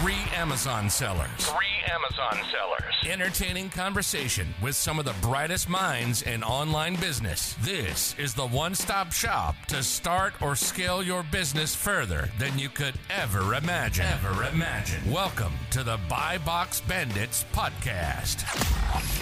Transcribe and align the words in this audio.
Three 0.00 0.24
Amazon 0.34 0.88
sellers. 0.88 1.28
Three 1.36 1.92
Amazon 1.92 2.42
sellers. 2.50 2.94
Entertaining 3.12 3.68
conversation 3.68 4.48
with 4.62 4.74
some 4.74 4.98
of 4.98 5.04
the 5.04 5.14
brightest 5.20 5.68
minds 5.68 6.22
in 6.22 6.42
online 6.42 6.96
business. 6.96 7.54
This 7.60 8.14
is 8.18 8.32
the 8.32 8.46
one 8.46 8.74
stop 8.74 9.12
shop 9.12 9.54
to 9.66 9.82
start 9.82 10.32
or 10.40 10.56
scale 10.56 11.02
your 11.02 11.22
business 11.24 11.74
further 11.74 12.30
than 12.38 12.58
you 12.58 12.70
could 12.70 12.94
ever 13.10 13.52
imagine. 13.54 14.06
Ever 14.06 14.44
imagine. 14.44 15.12
Welcome 15.12 15.52
to 15.72 15.84
the 15.84 16.00
Buy 16.08 16.38
Box 16.38 16.80
Bandits 16.80 17.44
podcast. 17.52 19.21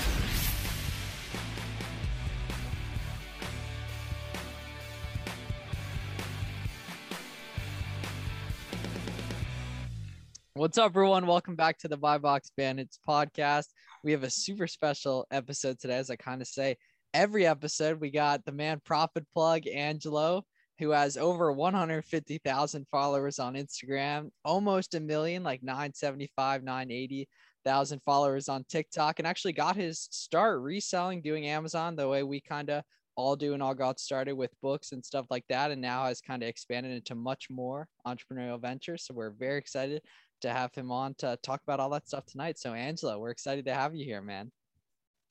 What's 10.61 10.77
up, 10.77 10.91
everyone? 10.91 11.27
Welcome 11.27 11.57
back 11.57 11.79
to 11.79 11.89
the 11.89 11.97
Buy 11.97 12.19
Box 12.19 12.53
Bandits 12.55 12.99
podcast. 13.09 13.69
We 14.05 14.13
have 14.13 14.25
a 14.25 14.29
super 14.29 14.67
special 14.67 15.27
episode 15.31 15.79
today, 15.81 15.97
as 15.97 16.11
I 16.11 16.17
kind 16.17 16.43
of 16.43 16.49
say 16.49 16.77
every 17.15 17.47
episode. 17.47 17.99
We 17.99 18.11
got 18.11 18.45
the 18.45 18.53
man 18.53 18.83
Profit 18.85 19.25
Plug 19.33 19.67
Angelo, 19.67 20.45
who 20.79 20.91
has 20.91 21.17
over 21.17 21.51
150,000 21.51 22.87
followers 22.91 23.39
on 23.39 23.55
Instagram, 23.55 24.29
almost 24.45 24.95
a 24.95 25.01
million, 25.01 25.43
like 25.43 25.63
975, 25.63 26.63
980,000 26.63 28.03
followers 28.05 28.51
on 28.51 28.63
TikTok, 28.69 29.19
and 29.19 29.27
actually 29.27 29.55
got 29.55 29.77
his 29.77 30.09
start 30.11 30.61
reselling, 30.61 31.23
doing 31.23 31.47
Amazon 31.47 31.97
the 31.97 32.07
way 32.07 32.23
we 32.23 32.39
kind 32.39 32.69
of 32.69 32.83
all 33.17 33.37
do 33.37 33.55
and 33.55 33.63
all 33.63 33.75
got 33.75 33.99
started 34.01 34.35
with 34.35 34.51
books 34.63 34.93
and 34.93 35.05
stuff 35.05 35.27
like 35.31 35.45
that 35.49 35.71
and 35.71 35.81
now 35.81 36.05
has 36.05 36.21
kind 36.21 36.43
of 36.43 36.49
expanded 36.49 36.93
into 36.93 37.15
much 37.15 37.49
more 37.51 37.87
entrepreneurial 38.07 38.61
ventures 38.61 39.05
so 39.05 39.13
we're 39.13 39.31
very 39.31 39.59
excited 39.59 40.01
to 40.41 40.51
have 40.51 40.75
him 40.75 40.91
on 40.91 41.15
to 41.19 41.39
talk 41.43 41.63
about 41.63 41.81
all 41.81 41.91
that 41.91 42.07
stuff 42.07 42.27
tonight. 42.27 42.59
So, 42.59 42.75
Angelo, 42.75 43.19
we're 43.19 43.31
excited 43.31 43.65
to 43.67 43.75
have 43.75 43.95
you 43.95 44.05
here, 44.05 44.23
man. 44.23 44.51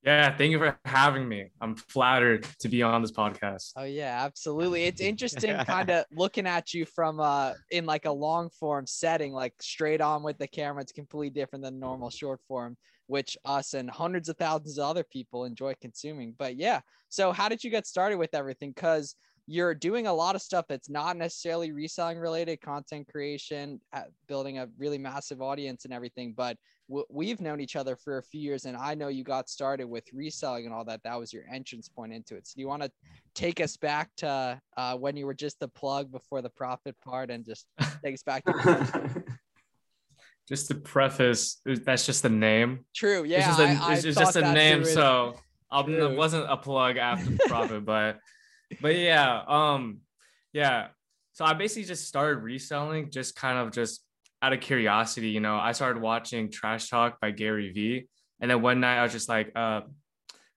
Yeah, 0.04 0.34
thank 0.36 0.52
you 0.52 0.58
for 0.60 0.80
having 0.86 1.28
me. 1.28 1.52
I'm 1.60 1.76
flattered 1.76 2.48
to 2.60 2.70
be 2.70 2.82
on 2.82 3.02
this 3.02 3.12
podcast. 3.12 3.74
Oh 3.76 3.84
yeah, 3.84 4.24
absolutely. 4.24 4.86
It's 4.86 5.02
interesting 5.02 5.58
kind 5.66 5.90
of 5.90 6.06
looking 6.12 6.48
at 6.48 6.74
you 6.74 6.86
from 6.86 7.20
uh 7.20 7.54
in 7.72 7.86
like 7.86 8.06
a 8.06 8.12
long 8.12 8.50
form 8.50 8.88
setting, 8.88 9.34
like 9.34 9.54
straight 9.60 10.00
on 10.00 10.24
with 10.24 10.38
the 10.38 10.48
camera. 10.48 10.82
It's 10.82 10.94
completely 10.94 11.32
different 11.32 11.66
than 11.66 11.80
normal 11.80 12.10
short 12.10 12.40
form, 12.48 12.78
which 13.08 13.38
us 13.44 13.74
and 13.74 13.90
hundreds 13.90 14.30
of 14.30 14.38
thousands 14.38 14.78
of 14.78 14.86
other 14.86 15.04
people 15.04 15.44
enjoy 15.44 15.74
consuming. 15.82 16.34
But 16.38 16.56
yeah, 16.56 16.80
so 17.10 17.34
how 17.34 17.50
did 17.50 17.62
you 17.64 17.70
get 17.70 17.86
started 17.86 18.18
with 18.18 18.34
everything? 18.34 18.72
Because 18.72 19.16
you're 19.52 19.74
doing 19.74 20.06
a 20.06 20.14
lot 20.14 20.36
of 20.36 20.42
stuff 20.42 20.66
that's 20.70 20.90
not 20.90 21.18
necessarily 21.18 21.72
reselling 21.72 22.20
related 22.20 22.62
content 22.62 23.08
creation 23.12 23.82
uh, 23.94 24.04
building 24.28 24.60
a 24.60 24.68
really 24.78 25.00
massive 25.00 25.42
audience 25.42 25.86
and 25.86 25.94
everything 25.94 26.34
but 26.38 26.56
w- 26.88 27.06
we've 27.10 27.42
known 27.42 27.60
each 27.60 27.76
other 27.76 27.96
for 27.96 28.20
a 28.20 28.24
few 28.24 28.40
years 28.40 28.66
and 28.66 28.78
i 28.78 28.94
know 28.94 29.08
you 29.08 29.24
got 29.24 29.50
started 29.50 29.88
with 29.88 30.04
reselling 30.14 30.66
and 30.66 30.74
all 30.74 30.86
that. 30.86 31.02
That 31.04 31.20
was 31.20 31.34
your 31.34 31.44
entrance 31.52 31.90
point 31.90 32.14
into 32.14 32.36
it. 32.36 32.48
So 32.48 32.54
do 32.56 32.62
you 32.62 32.68
want 32.68 32.84
to 32.84 32.92
take 33.36 33.60
us 33.62 33.78
back 33.78 34.10
to 34.18 34.60
uh, 34.78 34.96
when 34.96 35.16
you 35.18 35.26
were 35.26 35.34
just 35.34 35.60
the 35.60 35.68
plug 35.68 36.12
before 36.12 36.42
the 36.42 36.50
profit 36.50 36.96
part 37.04 37.32
and 37.32 37.46
just 37.46 37.66
take 38.04 38.14
us 38.14 38.24
back 38.24 38.44
to 38.46 39.24
just 40.48 40.68
to 40.68 40.76
preface 40.76 41.62
uh, 41.70 41.76
that's 41.84 42.06
just 42.06 42.24
the 42.24 42.30
name. 42.30 42.86
True 42.96 43.24
yeah 43.24 43.38
it's 43.38 43.48
just 43.48 43.60
a, 43.60 43.64
I, 43.64 43.94
it's 43.94 44.20
just 44.20 44.36
a 44.36 44.54
name 44.54 44.86
so 44.86 45.36
uh, 45.72 45.84
I 45.84 46.14
wasn't 46.14 46.46
a 46.50 46.58
plug 46.58 46.98
after 46.98 47.32
the 47.32 47.40
profit 47.48 47.86
but 47.86 48.20
but 48.82 48.96
yeah, 48.96 49.42
um, 49.48 50.00
yeah. 50.54 50.88
So 51.34 51.46
I 51.46 51.54
basically 51.54 51.86
just 51.86 52.08
started 52.08 52.44
reselling, 52.44 53.12
just 53.12 53.36
kind 53.36 53.58
of 53.58 53.72
just 53.72 54.02
out 54.42 54.54
of 54.54 54.60
curiosity. 54.60 55.30
You 55.30 55.40
know, 55.40 55.58
I 55.58 55.72
started 55.72 56.02
watching 56.02 56.52
Trash 56.52 56.90
Talk 56.90 57.20
by 57.20 57.32
Gary 57.32 57.72
Vee, 57.72 58.08
and 58.40 58.50
then 58.50 58.62
one 58.62 58.80
night 58.80 59.00
I 59.00 59.04
was 59.04 59.12
just 59.12 59.30
like, 59.30 59.52
uh, 59.56 59.82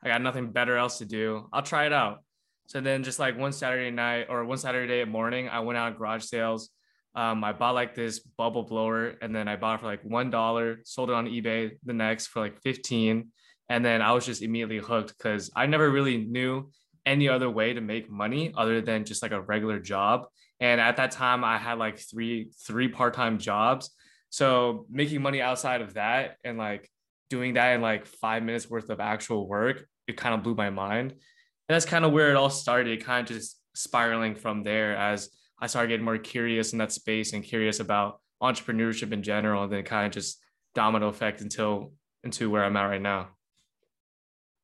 I 0.02 0.08
got 0.08 0.22
nothing 0.22 0.50
better 0.50 0.76
else 0.76 0.98
to 0.98 1.04
do. 1.04 1.48
I'll 1.52 1.62
try 1.62 1.86
it 1.86 1.92
out. 1.92 2.24
So 2.66 2.80
then, 2.80 3.02
just 3.02 3.18
like 3.18 3.38
one 3.38 3.52
Saturday 3.52 3.90
night 3.90 4.26
or 4.28 4.44
one 4.44 4.58
Saturday 4.58 5.04
morning, 5.04 5.48
I 5.48 5.60
went 5.60 5.76
out 5.78 5.98
garage 5.98 6.24
sales. 6.24 6.70
Um, 7.14 7.44
I 7.44 7.52
bought 7.52 7.74
like 7.74 7.94
this 7.94 8.20
bubble 8.20 8.62
blower, 8.62 9.14
and 9.20 9.34
then 9.34 9.46
I 9.46 9.56
bought 9.56 9.74
it 9.74 9.80
for 9.80 9.86
like 9.86 10.02
one 10.02 10.30
dollar. 10.30 10.78
Sold 10.84 11.10
it 11.10 11.14
on 11.14 11.26
eBay 11.26 11.72
the 11.84 11.92
next 11.92 12.28
for 12.28 12.40
like 12.40 12.60
fifteen, 12.62 13.28
and 13.68 13.84
then 13.84 14.00
I 14.00 14.12
was 14.12 14.24
just 14.24 14.42
immediately 14.42 14.78
hooked 14.78 15.16
because 15.16 15.50
I 15.54 15.66
never 15.66 15.90
really 15.90 16.18
knew 16.18 16.70
any 17.04 17.28
other 17.28 17.50
way 17.50 17.72
to 17.72 17.80
make 17.80 18.10
money 18.10 18.52
other 18.56 18.80
than 18.80 19.04
just 19.04 19.22
like 19.22 19.32
a 19.32 19.40
regular 19.40 19.78
job. 19.78 20.26
And 20.60 20.80
at 20.80 20.96
that 20.96 21.10
time, 21.10 21.44
I 21.44 21.58
had 21.58 21.78
like 21.78 21.98
three 21.98 22.50
three 22.66 22.88
part 22.88 23.14
time 23.14 23.38
jobs. 23.38 23.90
So 24.30 24.86
making 24.88 25.20
money 25.20 25.40
outside 25.40 25.82
of 25.82 25.94
that 25.94 26.36
and 26.44 26.56
like 26.56 26.88
doing 27.28 27.54
that 27.54 27.74
in 27.74 27.80
like 27.80 28.06
five 28.06 28.42
minutes 28.42 28.70
worth 28.70 28.88
of 28.88 29.00
actual 29.00 29.48
work, 29.48 29.86
it 30.06 30.16
kind 30.16 30.34
of 30.34 30.42
blew 30.42 30.54
my 30.54 30.70
mind. 30.70 31.10
And 31.10 31.74
that's 31.74 31.84
kind 31.84 32.04
of 32.04 32.12
where 32.12 32.30
it 32.30 32.36
all 32.36 32.50
started, 32.50 33.04
kind 33.04 33.28
of 33.28 33.36
just 33.36 33.58
spiraling 33.74 34.34
from 34.34 34.62
there 34.62 34.96
as 34.96 35.30
I 35.60 35.66
started 35.66 35.88
getting 35.88 36.04
more 36.04 36.18
curious 36.18 36.72
in 36.72 36.78
that 36.78 36.92
space 36.92 37.32
and 37.32 37.42
curious 37.42 37.80
about 37.80 38.20
entrepreneurship 38.42 39.12
in 39.12 39.22
general. 39.22 39.64
And 39.64 39.72
then 39.72 39.84
kind 39.84 40.06
of 40.06 40.12
just 40.12 40.38
domino 40.74 41.08
effect 41.08 41.40
until 41.40 41.92
into 42.24 42.50
where 42.50 42.64
I'm 42.64 42.76
at 42.76 42.84
right 42.84 43.02
now. 43.02 43.30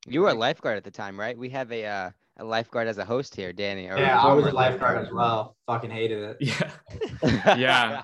You 0.06 0.22
were 0.22 0.30
a 0.30 0.34
lifeguard 0.34 0.76
at 0.76 0.84
the 0.84 0.90
time, 0.90 1.18
right? 1.18 1.36
We 1.36 1.50
have 1.50 1.70
a 1.72 1.84
uh, 1.84 2.10
a 2.38 2.44
lifeguard 2.44 2.86
as 2.88 2.98
a 2.98 3.04
host 3.04 3.34
here, 3.34 3.52
Danny. 3.52 3.84
yeah, 3.84 4.20
I 4.22 4.32
was 4.32 4.46
a 4.46 4.52
lifeguard 4.52 5.04
as 5.04 5.12
well. 5.12 5.56
Fucking 5.66 5.90
hated 5.90 6.22
it. 6.22 6.36
Yeah. 6.40 7.56
yeah. 7.56 8.02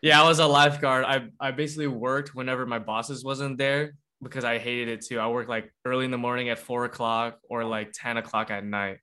Yeah, 0.00 0.22
I 0.22 0.28
was 0.28 0.38
a 0.38 0.46
lifeguard. 0.46 1.04
I, 1.04 1.28
I 1.40 1.50
basically 1.50 1.88
worked 1.88 2.34
whenever 2.34 2.66
my 2.66 2.78
bosses 2.78 3.24
wasn't 3.24 3.58
there 3.58 3.94
because 4.22 4.44
I 4.44 4.58
hated 4.58 4.88
it 4.88 5.04
too. 5.04 5.18
I 5.18 5.28
worked 5.28 5.48
like 5.48 5.72
early 5.84 6.04
in 6.04 6.10
the 6.10 6.18
morning 6.18 6.48
at 6.50 6.58
four 6.58 6.84
o'clock 6.84 7.38
or 7.48 7.64
like 7.64 7.90
10 7.94 8.16
o'clock 8.16 8.50
at 8.50 8.64
night. 8.64 8.98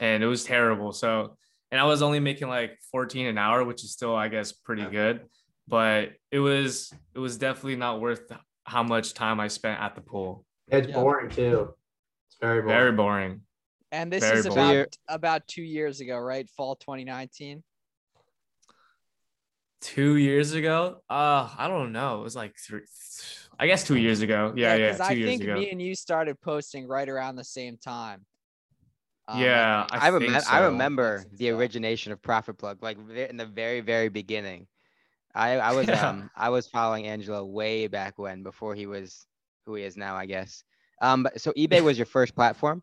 And 0.00 0.22
it 0.22 0.26
was 0.26 0.44
terrible. 0.44 0.92
So, 0.92 1.36
and 1.70 1.80
I 1.80 1.84
was 1.84 2.02
only 2.02 2.20
making 2.20 2.48
like 2.48 2.78
14 2.90 3.26
an 3.26 3.38
hour, 3.38 3.64
which 3.64 3.84
is 3.84 3.92
still, 3.92 4.14
I 4.16 4.28
guess, 4.28 4.52
pretty 4.52 4.86
good. 4.86 5.22
But 5.68 6.10
it 6.32 6.40
was, 6.40 6.92
it 7.14 7.18
was 7.20 7.36
definitely 7.36 7.76
not 7.76 8.00
worth 8.00 8.22
how 8.64 8.82
much 8.82 9.14
time 9.14 9.38
I 9.38 9.48
spent 9.48 9.80
at 9.80 9.94
the 9.94 10.00
pool. 10.00 10.44
It's 10.68 10.88
yeah. 10.88 10.94
boring 10.94 11.30
too. 11.30 11.74
It's 12.28 12.36
very 12.40 12.62
boring. 12.62 12.76
Very 12.76 12.92
boring. 12.92 13.40
And 13.92 14.12
this 14.12 14.22
Very 14.22 14.38
is 14.38 14.46
about 14.46 14.96
about 15.08 15.46
two 15.48 15.62
years 15.62 16.00
ago, 16.00 16.16
right? 16.18 16.48
Fall 16.48 16.76
2019. 16.76 17.62
Two 19.80 20.16
years 20.16 20.52
ago? 20.52 21.00
Uh, 21.08 21.48
I 21.56 21.66
don't 21.66 21.92
know. 21.92 22.20
It 22.20 22.24
was 22.24 22.36
like 22.36 22.56
three. 22.58 22.82
I 23.58 23.66
guess 23.66 23.84
two 23.84 23.96
years 23.96 24.20
ago. 24.20 24.52
Yeah, 24.54 24.74
yeah. 24.74 24.86
yeah 24.86 24.96
two 24.96 25.02
I 25.02 25.10
years 25.12 25.28
think 25.28 25.42
ago. 25.42 25.54
me 25.54 25.70
and 25.70 25.80
you 25.80 25.94
started 25.94 26.40
posting 26.40 26.86
right 26.86 27.08
around 27.08 27.36
the 27.36 27.44
same 27.44 27.78
time. 27.78 28.24
Um, 29.26 29.40
yeah, 29.40 29.86
I, 29.90 30.06
I 30.06 30.08
remember. 30.08 30.40
So. 30.40 30.50
I 30.50 30.64
remember 30.64 31.24
the 31.32 31.50
origination 31.50 32.12
of 32.12 32.20
Profit 32.20 32.58
Plug, 32.58 32.82
like 32.82 32.98
in 33.10 33.36
the 33.36 33.46
very, 33.46 33.80
very 33.80 34.08
beginning. 34.08 34.66
I, 35.34 35.52
I 35.58 35.72
was 35.76 35.88
yeah. 35.88 36.08
um 36.08 36.30
I 36.36 36.50
was 36.50 36.66
following 36.66 37.06
Angelo 37.06 37.44
way 37.44 37.86
back 37.86 38.18
when, 38.18 38.42
before 38.42 38.74
he 38.74 38.86
was 38.86 39.26
who 39.66 39.74
he 39.74 39.84
is 39.84 39.96
now, 39.96 40.14
I 40.16 40.26
guess. 40.26 40.62
Um, 41.00 41.22
but 41.22 41.40
so 41.40 41.52
eBay 41.52 41.80
was 41.84 41.98
your 41.98 42.06
first 42.06 42.34
platform. 42.34 42.82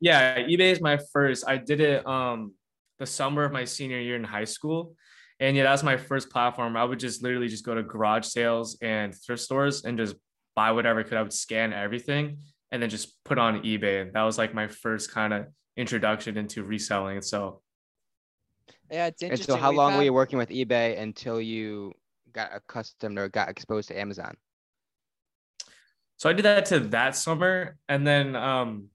Yeah, 0.00 0.38
eBay 0.38 0.72
is 0.72 0.80
my 0.80 0.98
first. 1.12 1.44
I 1.46 1.56
did 1.56 1.80
it 1.80 2.06
um 2.06 2.54
the 2.98 3.06
summer 3.06 3.44
of 3.44 3.52
my 3.52 3.64
senior 3.64 4.00
year 4.00 4.16
in 4.16 4.24
high 4.24 4.44
school. 4.44 4.94
And 5.40 5.56
yeah, 5.56 5.62
that's 5.62 5.84
my 5.84 5.96
first 5.96 6.30
platform. 6.30 6.76
I 6.76 6.84
would 6.84 6.98
just 6.98 7.22
literally 7.22 7.48
just 7.48 7.64
go 7.64 7.74
to 7.74 7.82
garage 7.82 8.26
sales 8.26 8.76
and 8.82 9.14
thrift 9.14 9.42
stores 9.42 9.84
and 9.84 9.96
just 9.96 10.16
buy 10.56 10.72
whatever 10.72 11.00
I 11.00 11.02
could. 11.04 11.16
I 11.16 11.22
would 11.22 11.32
scan 11.32 11.72
everything 11.72 12.38
and 12.72 12.82
then 12.82 12.90
just 12.90 13.22
put 13.24 13.38
on 13.38 13.62
eBay. 13.62 14.02
And 14.02 14.12
that 14.14 14.22
was 14.22 14.36
like 14.36 14.52
my 14.52 14.66
first 14.66 15.12
kind 15.12 15.32
of 15.32 15.46
introduction 15.76 16.36
into 16.36 16.64
reselling. 16.64 17.22
So 17.22 17.62
yeah, 18.90 19.06
it's 19.06 19.22
interesting. 19.22 19.52
And 19.52 19.58
so 19.58 19.62
how 19.62 19.70
We've 19.70 19.78
long 19.78 19.92
had... 19.92 19.98
were 19.98 20.04
you 20.04 20.12
working 20.12 20.38
with 20.38 20.48
eBay 20.48 20.98
until 20.98 21.40
you 21.40 21.92
got 22.32 22.50
accustomed 22.52 23.16
or 23.16 23.28
got 23.28 23.48
exposed 23.48 23.88
to 23.88 23.98
Amazon? 23.98 24.36
So 26.16 26.28
I 26.28 26.32
did 26.32 26.46
that 26.46 26.66
to 26.66 26.80
that 26.80 27.14
summer. 27.14 27.76
And 27.88 28.04
then 28.04 28.34
um 28.34 28.88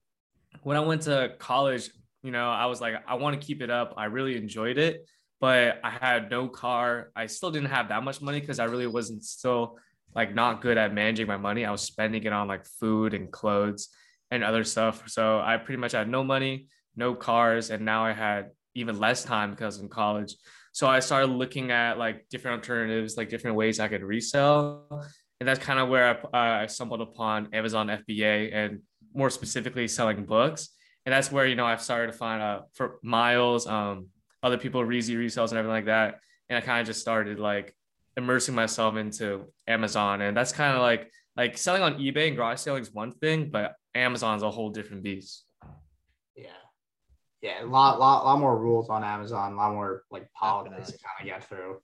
when 0.62 0.78
I 0.78 0.82
went 0.82 1.04
to 1.04 1.34
college, 1.40 1.90
you 2.22 2.32
know, 2.32 2.50
I 2.50 2.68
was 2.68 2.80
like, 2.80 2.96
I 3.08 3.16
want 3.16 3.40
to 3.40 3.46
keep 3.46 3.62
it 3.62 3.70
up. 3.70 3.96
I 3.98 4.06
really 4.06 4.38
enjoyed 4.38 4.78
it, 4.78 5.10
but 5.42 5.80
I 5.84 5.90
had 5.90 6.30
no 6.30 6.48
car. 6.48 7.12
I 7.16 7.26
still 7.26 7.52
didn't 7.52 7.70
have 7.70 7.90
that 7.90 8.04
much 8.04 8.22
money 8.22 8.40
because 8.40 8.60
I 8.60 8.66
really 8.66 8.88
wasn't 8.88 9.24
still 9.24 9.78
like 10.16 10.34
not 10.34 10.62
good 10.62 10.78
at 10.78 10.94
managing 10.94 11.28
my 11.28 11.38
money. 11.38 11.66
I 11.66 11.72
was 11.72 11.82
spending 11.82 12.24
it 12.24 12.32
on 12.32 12.48
like 12.48 12.66
food 12.66 13.14
and 13.14 13.32
clothes 13.32 13.90
and 14.32 14.44
other 14.44 14.64
stuff. 14.64 15.10
So 15.10 15.40
I 15.40 15.58
pretty 15.58 15.80
much 15.80 15.92
had 15.92 16.08
no 16.08 16.24
money, 16.24 16.68
no 16.96 17.14
cars, 17.16 17.70
and 17.72 17.84
now 17.84 18.06
I 18.06 18.14
had 18.14 18.52
even 18.76 19.00
less 19.00 19.24
time 19.24 19.52
because 19.52 19.80
in 19.80 19.90
college. 19.90 20.36
So 20.72 20.88
I 20.88 21.00
started 21.00 21.28
looking 21.28 21.72
at 21.72 21.98
like 21.98 22.28
different 22.30 22.62
alternatives, 22.62 23.16
like 23.16 23.30
different 23.30 23.58
ways 23.58 23.80
I 23.80 23.88
could 23.88 24.02
resell. 24.02 25.06
And 25.40 25.48
that's 25.48 25.64
kind 25.64 25.80
of 25.80 25.90
where 25.90 26.20
I, 26.34 26.60
uh, 26.60 26.64
I 26.64 26.66
stumbled 26.68 27.02
upon 27.02 27.50
Amazon 27.54 27.88
FBA 27.88 28.54
and 28.54 28.80
more 29.14 29.30
specifically 29.30 29.88
selling 29.88 30.26
books. 30.26 30.70
And 31.06 31.14
that's 31.14 31.32
where, 31.32 31.46
you 31.46 31.56
know, 31.56 31.66
I've 31.66 31.82
started 31.82 32.12
to 32.12 32.18
find 32.18 32.42
out 32.42 32.60
uh, 32.60 32.64
for 32.74 33.00
Miles, 33.04 33.68
um, 33.68 34.08
other 34.42 34.58
people, 34.58 34.82
Reezy 34.82 35.16
resells 35.16 35.50
and 35.50 35.58
everything 35.58 35.76
like 35.76 35.86
that. 35.86 36.20
And 36.50 36.58
I 36.58 36.62
kind 36.62 36.82
of 36.82 36.88
just 36.88 37.02
started 37.02 37.40
like 37.40 37.76
immersing 38.16 38.56
myself 38.56 38.96
into 38.96 39.46
Amazon, 39.68 40.22
and 40.22 40.38
that's 40.38 40.52
kind 40.52 40.76
of 40.76 40.82
like 40.82 41.12
like 41.36 41.58
selling 41.58 41.82
on 41.82 41.96
eBay 41.96 42.28
and 42.28 42.36
garage 42.36 42.60
selling 42.60 42.84
is 42.84 42.94
one 42.94 43.12
thing, 43.12 43.50
but 43.50 43.74
Amazon's 43.96 44.44
a 44.44 44.52
whole 44.52 44.70
different 44.70 45.04
beast. 45.04 45.46
Yeah. 46.36 46.50
Yeah, 47.42 47.64
a 47.64 47.66
lot, 47.66 48.00
lot, 48.00 48.24
lot 48.24 48.40
more 48.40 48.58
rules 48.58 48.90
on 48.90 49.04
Amazon, 49.04 49.54
a 49.54 49.56
lot 49.56 49.74
more 49.74 50.04
like 50.12 50.32
politics 50.32 50.92
to 50.92 50.98
kind 51.00 51.16
of 51.20 51.26
get 51.26 51.44
through. 51.50 51.82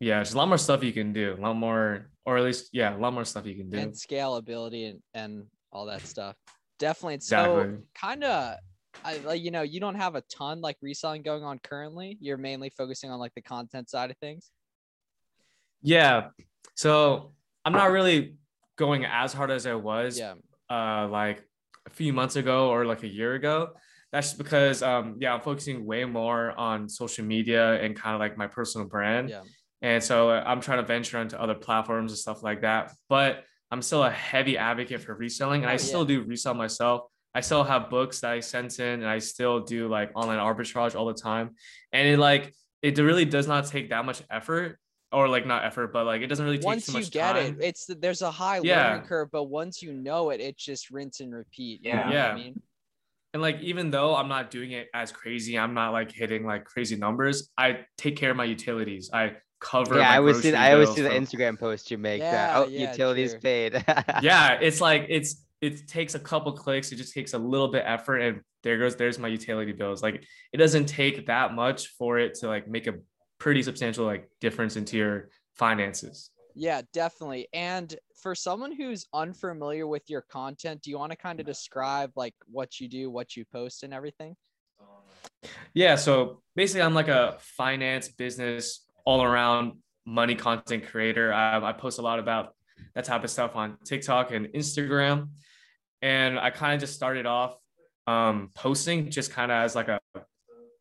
Yeah, 0.00 0.16
there's 0.16 0.32
a 0.32 0.38
lot 0.38 0.48
more 0.48 0.58
stuff 0.58 0.82
you 0.82 0.92
can 0.92 1.12
do, 1.12 1.36
a 1.38 1.40
lot 1.40 1.54
more, 1.54 2.10
or 2.24 2.38
at 2.38 2.44
least, 2.44 2.70
yeah, 2.72 2.96
a 2.96 2.98
lot 2.98 3.12
more 3.12 3.24
stuff 3.24 3.46
you 3.46 3.54
can 3.54 3.68
do. 3.68 3.78
And 3.78 3.92
scalability 3.92 4.90
and, 4.90 5.02
and 5.12 5.46
all 5.72 5.86
that 5.86 6.02
stuff. 6.02 6.36
Definitely. 6.78 7.20
So 7.20 7.60
Exactly. 7.60 7.78
kind 7.94 8.24
of, 8.24 8.56
I 9.04 9.16
like, 9.18 9.42
you 9.42 9.50
know, 9.50 9.62
you 9.62 9.80
don't 9.80 9.94
have 9.94 10.14
a 10.14 10.20
ton 10.22 10.60
like 10.60 10.76
reselling 10.82 11.22
going 11.22 11.42
on 11.44 11.58
currently. 11.60 12.18
You're 12.20 12.36
mainly 12.36 12.70
focusing 12.70 13.10
on 13.10 13.18
like 13.18 13.34
the 13.34 13.42
content 13.42 13.88
side 13.88 14.10
of 14.10 14.16
things. 14.18 14.50
Yeah. 15.82 16.28
So 16.74 17.32
I'm 17.64 17.72
not 17.72 17.90
really 17.90 18.36
going 18.76 19.04
as 19.04 19.32
hard 19.32 19.50
as 19.50 19.66
I 19.66 19.74
was 19.74 20.18
Yeah. 20.18 20.34
uh 20.70 21.08
like 21.08 21.44
a 21.86 21.90
few 21.90 22.12
months 22.12 22.36
ago 22.36 22.70
or 22.70 22.84
like 22.84 23.02
a 23.02 23.08
year 23.08 23.34
ago. 23.34 23.70
That's 24.12 24.28
just 24.28 24.38
because 24.38 24.82
um 24.82 25.16
yeah, 25.20 25.34
I'm 25.34 25.40
focusing 25.40 25.86
way 25.86 26.04
more 26.04 26.52
on 26.58 26.88
social 26.88 27.24
media 27.24 27.74
and 27.82 27.96
kind 27.96 28.14
of 28.14 28.20
like 28.20 28.36
my 28.36 28.46
personal 28.46 28.86
brand. 28.86 29.30
Yeah. 29.30 29.42
And 29.80 30.02
so 30.02 30.30
I'm 30.30 30.60
trying 30.60 30.78
to 30.78 30.86
venture 30.86 31.18
onto 31.18 31.36
other 31.36 31.54
platforms 31.54 32.12
and 32.12 32.18
stuff 32.18 32.42
like 32.42 32.60
that. 32.62 32.92
But 33.08 33.44
I'm 33.72 33.80
still 33.82 34.04
a 34.04 34.10
heavy 34.10 34.58
advocate 34.58 35.00
for 35.00 35.14
reselling 35.14 35.62
and 35.62 35.70
Oh, 35.70 35.74
I 35.74 35.78
still 35.78 36.04
do 36.04 36.22
resell 36.22 36.52
myself. 36.52 37.02
I 37.34 37.40
still 37.40 37.64
have 37.64 37.88
books 37.88 38.20
that 38.20 38.30
I 38.32 38.40
sent 38.40 38.78
in 38.78 39.00
and 39.00 39.06
I 39.08 39.18
still 39.18 39.60
do 39.60 39.88
like 39.88 40.10
online 40.14 40.38
arbitrage 40.38 40.94
all 40.94 41.06
the 41.06 41.14
time. 41.14 41.56
And 41.90 42.06
it 42.06 42.18
like 42.18 42.54
it 42.82 42.98
really 42.98 43.24
does 43.24 43.48
not 43.48 43.66
take 43.66 43.88
that 43.88 44.04
much 44.04 44.22
effort 44.30 44.78
or 45.10 45.26
like 45.28 45.46
not 45.46 45.64
effort, 45.64 45.90
but 45.94 46.04
like 46.04 46.20
it 46.20 46.26
doesn't 46.26 46.44
really 46.44 46.58
take 46.58 46.66
Once 46.66 46.86
too 46.86 46.98
you 46.98 47.06
get 47.06 47.36
it, 47.36 47.56
it's 47.60 47.86
there's 48.00 48.20
a 48.20 48.30
high 48.30 48.60
Yeah. 48.62 48.88
learning 48.90 49.06
curve, 49.06 49.30
but 49.32 49.44
once 49.44 49.82
you 49.82 49.94
know 49.94 50.28
it, 50.30 50.40
it's 50.42 50.62
just 50.62 50.90
rinse 50.90 51.20
and 51.20 51.34
repeat. 51.34 51.80
Yeah. 51.82 51.96
what 51.96 52.06
I 52.08 52.12
Yeah. 52.12 52.34
mean? 52.34 52.60
and 53.34 53.40
like 53.40 53.58
even 53.62 53.90
though 53.90 54.14
I'm 54.14 54.28
not 54.28 54.50
doing 54.50 54.72
it 54.72 54.88
as 54.92 55.10
crazy, 55.10 55.58
I'm 55.58 55.72
not 55.72 55.92
like 55.94 56.12
hitting 56.12 56.44
like 56.44 56.66
crazy 56.66 56.96
numbers. 56.96 57.50
I 57.56 57.86
take 57.96 58.16
care 58.16 58.30
of 58.30 58.36
my 58.36 58.44
utilities. 58.44 59.08
I 59.10 59.36
cover. 59.62 59.96
yeah, 59.96 60.08
my 60.08 60.14
I 60.14 60.18
always 60.18 60.42
see. 60.42 60.54
I 60.54 60.72
always 60.72 60.88
bills 60.88 60.96
see 60.96 61.02
the 61.02 61.10
from- 61.10 61.24
Instagram 61.24 61.58
post 61.58 61.90
you 61.90 61.98
make. 61.98 62.20
Yeah, 62.20 62.30
that, 62.30 62.56
oh, 62.56 62.68
yeah, 62.68 62.90
utilities 62.90 63.32
true. 63.32 63.40
paid. 63.40 63.72
yeah, 64.22 64.58
it's 64.60 64.80
like 64.80 65.06
it's 65.08 65.44
it 65.60 65.88
takes 65.88 66.14
a 66.14 66.18
couple 66.18 66.52
clicks. 66.52 66.92
It 66.92 66.96
just 66.96 67.14
takes 67.14 67.32
a 67.32 67.38
little 67.38 67.68
bit 67.68 67.84
effort, 67.86 68.18
and 68.18 68.40
there 68.62 68.78
goes 68.78 68.96
there's 68.96 69.18
my 69.18 69.28
utility 69.28 69.72
bills. 69.72 70.02
Like 70.02 70.24
it 70.52 70.56
doesn't 70.56 70.86
take 70.86 71.26
that 71.26 71.54
much 71.54 71.88
for 71.98 72.18
it 72.18 72.34
to 72.40 72.48
like 72.48 72.68
make 72.68 72.86
a 72.86 72.94
pretty 73.38 73.62
substantial 73.62 74.04
like 74.04 74.28
difference 74.40 74.76
into 74.76 74.96
your 74.96 75.30
finances. 75.54 76.30
Yeah, 76.54 76.82
definitely. 76.92 77.48
And 77.54 77.94
for 78.20 78.34
someone 78.34 78.72
who's 78.72 79.06
unfamiliar 79.14 79.86
with 79.86 80.02
your 80.10 80.20
content, 80.20 80.82
do 80.82 80.90
you 80.90 80.98
want 80.98 81.12
to 81.12 81.16
kind 81.16 81.40
of 81.40 81.46
describe 81.46 82.12
like 82.14 82.34
what 82.46 82.78
you 82.78 82.88
do, 82.88 83.10
what 83.10 83.36
you 83.36 83.44
post, 83.46 83.84
and 83.84 83.94
everything? 83.94 84.36
Yeah, 85.74 85.96
so 85.96 86.42
basically, 86.54 86.82
I'm 86.82 86.94
like 86.94 87.08
a 87.08 87.36
finance, 87.40 88.08
business, 88.08 88.86
all 89.04 89.22
around 89.22 89.74
money 90.04 90.34
content 90.34 90.86
creator. 90.86 91.32
I, 91.32 91.58
I 91.62 91.72
post 91.72 91.98
a 91.98 92.02
lot 92.02 92.18
about 92.18 92.54
that 92.94 93.04
type 93.04 93.24
of 93.24 93.30
stuff 93.30 93.56
on 93.56 93.78
TikTok 93.84 94.32
and 94.32 94.46
Instagram, 94.48 95.28
and 96.00 96.38
I 96.38 96.50
kind 96.50 96.74
of 96.74 96.80
just 96.80 96.94
started 96.94 97.26
off 97.26 97.56
um, 98.06 98.50
posting 98.54 99.10
just 99.10 99.32
kind 99.32 99.52
of 99.52 99.64
as 99.64 99.74
like 99.74 99.88
a 99.88 100.00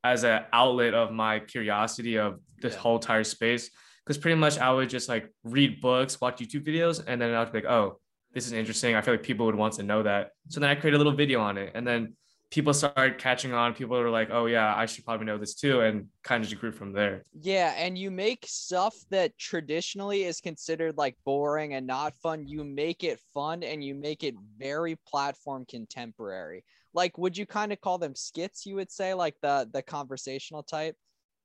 as 0.04 0.24
an 0.24 0.44
outlet 0.52 0.94
of 0.94 1.12
my 1.12 1.40
curiosity 1.40 2.18
of 2.18 2.40
this 2.62 2.76
whole 2.76 2.96
entire 2.96 3.24
space. 3.24 3.70
Because 4.04 4.18
pretty 4.18 4.36
much 4.36 4.58
I 4.58 4.72
would 4.72 4.90
just 4.90 5.08
like 5.08 5.32
read 5.44 5.80
books, 5.80 6.20
watch 6.20 6.42
YouTube 6.42 6.66
videos, 6.66 7.04
and 7.06 7.22
then 7.22 7.36
I'd 7.36 7.52
be 7.52 7.60
like, 7.60 7.70
oh, 7.70 8.00
this 8.34 8.48
is 8.48 8.52
interesting. 8.54 8.96
I 8.96 9.02
feel 9.02 9.14
like 9.14 9.24
people 9.24 9.46
would 9.46 9.56
want 9.56 9.74
to 9.76 9.84
know 9.84 10.02
that. 10.02 10.32
So 10.50 10.60
then 10.60 10.70
I 10.72 10.76
create 10.76 10.96
a 10.96 10.98
little 10.98 11.14
video 11.14 11.40
on 11.40 11.58
it, 11.60 11.72
and 11.76 11.86
then 11.86 12.16
people 12.52 12.74
started 12.74 13.18
catching 13.18 13.54
on. 13.54 13.74
People 13.74 13.98
were 13.98 14.10
like, 14.10 14.30
"Oh 14.30 14.46
yeah, 14.46 14.76
I 14.76 14.86
should 14.86 15.06
probably 15.06 15.26
know 15.26 15.38
this 15.38 15.56
too," 15.56 15.82
and 15.82 16.08
kind 16.24 16.44
of 16.44 16.50
just 16.50 16.62
grew 16.62 16.72
from 16.72 16.92
there. 16.92 17.24
Yeah, 17.40 17.74
and 17.78 17.98
you 17.98 18.12
make 18.12 18.46
stuff 18.48 18.94
that 19.10 19.38
traditionally 19.38 20.24
is 20.26 20.42
considered 20.42 20.98
like 20.98 21.16
boring 21.26 21.74
and 21.74 21.88
not 21.88 22.14
fun. 22.18 22.48
You 22.48 22.64
make 22.64 23.04
it 23.04 23.20
fun 23.34 23.64
and 23.64 23.84
you 23.84 23.96
make 23.96 24.24
it 24.24 24.36
very 24.58 24.98
platform 25.08 25.66
contemporary. 25.68 26.64
Like, 26.94 27.18
would 27.18 27.38
you 27.38 27.46
kind 27.46 27.72
of 27.72 27.80
call 27.80 27.98
them 27.98 28.16
skits? 28.16 28.66
You 28.66 28.76
would 28.76 28.92
say 28.92 29.14
like 29.14 29.36
the 29.42 29.68
the 29.72 29.82
conversational 29.82 30.64
type 30.64 30.96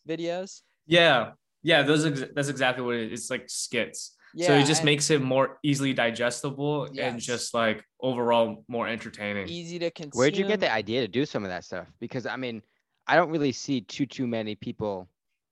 videos. 0.09 0.63
Yeah, 0.87 1.33
yeah, 1.63 1.83
those 1.83 2.05
ex- 2.05 2.25
that's 2.35 2.49
exactly 2.49 2.85
what 2.85 2.97
it 2.97 3.13
is. 3.13 3.21
It's 3.21 3.31
like 3.31 3.49
skits. 3.49 4.16
Yeah, 4.35 4.49
so 4.49 4.55
it 4.55 4.67
just 4.67 4.85
makes 4.85 5.11
it 5.11 5.23
more 5.23 5.59
easily 5.63 5.93
digestible 5.93 6.89
and 6.99 7.19
just 7.21 7.55
like 7.55 7.85
overall 8.01 8.65
more 8.69 8.87
entertaining. 8.87 9.49
easy 9.49 9.79
to 9.79 9.91
consume. 9.91 10.19
Where'd 10.19 10.37
you 10.37 10.47
get 10.47 10.61
the 10.61 10.71
idea 10.71 11.01
to 11.01 11.09
do 11.09 11.25
some 11.25 11.43
of 11.43 11.51
that 11.51 11.65
stuff? 11.65 11.87
Because 12.01 12.27
I 12.27 12.37
mean, 12.37 12.63
I 13.07 13.17
don't 13.17 13.31
really 13.31 13.53
see 13.53 13.81
too 13.81 14.07
too 14.07 14.27
many 14.27 14.55
people 14.55 15.09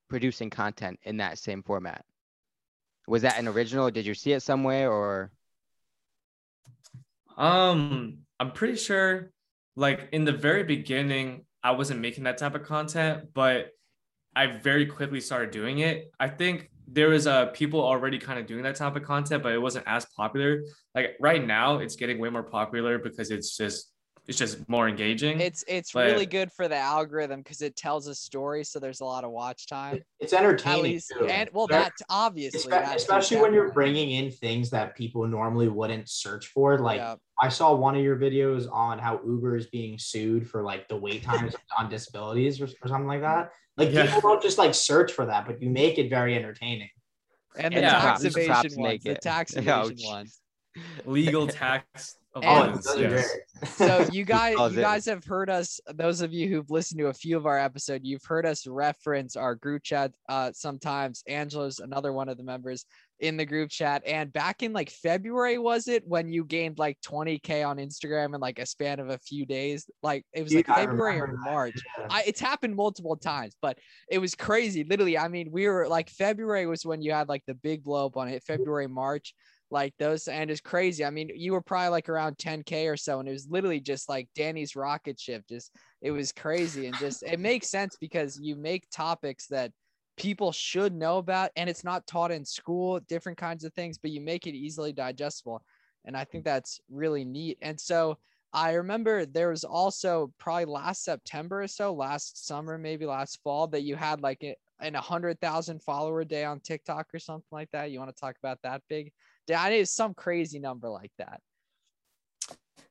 producing 0.08 0.50
content 0.50 0.98
in 1.04 1.16
that 1.18 1.38
same 1.38 1.62
format. 1.62 2.04
Was 3.06 3.22
that 3.22 3.38
an 3.38 3.48
original? 3.48 3.90
Did 3.90 4.06
you 4.06 4.14
see 4.14 4.32
it 4.32 4.40
somewhere 4.40 4.90
or? 4.90 5.30
Um, 7.36 8.18
I'm 8.38 8.52
pretty 8.52 8.76
sure 8.76 9.32
like 9.76 10.08
in 10.12 10.24
the 10.24 10.32
very 10.32 10.62
beginning, 10.62 11.44
I 11.62 11.72
wasn't 11.72 12.00
making 12.00 12.24
that 12.24 12.38
type 12.38 12.54
of 12.54 12.64
content, 12.64 13.28
but 13.34 13.70
I 14.36 14.46
very 14.46 14.86
quickly 14.86 15.20
started 15.20 15.50
doing 15.50 15.78
it. 15.78 16.12
I 16.18 16.28
think 16.28 16.70
there 16.86 17.08
was 17.08 17.26
uh 17.26 17.46
people 17.46 17.80
already 17.80 18.18
kind 18.18 18.38
of 18.38 18.46
doing 18.46 18.62
that 18.62 18.76
type 18.76 18.96
of 18.96 19.02
content, 19.02 19.42
but 19.42 19.52
it 19.52 19.58
wasn't 19.60 19.84
as 19.86 20.06
popular. 20.16 20.62
Like 20.94 21.16
right 21.20 21.44
now, 21.44 21.78
it's 21.78 21.96
getting 21.96 22.18
way 22.18 22.30
more 22.30 22.42
popular 22.42 22.98
because 22.98 23.30
it's 23.30 23.56
just 23.56 23.90
it's 24.26 24.38
just 24.38 24.66
more 24.70 24.88
engaging. 24.88 25.38
It's 25.38 25.64
it's 25.68 25.92
But- 25.92 26.06
really 26.06 26.24
good 26.24 26.50
for 26.52 26.66
the 26.66 26.76
algorithm 26.76 27.40
because 27.40 27.60
it 27.60 27.76
tells 27.76 28.06
a 28.06 28.14
story, 28.14 28.64
so 28.64 28.78
there's 28.80 29.00
a 29.00 29.04
lot 29.04 29.22
of 29.24 29.30
watch 29.30 29.66
time. 29.66 30.02
It's 30.18 30.32
At 30.32 30.38
entertaining 30.40 30.82
least, 30.84 31.12
too. 31.18 31.26
and 31.26 31.50
well, 31.52 31.66
Very- 31.66 31.82
that 31.84 31.92
obviously, 32.08 32.60
Espe- 32.60 32.70
that 32.70 32.90
too, 32.92 32.96
especially 32.96 33.36
when 33.42 33.52
you're 33.52 33.70
bringing 33.72 34.12
in 34.12 34.30
things 34.30 34.70
that 34.70 34.96
people 34.96 35.26
normally 35.26 35.68
wouldn't 35.68 36.08
search 36.08 36.46
for. 36.46 36.78
Like 36.78 36.98
Yeah. 37.00 37.16
I 37.38 37.50
saw 37.50 37.74
one 37.74 37.96
of 37.96 38.02
your 38.02 38.16
videos 38.16 38.66
on 38.72 38.98
how 38.98 39.20
Uber 39.26 39.56
is 39.56 39.66
being 39.66 39.98
sued 39.98 40.48
for 40.48 40.62
like 40.62 40.88
the 40.88 40.96
wait 40.96 41.22
times 41.22 41.54
on 41.78 41.90
disabilities 41.90 42.62
or, 42.62 42.64
or 42.64 42.88
something 42.88 43.06
like 43.08 43.20
that. 43.20 43.50
Like 43.76 43.90
Yeah. 43.92 44.06
people 44.14 44.30
don't 44.30 44.42
just 44.42 44.58
like 44.58 44.74
search 44.74 45.12
for 45.12 45.26
that, 45.26 45.46
but 45.46 45.60
you 45.60 45.70
make 45.70 45.98
it 45.98 46.08
very 46.10 46.36
entertaining. 46.36 46.90
and 47.56 47.72
the 47.72 47.80
Yeah. 47.82 47.90
tax 47.92 48.02
Props- 48.04 48.24
evasion 48.24 48.46
props 48.52 48.76
ones, 48.76 48.76
make 48.78 49.02
the 49.04 49.10
it. 49.12 49.20
tax 49.22 49.54
Oh, 49.56 49.60
evasion 49.60 49.96
jeez. 49.96 50.06
ones. 50.06 50.40
legal 51.04 51.46
tax 51.62 52.16
And- 52.34 52.44
Oh, 52.44 52.62
avoidance. 52.62 52.86
those 52.86 53.00
yes. 53.00 53.30
So 53.76 54.06
you 54.10 54.24
guys, 54.24 54.56
you 54.74 54.80
guys 54.80 55.06
have 55.06 55.24
heard 55.24 55.48
us. 55.48 55.78
Those 55.94 56.20
of 56.20 56.32
you 56.32 56.48
who've 56.48 56.68
listened 56.68 56.98
to 56.98 57.06
a 57.06 57.12
few 57.14 57.36
of 57.36 57.46
our 57.46 57.56
episodes, 57.60 58.04
you've 58.04 58.24
heard 58.24 58.44
us 58.44 58.66
reference 58.66 59.36
our 59.36 59.54
group 59.54 59.84
chat 59.84 60.10
uh, 60.28 60.50
sometimes. 60.52 61.22
Angelo's 61.28 61.78
another 61.78 62.12
one 62.12 62.28
of 62.28 62.36
the 62.36 62.42
members 62.42 62.86
in 63.20 63.36
the 63.36 63.46
group 63.46 63.70
chat. 63.70 64.02
And 64.06 64.32
back 64.32 64.62
in 64.62 64.72
like 64.72 64.90
February, 64.90 65.58
was 65.58 65.88
it 65.88 66.06
when 66.06 66.28
you 66.28 66.44
gained 66.44 66.78
like 66.78 66.98
20k 67.02 67.66
on 67.66 67.76
Instagram 67.76 68.34
in 68.34 68.40
like 68.40 68.58
a 68.58 68.66
span 68.66 69.00
of 69.00 69.10
a 69.10 69.18
few 69.18 69.46
days? 69.46 69.88
Like 70.02 70.24
it 70.32 70.42
was 70.42 70.52
Yeah, 70.52 70.62
like 70.66 70.76
February 70.76 71.20
or 71.20 71.36
March. 71.38 71.80
yeah. 71.98 72.06
I, 72.10 72.24
it's 72.26 72.40
happened 72.40 72.74
multiple 72.74 73.16
times, 73.16 73.56
but 73.62 73.78
it 74.10 74.18
was 74.18 74.34
crazy. 74.34 74.84
Literally, 74.84 75.16
I 75.16 75.28
mean, 75.28 75.50
we 75.52 75.68
were 75.68 75.88
like 75.88 76.10
February 76.10 76.66
was 76.66 76.84
when 76.84 77.02
you 77.02 77.12
had 77.12 77.28
like 77.28 77.44
the 77.46 77.54
big 77.54 77.84
blow 77.84 78.06
up 78.06 78.16
on 78.16 78.28
it. 78.28 78.42
February, 78.42 78.88
March, 78.88 79.34
like 79.70 79.94
those, 79.98 80.28
and 80.28 80.50
it's 80.50 80.60
crazy. 80.60 81.04
I 81.04 81.10
mean, 81.10 81.30
you 81.34 81.52
were 81.52 81.62
probably 81.62 81.90
like 81.90 82.08
around 82.08 82.36
10k 82.36 82.90
or 82.92 82.96
so, 82.96 83.20
and 83.20 83.28
it 83.28 83.32
was 83.32 83.48
literally 83.48 83.80
just 83.80 84.08
like 84.08 84.28
Danny's 84.34 84.76
rocket 84.76 85.18
ship. 85.18 85.44
Just 85.48 85.70
it 86.02 86.10
was 86.10 86.32
crazy, 86.32 86.86
and 86.86 86.96
just 86.98 87.22
it 87.22 87.40
makes 87.40 87.70
sense 87.70 87.96
because 88.00 88.38
you 88.40 88.56
make 88.56 88.88
topics 88.90 89.46
that 89.48 89.72
people 90.16 90.52
should 90.52 90.94
know 90.94 91.18
about, 91.18 91.50
and 91.56 91.68
it's 91.68 91.84
not 91.84 92.06
taught 92.06 92.30
in 92.30 92.44
school. 92.44 93.00
Different 93.08 93.38
kinds 93.38 93.64
of 93.64 93.72
things, 93.74 93.98
but 93.98 94.10
you 94.10 94.20
make 94.20 94.46
it 94.46 94.54
easily 94.54 94.92
digestible, 94.92 95.62
and 96.04 96.16
I 96.16 96.24
think 96.24 96.44
that's 96.44 96.80
really 96.90 97.24
neat. 97.24 97.58
And 97.62 97.80
so. 97.80 98.18
I 98.56 98.74
remember 98.74 99.26
there 99.26 99.48
was 99.48 99.64
also 99.64 100.32
probably 100.38 100.66
last 100.66 101.02
September 101.02 101.62
or 101.62 101.66
so, 101.66 101.92
last 101.92 102.46
summer, 102.46 102.78
maybe 102.78 103.04
last 103.04 103.40
fall, 103.42 103.66
that 103.66 103.82
you 103.82 103.96
had 103.96 104.20
like 104.20 104.44
a, 104.44 104.54
an 104.80 104.94
100,000 104.94 105.82
follower 105.82 106.24
day 106.24 106.44
on 106.44 106.60
TikTok 106.60 107.08
or 107.12 107.18
something 107.18 107.48
like 107.50 107.68
that. 107.72 107.90
You 107.90 107.98
want 107.98 108.14
to 108.14 108.20
talk 108.20 108.36
about 108.40 108.58
that 108.62 108.82
big? 108.88 109.10
That 109.48 109.72
is 109.72 109.90
some 109.90 110.14
crazy 110.14 110.60
number 110.60 110.88
like 110.88 111.10
that. 111.18 111.40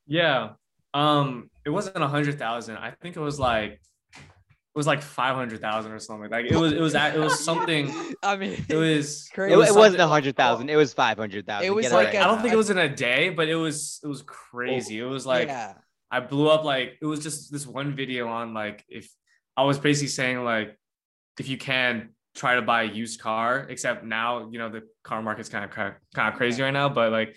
Yeah. 0.05 0.49
Um, 0.93 1.49
it 1.65 1.69
wasn't 1.69 2.03
a 2.03 2.07
hundred 2.07 2.37
thousand. 2.37 2.77
I 2.77 2.91
think 2.91 3.15
it 3.15 3.21
was 3.21 3.39
like 3.39 3.79
it 4.75 4.79
was 4.79 4.87
like 4.87 5.01
five 5.01 5.35
hundred 5.35 5.61
thousand 5.61 5.91
or 5.91 5.99
something. 5.99 6.31
Like 6.31 6.45
it 6.45 6.55
was 6.55 6.73
it 6.73 6.79
was 6.79 6.95
it 6.95 7.19
was 7.19 7.43
something. 7.43 7.93
I 8.23 8.35
mean, 8.37 8.65
It 8.67 8.75
was 8.75 9.29
Crazy. 9.33 9.53
It, 9.53 9.57
was 9.57 9.69
it 9.69 9.75
wasn't 9.75 10.01
a 10.01 10.07
hundred 10.07 10.35
thousand. 10.35 10.69
It 10.69 10.75
was 10.75 10.93
five 10.93 11.17
hundred 11.17 11.45
thousand. 11.45 11.67
It 11.67 11.75
was 11.75 11.91
like 11.91 12.07
like 12.07 12.15
I 12.15 12.21
a- 12.21 12.23
don't 12.25 12.41
think 12.41 12.53
it 12.53 12.57
was 12.57 12.69
in 12.69 12.77
a 12.77 12.89
day, 12.89 13.29
but 13.29 13.47
it 13.47 13.55
was 13.55 13.99
it 14.03 14.07
was 14.07 14.23
crazy. 14.23 14.99
It 14.99 15.05
was 15.05 15.25
like 15.25 15.47
yeah, 15.47 15.73
I 16.09 16.21
blew 16.21 16.49
up 16.49 16.63
like 16.63 16.97
it 17.01 17.05
was 17.05 17.21
just 17.21 17.51
this 17.51 17.67
one 17.67 17.95
video 17.95 18.27
on 18.27 18.53
like 18.53 18.83
if 18.89 19.09
I 19.55 19.63
was 19.63 19.77
basically 19.77 20.07
saying 20.07 20.43
like 20.43 20.77
if 21.39 21.47
you 21.47 21.57
can 21.57 22.09
try 22.35 22.55
to 22.55 22.61
buy 22.61 22.83
a 22.83 22.85
used 22.85 23.19
car. 23.19 23.65
Except 23.69 24.03
now, 24.03 24.49
you 24.51 24.59
know, 24.59 24.69
the 24.69 24.83
car 25.03 25.21
market's 25.21 25.49
kind 25.49 25.65
of 25.65 25.71
kind 25.71 25.93
of 26.15 26.33
crazy 26.35 26.61
right 26.61 26.71
now. 26.71 26.89
But 26.89 27.11
like, 27.11 27.35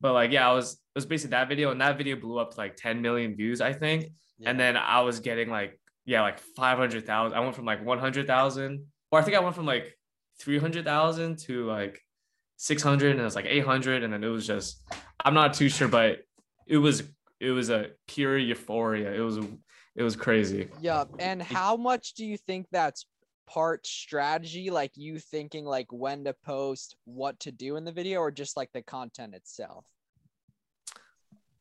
but 0.00 0.12
like, 0.12 0.32
yeah, 0.32 0.48
I 0.48 0.52
was 0.52 0.74
it 0.74 0.78
was 0.96 1.06
basically 1.06 1.30
that 1.30 1.48
video, 1.48 1.70
and 1.70 1.80
that 1.80 1.98
video 1.98 2.16
blew 2.16 2.38
up 2.38 2.52
to 2.52 2.56
like 2.56 2.76
10 2.76 3.02
million 3.02 3.36
views, 3.36 3.60
I 3.60 3.72
think. 3.72 4.06
Yeah. 4.38 4.50
And 4.50 4.60
then 4.60 4.76
I 4.76 5.00
was 5.00 5.20
getting 5.20 5.48
like, 5.48 5.78
yeah, 6.04 6.22
like 6.22 6.38
500,000. 6.38 7.36
I 7.36 7.40
went 7.40 7.54
from 7.54 7.64
like 7.64 7.84
100,000, 7.84 8.86
or 9.10 9.18
I 9.18 9.22
think 9.22 9.36
I 9.36 9.40
went 9.40 9.54
from 9.54 9.66
like 9.66 9.96
300,000 10.40 11.38
to 11.40 11.66
like 11.66 12.00
600, 12.56 13.12
and 13.12 13.20
it 13.20 13.24
was 13.24 13.36
like 13.36 13.46
800, 13.46 14.02
and 14.02 14.12
then 14.12 14.22
it 14.24 14.28
was 14.28 14.46
just, 14.46 14.82
I'm 15.24 15.34
not 15.34 15.54
too 15.54 15.68
sure, 15.68 15.88
but 15.88 16.18
it 16.66 16.78
was 16.78 17.02
it 17.40 17.50
was 17.50 17.70
a 17.70 17.90
pure 18.06 18.38
euphoria. 18.38 19.12
It 19.12 19.20
was 19.20 19.38
it 19.96 20.02
was 20.02 20.16
crazy. 20.16 20.68
Yeah. 20.80 21.04
And 21.18 21.40
how 21.40 21.76
much 21.76 22.14
do 22.14 22.24
you 22.24 22.36
think 22.36 22.66
that's 22.72 23.06
part 23.46 23.86
strategy, 23.86 24.70
like 24.70 24.92
you 24.94 25.18
thinking 25.18 25.64
like 25.64 25.92
when 25.92 26.24
to 26.24 26.34
post, 26.44 26.96
what 27.04 27.38
to 27.40 27.52
do 27.52 27.76
in 27.76 27.84
the 27.84 27.92
video, 27.92 28.20
or 28.20 28.30
just 28.30 28.56
like 28.56 28.70
the 28.72 28.82
content 28.82 29.34
itself? 29.34 29.84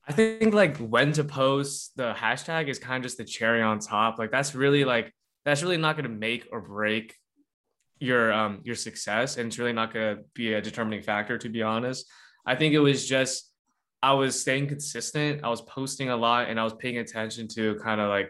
I 0.08 0.12
think 0.12 0.54
like 0.54 0.78
when 0.78 1.14
to 1.14 1.24
post 1.24 1.96
the 1.96 2.14
hashtag 2.14 2.68
is 2.68 2.78
kind 2.78 2.98
of 2.98 3.04
just 3.04 3.18
the 3.18 3.24
cherry 3.24 3.62
on 3.62 3.80
top. 3.80 4.20
Like 4.20 4.32
that's 4.32 4.54
really 4.54 4.84
like 4.84 5.14
that's 5.46 5.64
really 5.64 5.78
not 5.78 5.96
going 5.96 6.10
to 6.10 6.16
make 6.16 6.48
or 6.52 6.62
break 6.62 7.16
your 8.00 8.34
um 8.34 8.60
your 8.64 8.76
success 8.76 9.38
and 9.38 9.48
it's 9.48 9.58
really 9.58 9.72
not 9.72 9.94
going 9.94 10.18
to 10.18 10.24
be 10.34 10.54
a 10.54 10.62
determining 10.62 11.02
factor 11.02 11.38
to 11.38 11.50
be 11.50 11.64
honest. 11.64 12.06
I 12.46 12.56
think 12.56 12.74
it 12.74 12.80
was 12.80 13.08
just 13.08 13.50
I 14.02 14.12
was 14.14 14.40
staying 14.40 14.68
consistent. 14.68 15.46
I 15.46 15.50
was 15.50 15.62
posting 15.62 16.10
a 16.10 16.18
lot 16.18 16.50
and 16.50 16.60
I 16.60 16.64
was 16.66 16.74
paying 16.74 16.98
attention 16.98 17.48
to 17.50 17.76
kind 17.76 18.02
of 18.02 18.10
like 18.10 18.30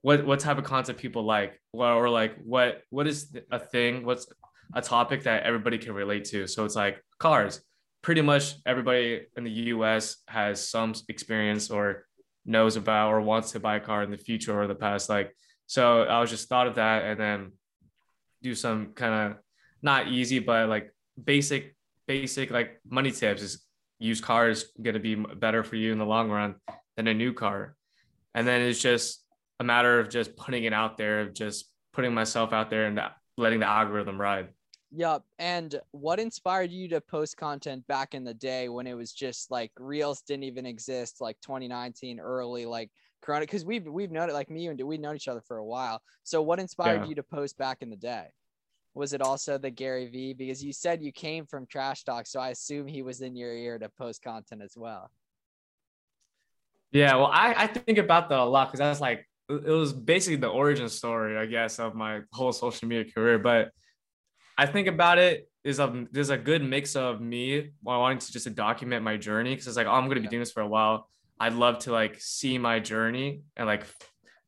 what 0.00 0.26
what 0.26 0.40
type 0.40 0.56
of 0.56 0.64
content 0.64 0.98
people 0.98 1.24
like 1.24 1.60
or, 1.72 1.92
or 1.92 2.08
like 2.08 2.36
what 2.42 2.82
what 2.88 3.06
is 3.06 3.34
a 3.50 3.58
thing 3.58 4.04
what's 4.04 4.26
a 4.74 4.80
topic 4.80 5.22
that 5.24 5.42
everybody 5.42 5.78
can 5.78 5.92
relate 5.92 6.24
to 6.24 6.46
so 6.46 6.64
it's 6.64 6.76
like 6.76 7.02
cars 7.18 7.62
pretty 8.04 8.22
much 8.22 8.54
everybody 8.64 9.22
in 9.36 9.42
the 9.42 9.50
US 9.74 10.18
has 10.28 10.68
some 10.68 10.94
experience 11.08 11.70
or 11.70 12.06
knows 12.46 12.76
about 12.76 13.08
or 13.08 13.20
wants 13.20 13.52
to 13.52 13.60
buy 13.60 13.76
a 13.76 13.80
car 13.80 14.02
in 14.04 14.10
the 14.10 14.18
future 14.28 14.54
or 14.60 14.66
the 14.66 14.74
past 14.74 15.08
like 15.08 15.34
so 15.66 16.02
I 16.02 16.20
was 16.20 16.30
just 16.30 16.48
thought 16.48 16.66
of 16.66 16.74
that 16.76 17.04
and 17.04 17.18
then 17.18 17.52
do 18.42 18.54
some 18.54 18.92
kind 18.94 19.14
of 19.14 19.38
not 19.80 20.08
easy 20.08 20.38
but 20.38 20.68
like 20.68 20.94
basic 21.32 21.74
basic 22.06 22.50
like 22.50 22.80
money 22.88 23.10
tips 23.10 23.42
is 23.42 23.64
used 23.98 24.22
car 24.22 24.48
is 24.48 24.70
going 24.80 24.94
to 24.94 25.00
be 25.00 25.14
better 25.14 25.64
for 25.64 25.76
you 25.76 25.92
in 25.92 25.98
the 25.98 26.04
long 26.04 26.30
run 26.30 26.56
than 26.96 27.08
a 27.08 27.14
new 27.14 27.32
car. 27.32 27.74
And 28.34 28.46
then 28.46 28.60
it's 28.60 28.80
just 28.80 29.24
a 29.60 29.64
matter 29.64 30.00
of 30.00 30.10
just 30.10 30.36
putting 30.36 30.64
it 30.64 30.72
out 30.72 30.96
there, 30.96 31.20
of 31.22 31.34
just 31.34 31.70
putting 31.92 32.12
myself 32.12 32.52
out 32.52 32.70
there 32.70 32.86
and 32.86 33.00
letting 33.36 33.60
the 33.60 33.66
algorithm 33.66 34.20
ride. 34.20 34.48
Yep. 34.96 35.24
And 35.40 35.80
what 35.90 36.20
inspired 36.20 36.70
you 36.70 36.86
to 36.88 37.00
post 37.00 37.36
content 37.36 37.84
back 37.88 38.14
in 38.14 38.22
the 38.22 38.34
day 38.34 38.68
when 38.68 38.86
it 38.86 38.94
was 38.94 39.12
just 39.12 39.50
like 39.50 39.72
reels 39.76 40.22
didn't 40.22 40.44
even 40.44 40.66
exist, 40.66 41.20
like 41.20 41.36
2019 41.40 42.20
early, 42.20 42.64
like 42.64 42.90
Corona? 43.20 43.40
Because 43.42 43.64
we've 43.64 43.86
we've 43.86 44.12
known 44.12 44.30
it, 44.30 44.34
like 44.34 44.50
me 44.50 44.68
and 44.68 44.80
we've 44.80 45.00
known 45.00 45.16
each 45.16 45.26
other 45.26 45.40
for 45.40 45.56
a 45.56 45.64
while. 45.64 46.00
So 46.22 46.42
what 46.42 46.60
inspired 46.60 47.02
Yeah. 47.02 47.08
you 47.08 47.14
to 47.16 47.24
post 47.24 47.58
back 47.58 47.78
in 47.82 47.90
the 47.90 47.96
day? 47.96 48.26
Was 48.94 49.12
it 49.12 49.20
also 49.20 49.58
the 49.58 49.70
Gary 49.70 50.06
V? 50.06 50.32
Because 50.32 50.62
you 50.62 50.72
said 50.72 51.02
you 51.02 51.10
came 51.10 51.44
from 51.44 51.66
Trash 51.66 52.04
Talk, 52.04 52.28
so 52.28 52.38
I 52.38 52.50
assume 52.50 52.86
he 52.86 53.02
was 53.02 53.20
in 53.20 53.34
your 53.34 53.52
ear 53.52 53.76
to 53.80 53.88
post 53.88 54.22
content 54.22 54.62
as 54.62 54.74
well. 54.76 55.10
Yeah, 56.92 57.16
well, 57.16 57.30
I, 57.32 57.54
I 57.56 57.66
think 57.66 57.98
about 57.98 58.28
that 58.28 58.38
a 58.38 58.44
lot 58.44 58.68
because 58.68 58.78
that's 58.78 59.00
like 59.00 59.26
it 59.48 59.66
was 59.66 59.92
basically 59.92 60.36
the 60.36 60.46
origin 60.46 60.88
story, 60.88 61.36
I 61.36 61.46
guess, 61.46 61.80
of 61.80 61.96
my 61.96 62.20
whole 62.32 62.52
social 62.52 62.86
media 62.86 63.10
career. 63.12 63.40
But 63.40 63.72
I 64.56 64.66
think 64.66 64.88
about 64.88 65.18
it 65.18 65.48
is 65.64 65.78
a 65.78 66.06
there's 66.12 66.30
a 66.30 66.36
good 66.38 66.62
mix 66.62 66.94
of 66.94 67.20
me 67.20 67.72
wanting 67.82 68.18
to 68.18 68.32
just 68.32 68.52
document 68.54 69.02
my 69.02 69.16
journey 69.16 69.50
because 69.50 69.66
it's 69.66 69.76
like, 69.76 69.86
oh, 69.86 69.92
I'm 69.92 70.08
gonna 70.08 70.20
be 70.20 70.28
doing 70.28 70.42
this 70.42 70.52
for 70.52 70.60
a 70.60 70.68
while. 70.68 71.08
I'd 71.40 71.54
love 71.54 71.80
to 71.80 71.92
like 71.92 72.20
see 72.20 72.58
my 72.58 72.78
journey 72.78 73.42
and 73.56 73.66
like 73.66 73.84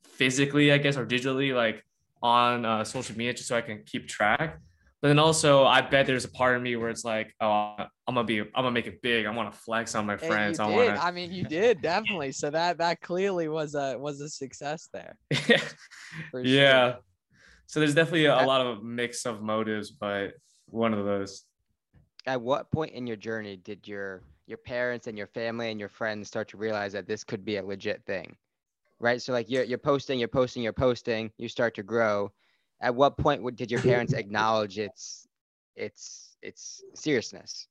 physically, 0.05 0.73
I 0.73 0.79
guess, 0.79 0.97
or 0.97 1.07
digitally, 1.07 1.55
like 1.55 1.85
on 2.23 2.65
uh, 2.65 2.85
social 2.85 3.17
media, 3.17 3.35
just 3.35 3.49
so 3.49 3.57
I 3.57 3.61
can 3.61 3.83
keep 3.85 4.09
track. 4.09 4.61
But 5.03 5.09
then 5.09 5.19
also, 5.19 5.65
I 5.65 5.83
bet 5.83 6.07
there's 6.07 6.25
a 6.25 6.31
part 6.31 6.57
of 6.57 6.63
me 6.63 6.75
where 6.77 6.89
it's 6.89 7.05
like, 7.05 7.35
oh, 7.41 7.75
I'm 7.79 8.15
gonna 8.15 8.25
be, 8.25 8.41
I'm 8.41 8.49
gonna 8.55 8.71
make 8.71 8.87
it 8.87 9.03
big. 9.03 9.27
I 9.27 9.31
want 9.31 9.53
to 9.53 9.59
flex 9.59 9.95
on 9.95 10.07
my 10.07 10.17
friends. 10.17 10.59
I 10.59 10.67
want. 10.69 11.05
I 11.05 11.11
mean, 11.11 11.33
you 11.33 11.45
did 11.45 11.83
definitely. 11.83 12.33
So 12.33 12.51
that 12.51 12.79
that 12.79 13.01
clearly 13.03 13.49
was 13.49 13.75
a 13.75 13.99
was 13.99 14.21
a 14.21 14.29
success 14.29 14.89
there. 14.93 15.17
Yeah. 16.35 16.93
sure. 16.93 17.01
So 17.67 17.81
there's 17.81 17.95
definitely 17.95 18.27
a, 18.27 18.43
a 18.43 18.47
lot 18.47 18.65
of 18.65 18.83
mix 18.83 19.27
of 19.27 19.43
motives, 19.43 19.91
but 19.91 20.35
one 20.67 20.95
of 20.95 21.05
those. 21.05 21.45
At 22.27 22.41
what 22.41 22.71
point 22.71 22.93
in 22.93 23.07
your 23.07 23.17
journey 23.17 23.57
did 23.57 23.87
your 23.87 24.23
your 24.47 24.59
parents 24.59 25.09
and 25.09 25.19
your 25.19 25.27
family 25.27 25.71
and 25.71 25.81
your 25.81 25.89
friends 25.89 26.29
start 26.29 26.49
to 26.49 26.57
realize 26.57 26.93
that 26.93 27.09
this 27.09 27.25
could 27.25 27.45
be 27.45 27.57
a 27.57 27.65
legit 27.65 28.05
thing? 28.07 28.37
Right? 29.01 29.21
So 29.21 29.33
like 29.33 29.51
you're 29.51 29.65
you're 29.65 29.79
posting, 29.79 30.19
you're 30.19 30.29
posting, 30.29 30.63
you're 30.63 30.73
posting, 30.73 31.31
you 31.39 31.49
start 31.49 31.75
to 31.75 31.83
grow. 31.83 32.33
At 32.81 32.95
what 32.95 33.17
point 33.17 33.43
would, 33.43 33.57
did 33.57 33.71
your 33.71 33.83
parents 33.83 34.13
acknowledge 34.13 34.79
its 34.79 35.27
its 35.75 36.37
its 36.43 36.83
seriousness? 36.95 37.67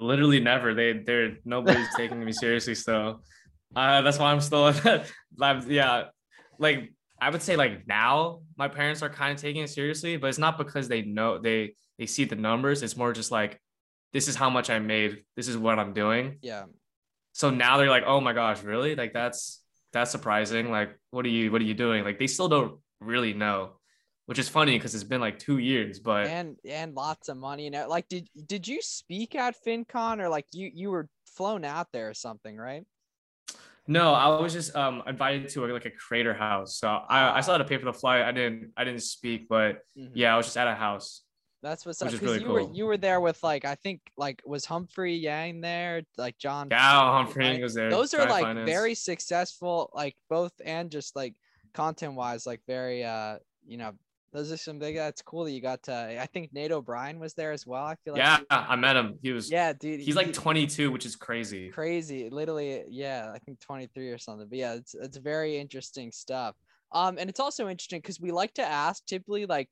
Literally 0.00 0.40
never. 0.40 0.74
They 0.74 0.94
they're 0.94 1.36
nobody's 1.44 1.88
taking 1.96 2.24
me 2.24 2.32
seriously 2.44 2.74
still. 2.74 3.22
Uh, 3.76 4.00
that's 4.00 4.18
why 4.18 4.32
I'm 4.32 4.40
still. 4.40 4.72
I'm, 5.40 5.70
yeah, 5.70 6.04
like 6.58 6.92
I 7.20 7.30
would 7.30 7.42
say 7.42 7.56
like 7.56 7.86
now 7.86 8.40
my 8.56 8.68
parents 8.68 9.02
are 9.02 9.08
kind 9.10 9.34
of 9.34 9.40
taking 9.40 9.62
it 9.62 9.70
seriously, 9.70 10.16
but 10.16 10.28
it's 10.28 10.38
not 10.38 10.56
because 10.58 10.88
they 10.88 11.02
know 11.02 11.38
they 11.38 11.74
they 11.98 12.06
see 12.06 12.24
the 12.24 12.36
numbers. 12.36 12.82
It's 12.82 12.96
more 12.96 13.12
just 13.12 13.30
like 13.30 13.60
this 14.12 14.28
is 14.28 14.36
how 14.36 14.50
much 14.50 14.70
I 14.70 14.78
made. 14.78 15.24
This 15.36 15.48
is 15.48 15.56
what 15.56 15.78
I'm 15.78 15.92
doing. 15.92 16.38
Yeah. 16.42 16.64
so 17.32 17.50
now 17.50 17.76
they're 17.78 17.90
like 17.90 18.04
oh 18.06 18.20
my 18.20 18.32
gosh 18.32 18.62
really 18.62 18.94
like 18.96 19.12
that's 19.12 19.62
that's 19.92 20.10
surprising 20.10 20.70
like 20.70 20.90
what 21.10 21.24
are 21.24 21.28
you 21.28 21.50
what 21.52 21.60
are 21.60 21.64
you 21.64 21.74
doing 21.74 22.04
like 22.04 22.18
they 22.18 22.26
still 22.26 22.48
don't 22.48 22.80
really 23.00 23.32
know 23.32 23.72
which 24.26 24.38
is 24.38 24.48
funny 24.48 24.76
because 24.76 24.94
it's 24.94 25.04
been 25.04 25.20
like 25.20 25.38
two 25.38 25.58
years 25.58 26.00
but 26.00 26.26
and 26.26 26.56
and 26.64 26.94
lots 26.94 27.28
of 27.28 27.36
money 27.36 27.66
and 27.68 27.88
like 27.88 28.08
did 28.08 28.28
did 28.46 28.66
you 28.66 28.80
speak 28.82 29.34
at 29.34 29.54
FinCon 29.64 30.20
or 30.20 30.28
like 30.28 30.46
you 30.52 30.70
you 30.74 30.90
were 30.90 31.08
flown 31.36 31.64
out 31.64 31.88
there 31.92 32.08
or 32.10 32.14
something, 32.14 32.56
right? 32.56 32.84
No 33.88 34.12
i 34.14 34.28
was 34.40 34.52
just 34.52 34.76
um 34.76 35.02
invited 35.06 35.48
to 35.48 35.66
like 35.66 35.84
a 35.86 35.90
creator 35.90 36.34
house 36.34 36.78
so 36.78 36.86
i 37.08 37.36
i 37.38 37.40
still 37.40 37.54
had 37.54 37.58
to 37.58 37.64
pay 37.64 37.78
for 37.78 37.86
the 37.86 37.92
flight 37.92 38.22
i 38.22 38.30
didn't 38.30 38.70
i 38.76 38.84
didn't 38.84 39.00
speak 39.02 39.48
but 39.48 39.78
Mhm. 39.98 40.10
yeah 40.14 40.34
i 40.34 40.36
was 40.36 40.46
just 40.46 40.56
at 40.56 40.68
a 40.68 40.74
house 40.74 41.22
That's 41.60 41.84
what's 41.84 42.00
up. 42.02 42.12
Because 42.12 42.22
really 42.22 42.42
you 42.44 42.52
were 42.52 42.66
you 42.78 42.84
were 42.86 42.96
there 42.96 43.20
with 43.20 43.42
like 43.42 43.64
I 43.64 43.74
think 43.74 43.98
like 44.16 44.38
was 44.46 44.64
Humphrey 44.64 45.16
Yang 45.16 45.60
there, 45.60 46.02
like 46.16 46.38
John. 46.38 46.68
yeah 46.70 47.00
humphrey 47.16 47.48
right? 47.50 47.62
was 47.66 47.74
there 47.74 47.90
Those 47.90 48.14
are 48.14 48.28
like 48.30 48.44
Finance. 48.46 48.70
very 48.70 48.94
successful, 48.94 49.90
like 49.92 50.14
both 50.30 50.52
and 50.64 50.86
just 50.88 51.16
like 51.16 51.34
content 51.74 52.14
wise, 52.14 52.46
like 52.46 52.62
very 52.68 53.02
uh 53.02 53.38
you 53.66 53.76
know 53.76 53.92
those 54.32 54.52
are 54.52 54.56
some 54.56 54.78
big. 54.78 54.96
That's 54.96 55.22
cool 55.22 55.44
that 55.44 55.52
you 55.52 55.60
got 55.62 55.82
to. 55.84 56.20
I 56.20 56.26
think 56.26 56.52
Nate 56.52 56.72
O'Brien 56.72 57.18
was 57.18 57.34
there 57.34 57.52
as 57.52 57.66
well. 57.66 57.84
I 57.84 57.94
feel 58.04 58.14
like. 58.14 58.18
yeah 58.22 58.40
i 58.50 58.76
met 58.76 58.96
him 58.96 59.18
he 59.22 59.32
was 59.32 59.50
Yeah, 59.50 59.72
dude. 59.72 60.00
he's 60.00 60.16
like 60.16 60.32
22 60.32 60.90
which 60.90 61.06
is 61.06 61.16
crazy 61.16 61.68
crazy 61.70 62.28
literally 62.30 62.84
yeah 62.88 63.30
i 63.34 63.38
think 63.38 63.58
23 63.60 64.10
or 64.10 64.18
something 64.18 64.46
but 64.48 64.58
yeah 64.58 64.74
it's 64.74 64.94
it's 64.94 65.16
very 65.16 65.56
interesting 65.58 66.12
stuff 66.12 66.54
um 66.92 67.16
and 67.18 67.28
it's 67.30 67.40
also 67.40 67.68
interesting 67.68 68.00
because 68.00 68.20
we 68.20 68.30
like 68.30 68.54
to 68.54 68.62
ask 68.62 69.04
typically 69.06 69.46
like 69.46 69.68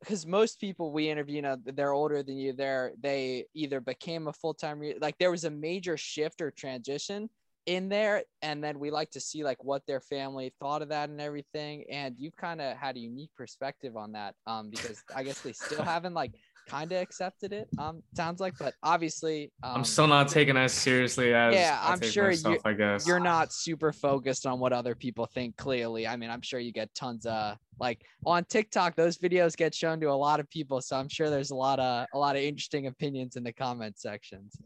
because 0.00 0.26
most 0.26 0.60
people 0.60 0.92
we 0.92 1.08
interview 1.08 1.36
you 1.36 1.42
know 1.42 1.56
they're 1.64 1.92
older 1.92 2.22
than 2.22 2.36
you 2.36 2.52
they're 2.52 2.92
they 3.00 3.44
either 3.54 3.80
became 3.80 4.28
a 4.28 4.32
full-time 4.32 4.78
re- 4.78 4.98
like 5.00 5.16
there 5.18 5.30
was 5.30 5.44
a 5.44 5.50
major 5.50 5.96
shift 5.96 6.40
or 6.42 6.50
transition 6.50 7.28
in 7.66 7.88
there 7.88 8.22
and 8.42 8.62
then 8.62 8.78
we 8.78 8.90
like 8.90 9.10
to 9.10 9.20
see 9.20 9.42
like 9.42 9.62
what 9.64 9.82
their 9.86 10.00
family 10.00 10.52
thought 10.60 10.82
of 10.82 10.88
that 10.88 11.08
and 11.08 11.20
everything 11.20 11.84
and 11.90 12.14
you've 12.16 12.36
kind 12.36 12.60
of 12.60 12.76
had 12.76 12.96
a 12.96 13.00
unique 13.00 13.30
perspective 13.36 13.96
on 13.96 14.12
that 14.12 14.34
um 14.46 14.70
because 14.70 15.02
i 15.16 15.22
guess 15.24 15.40
they 15.40 15.52
still 15.52 15.82
haven't 15.84 16.14
like 16.14 16.32
kind 16.68 16.90
of 16.92 17.00
accepted 17.00 17.52
it 17.52 17.68
um 17.78 18.02
sounds 18.14 18.40
like 18.40 18.54
but 18.58 18.74
obviously 18.84 19.50
um, 19.64 19.76
i'm 19.78 19.84
still 19.84 20.06
not 20.06 20.28
taking 20.28 20.56
as 20.56 20.72
seriously 20.72 21.34
as 21.34 21.54
Yeah, 21.54 21.78
I 21.82 21.92
I'm 21.92 22.00
take 22.00 22.10
sure 22.10 22.26
myself, 22.28 22.58
i 22.64 22.72
guess. 22.72 23.06
you're 23.06 23.20
not 23.20 23.52
super 23.52 23.92
focused 23.92 24.46
on 24.46 24.58
what 24.60 24.72
other 24.72 24.94
people 24.94 25.26
think 25.26 25.56
clearly 25.56 26.06
i 26.06 26.16
mean 26.16 26.30
i'm 26.30 26.42
sure 26.42 26.60
you 26.60 26.72
get 26.72 26.92
tons 26.94 27.26
of 27.26 27.56
like 27.80 28.00
on 28.24 28.44
tiktok 28.44 28.94
those 28.96 29.18
videos 29.18 29.56
get 29.56 29.74
shown 29.74 30.00
to 30.00 30.06
a 30.06 30.12
lot 30.12 30.38
of 30.40 30.48
people 30.50 30.80
so 30.80 30.96
i'm 30.96 31.08
sure 31.08 31.30
there's 31.30 31.50
a 31.50 31.54
lot 31.54 31.78
of 31.80 32.06
a 32.14 32.18
lot 32.18 32.36
of 32.36 32.42
interesting 32.42 32.86
opinions 32.86 33.34
in 33.36 33.42
the 33.44 33.52
comment 33.52 33.98
sections. 33.98 34.56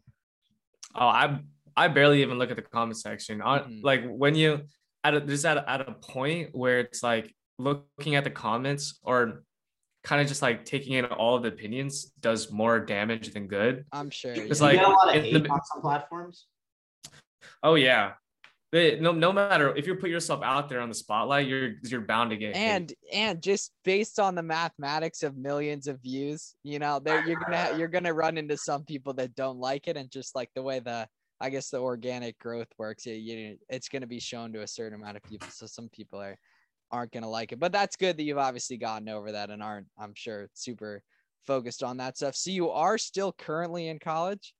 Oh, 0.92 1.06
I 1.06 1.38
I 1.76 1.88
barely 1.88 2.22
even 2.22 2.38
look 2.38 2.50
at 2.50 2.56
the 2.56 2.62
comment 2.62 2.96
section. 2.98 3.40
On 3.42 3.60
Mhm. 3.60 3.80
like 3.82 4.02
when 4.08 4.34
you 4.34 4.62
at 5.04 5.14
a, 5.14 5.20
there's 5.20 5.44
at 5.44 5.56
a, 5.56 5.68
at 5.70 5.80
a 5.88 5.92
point 5.92 6.50
where 6.52 6.80
it's 6.80 7.02
like 7.02 7.34
looking 7.58 8.14
at 8.16 8.24
the 8.24 8.30
comments 8.30 8.98
or 9.02 9.44
kind 10.04 10.20
of 10.22 10.28
just 10.28 10.40
like 10.42 10.64
taking 10.64 10.94
in 10.94 11.04
all 11.06 11.36
of 11.36 11.42
the 11.42 11.48
opinions 11.48 12.06
does 12.20 12.50
more 12.50 12.80
damage 12.80 13.32
than 13.34 13.46
good. 13.46 13.84
i'm 13.92 14.08
sure 14.10 14.32
It's 14.32 14.60
yeah. 14.60 14.66
like- 14.66 14.72
you 14.74 14.80
get 14.80 14.88
a 14.88 14.92
lot 14.92 15.08
of 15.08 15.14
in 15.24 15.32
the- 15.34 15.40
hate 15.40 15.50
on 15.50 15.60
some 15.64 15.80
platforms. 15.82 16.46
Oh 17.62 17.74
yeah, 17.74 18.12
they, 18.72 19.00
no 19.00 19.12
no 19.12 19.32
matter 19.32 19.74
if 19.76 19.86
you 19.86 19.94
put 19.96 20.10
yourself 20.10 20.40
out 20.42 20.68
there 20.68 20.80
on 20.80 20.88
the 20.88 20.94
spotlight, 20.94 21.46
you're 21.46 21.72
you're 21.82 22.00
bound 22.02 22.30
to 22.30 22.36
get 22.36 22.56
hate. 22.56 22.62
and 22.68 22.92
and 23.12 23.42
just 23.42 23.72
based 23.84 24.18
on 24.20 24.34
the 24.34 24.42
mathematics 24.42 25.22
of 25.22 25.36
millions 25.36 25.86
of 25.86 26.00
views 26.00 26.54
you 26.62 26.78
know 26.78 26.98
there 27.00 27.26
you're 27.26 27.40
gonna 27.40 27.76
you're 27.78 27.88
gonna 27.88 28.12
run 28.14 28.38
into 28.38 28.56
some 28.56 28.84
people 28.84 29.12
that 29.14 29.34
don't 29.34 29.58
like 29.58 29.88
it 29.88 29.96
and 29.96 30.10
just 30.10 30.34
like 30.34 30.48
the 30.54 30.62
way 30.62 30.78
the 30.78 31.06
i 31.40 31.50
guess 31.50 31.70
the 31.70 31.78
organic 31.78 32.38
growth 32.38 32.68
works 32.78 33.06
you, 33.06 33.14
you 33.14 33.56
it's 33.68 33.88
gonna 33.88 34.06
be 34.06 34.20
shown 34.20 34.52
to 34.52 34.62
a 34.62 34.66
certain 34.66 35.00
amount 35.00 35.16
of 35.16 35.22
people 35.22 35.48
so 35.50 35.66
some 35.66 35.88
people 35.88 36.20
are 36.20 36.36
aren't 36.92 37.12
gonna 37.12 37.28
like 37.28 37.52
it 37.52 37.60
but 37.60 37.72
that's 37.72 37.96
good 37.96 38.16
that 38.16 38.24
you've 38.24 38.38
obviously 38.38 38.76
gotten 38.76 39.08
over 39.08 39.32
that 39.32 39.50
and 39.50 39.62
aren't 39.62 39.86
i'm 39.98 40.14
sure 40.14 40.48
super 40.54 41.02
focused 41.46 41.82
on 41.82 41.96
that 41.96 42.16
stuff 42.16 42.34
so 42.34 42.50
you 42.50 42.70
are 42.70 42.98
still 42.98 43.32
currently 43.32 43.88
in 43.88 43.98
college 43.98 44.54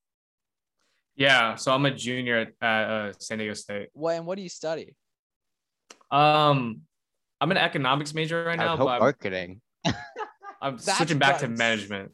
yeah, 1.17 1.55
so 1.57 1.73
I'm 1.73 1.85
a 1.85 1.91
junior 1.91 2.39
at, 2.39 2.49
at 2.67 2.91
uh, 2.91 3.13
San 3.19 3.39
Diego 3.39 3.53
State. 3.53 3.89
what 3.93 4.17
and 4.17 4.25
what 4.25 4.37
do 4.37 4.43
you 4.43 4.49
study 4.49 4.95
Um, 6.11 6.81
I'm 7.41 7.51
an 7.51 7.59
economics 7.59 8.15
major 8.15 8.43
right 8.45 8.59
I 8.59 8.65
now, 8.65 8.77
hope 8.77 8.87
but 8.87 8.93
I'm, 8.95 9.01
marketing. 9.01 9.61
I'm 10.63 10.79
switching 10.79 11.19
back 11.19 11.39
to 11.41 11.49
management. 11.49 12.13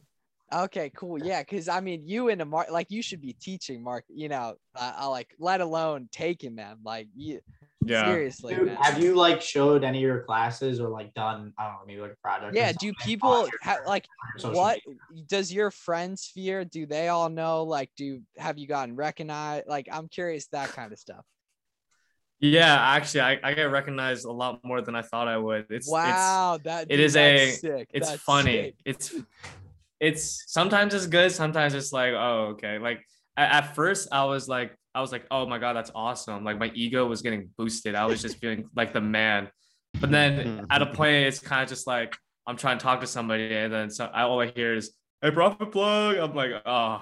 Okay, 0.53 0.91
cool. 0.95 1.21
Yeah, 1.21 1.41
because 1.41 1.67
I 1.67 1.81
mean, 1.81 2.07
you 2.07 2.29
in 2.29 2.39
a 2.39 2.45
mark 2.45 2.71
like 2.71 2.89
you 2.89 3.01
should 3.01 3.21
be 3.21 3.33
teaching 3.33 3.83
mark. 3.83 4.05
You 4.07 4.29
know, 4.29 4.55
I, 4.75 4.93
uh, 5.01 5.09
like 5.09 5.29
let 5.39 5.59
alone 5.61 6.07
taking 6.11 6.55
them. 6.55 6.79
Like 6.85 7.07
you 7.15 7.41
Yeah. 7.83 8.05
seriously, 8.05 8.55
Dude, 8.55 8.67
man. 8.67 8.77
have 8.77 9.01
you 9.03 9.13
like 9.15 9.41
showed 9.41 9.83
any 9.83 9.97
of 9.97 10.03
your 10.03 10.21
classes 10.21 10.79
or 10.79 10.87
like 10.87 11.13
done 11.13 11.53
I 11.57 11.65
don't 11.65 11.73
know 11.73 11.79
maybe 11.85 11.99
like 12.01 12.13
a 12.13 12.21
project? 12.21 12.55
Yeah. 12.55 12.71
Do 12.71 12.93
people 13.03 13.29
on 13.29 13.49
ha- 13.61 13.79
like 13.85 14.07
on 14.23 14.29
your 14.35 14.39
social 14.39 14.57
what? 14.57 14.79
media? 14.87 15.25
Does 15.27 15.51
your 15.51 15.69
friend 15.69 16.17
sphere? 16.17 16.63
Do 16.63 16.85
they 16.85 17.09
all 17.09 17.27
know? 17.29 17.63
Like, 17.63 17.89
do 17.97 18.21
have 18.37 18.57
you 18.57 18.67
gotten 18.67 18.95
recognized? 18.95 19.67
Like, 19.67 19.89
I'm 19.91 20.07
curious 20.07 20.47
that 20.53 20.69
kind 20.69 20.93
of 20.93 20.97
stuff. 20.99 21.25
Yeah, 22.39 22.73
actually, 22.79 23.21
I, 23.21 23.39
I 23.43 23.53
get 23.55 23.63
recognized 23.63 24.23
a 24.25 24.31
lot 24.31 24.63
more 24.63 24.79
than 24.79 24.93
I 24.95 25.01
thought 25.01 25.27
I 25.27 25.37
would. 25.37 25.65
It's 25.71 25.89
wow, 25.89 26.59
that 26.63 26.83
it 26.83 26.89
dude, 26.97 26.99
is 26.99 27.13
that's 27.13 27.41
a- 27.41 27.51
sick. 27.55 27.89
it's 27.91 27.91
it's 27.93 28.09
That's 28.11 28.21
funny. 28.21 28.51
sick. 28.53 28.75
It's 28.85 29.15
it's 29.99 30.43
sometimes 30.47 30.93
it's 30.93 31.07
good, 31.07 31.31
sometimes 31.31 31.73
it's 31.73 31.91
like, 31.91 32.13
oh, 32.13 32.53
okay. 32.53 32.79
Like 32.79 33.01
at, 33.35 33.75
first 33.75 34.09
I 34.11 34.25
was 34.25 34.47
like, 34.47 34.75
I 34.93 35.01
was 35.01 35.11
like, 35.11 35.25
oh 35.29 35.45
my 35.45 35.57
god, 35.57 35.75
that's 35.75 35.91
awesome. 35.93 36.43
Like 36.43 36.57
my 36.57 36.71
ego 36.73 37.05
was 37.05 37.21
getting 37.21 37.49
boosted. 37.57 37.95
I 37.95 38.05
was 38.05 38.21
just 38.21 38.37
feeling 38.41 38.69
like 38.75 38.93
the 38.93 39.01
man. 39.01 39.49
But 39.99 40.11
then 40.11 40.37
mm-hmm. 40.37 40.65
at 40.69 40.81
a 40.81 40.87
point, 40.87 41.15
it's 41.15 41.39
kind 41.39 41.63
of 41.63 41.69
just 41.69 41.87
like 41.87 42.15
I'm 42.45 42.55
trying 42.55 42.77
to 42.77 42.83
talk 42.83 43.01
to 43.01 43.07
somebody, 43.07 43.53
and 43.53 43.73
then 43.73 43.89
so 43.89 44.05
I, 44.05 44.23
all 44.23 44.39
I 44.39 44.47
hear 44.47 44.75
is, 44.75 44.91
"Hey, 45.21 45.31
profit 45.31 45.71
plug." 45.71 46.17
I'm 46.17 46.33
like, 46.33 46.51
oh, 46.65 47.01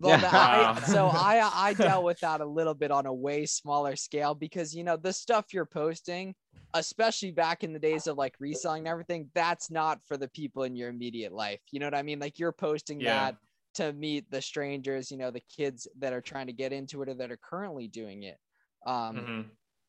Well, 0.00 0.18
the- 0.18 0.26
I, 0.32 0.80
so 0.86 1.06
I 1.08 1.48
I 1.54 1.72
dealt 1.74 2.04
with 2.04 2.20
that 2.20 2.40
a 2.40 2.46
little 2.46 2.74
bit 2.74 2.90
on 2.90 3.06
a 3.06 3.12
way 3.14 3.46
smaller 3.46 3.96
scale 3.96 4.34
because 4.34 4.74
you 4.74 4.84
know 4.84 4.96
the 4.96 5.12
stuff 5.12 5.52
you're 5.52 5.64
posting, 5.66 6.34
especially 6.74 7.30
back 7.32 7.64
in 7.64 7.72
the 7.72 7.78
days 7.78 8.06
of 8.06 8.16
like 8.16 8.34
reselling 8.38 8.80
and 8.80 8.88
everything, 8.88 9.30
that's 9.34 9.70
not 9.70 10.00
for 10.06 10.16
the 10.16 10.28
people 10.28 10.64
in 10.64 10.76
your 10.76 10.88
immediate 10.90 11.32
life. 11.32 11.60
You 11.70 11.80
know 11.80 11.86
what 11.86 11.94
I 11.94 12.02
mean? 12.02 12.18
Like 12.18 12.38
you're 12.38 12.52
posting 12.52 13.00
Yeah. 13.00 13.30
that 13.30 13.36
to 13.74 13.92
meet 13.92 14.30
the 14.30 14.40
strangers, 14.40 15.10
you 15.10 15.16
know, 15.18 15.30
the 15.30 15.42
kids 15.54 15.86
that 15.98 16.12
are 16.12 16.20
trying 16.22 16.46
to 16.46 16.52
get 16.52 16.72
into 16.72 17.02
it 17.02 17.08
or 17.10 17.14
that 17.14 17.30
are 17.30 17.36
currently 17.38 17.88
doing 17.88 18.22
it. 18.22 18.38
Um, 18.86 19.16
mhm. 19.16 19.44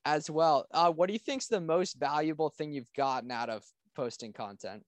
as 0.06 0.30
well. 0.30 0.66
Uh, 0.72 0.92
what 0.92 1.08
do 1.08 1.14
you 1.14 1.20
think's 1.20 1.48
the 1.48 1.62
most 1.62 1.98
valuable 2.00 2.50
thing 2.50 2.72
you've 2.74 2.92
gotten 2.96 3.30
out 3.32 3.50
of 3.50 3.64
posting 3.96 4.34
content? 4.34 4.84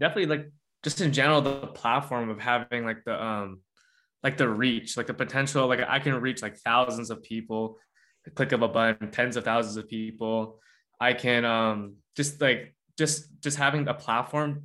definitely 0.00 0.26
like 0.26 0.50
just 0.84 1.00
in 1.00 1.12
general 1.12 1.40
the 1.40 1.66
platform 1.68 2.30
of 2.30 2.38
having 2.38 2.84
like 2.84 3.02
the 3.04 3.24
um 3.24 3.60
like 4.22 4.36
the 4.36 4.48
reach 4.48 4.96
like 4.96 5.06
the 5.06 5.14
potential 5.14 5.66
like 5.66 5.80
i 5.88 5.98
can 5.98 6.14
reach 6.14 6.42
like 6.42 6.56
thousands 6.58 7.10
of 7.10 7.22
people 7.22 7.78
the 8.24 8.30
click 8.30 8.52
of 8.52 8.62
a 8.62 8.68
button 8.68 9.10
tens 9.10 9.36
of 9.36 9.44
thousands 9.44 9.76
of 9.76 9.88
people. 9.88 10.58
I 11.00 11.12
can 11.12 11.44
um 11.44 11.96
just 12.16 12.40
like 12.40 12.74
just 12.98 13.26
just 13.40 13.56
having 13.58 13.86
a 13.88 13.94
platform 13.94 14.64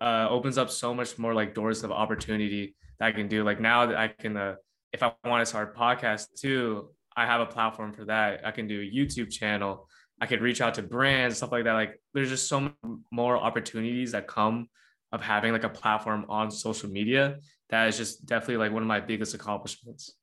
uh 0.00 0.26
opens 0.28 0.58
up 0.58 0.70
so 0.70 0.92
much 0.92 1.18
more 1.18 1.34
like 1.34 1.54
doors 1.54 1.84
of 1.84 1.92
opportunity 1.92 2.74
that 2.98 3.06
i 3.06 3.12
can 3.12 3.28
do. 3.28 3.44
Like 3.44 3.60
now 3.60 3.86
that 3.86 3.96
i 3.96 4.08
can 4.08 4.36
uh 4.36 4.56
if 4.92 5.02
i 5.02 5.12
want 5.24 5.42
to 5.42 5.46
start 5.46 5.74
a 5.74 5.78
podcast 5.78 6.26
too 6.38 6.90
i 7.16 7.26
have 7.26 7.40
a 7.40 7.46
platform 7.46 7.92
for 7.92 8.04
that. 8.06 8.44
I 8.44 8.50
can 8.50 8.66
do 8.66 8.80
a 8.80 8.96
youtube 8.96 9.30
channel. 9.30 9.88
I 10.20 10.26
could 10.26 10.42
reach 10.42 10.60
out 10.60 10.74
to 10.74 10.82
brands 10.82 11.36
stuff 11.36 11.52
like 11.52 11.64
that. 11.64 11.74
Like 11.74 12.00
there's 12.14 12.30
just 12.30 12.48
so 12.48 12.60
much 12.60 12.72
more 13.12 13.36
opportunities 13.36 14.12
that 14.12 14.26
come 14.26 14.68
of 15.12 15.20
having 15.22 15.52
like 15.52 15.64
a 15.64 15.68
platform 15.68 16.24
on 16.28 16.50
social 16.50 16.88
media 16.90 17.38
that 17.70 17.88
is 17.88 17.96
just 17.96 18.26
definitely 18.26 18.56
like 18.58 18.72
one 18.72 18.82
of 18.82 18.88
my 18.88 19.00
biggest 19.00 19.34
accomplishments 19.34 20.14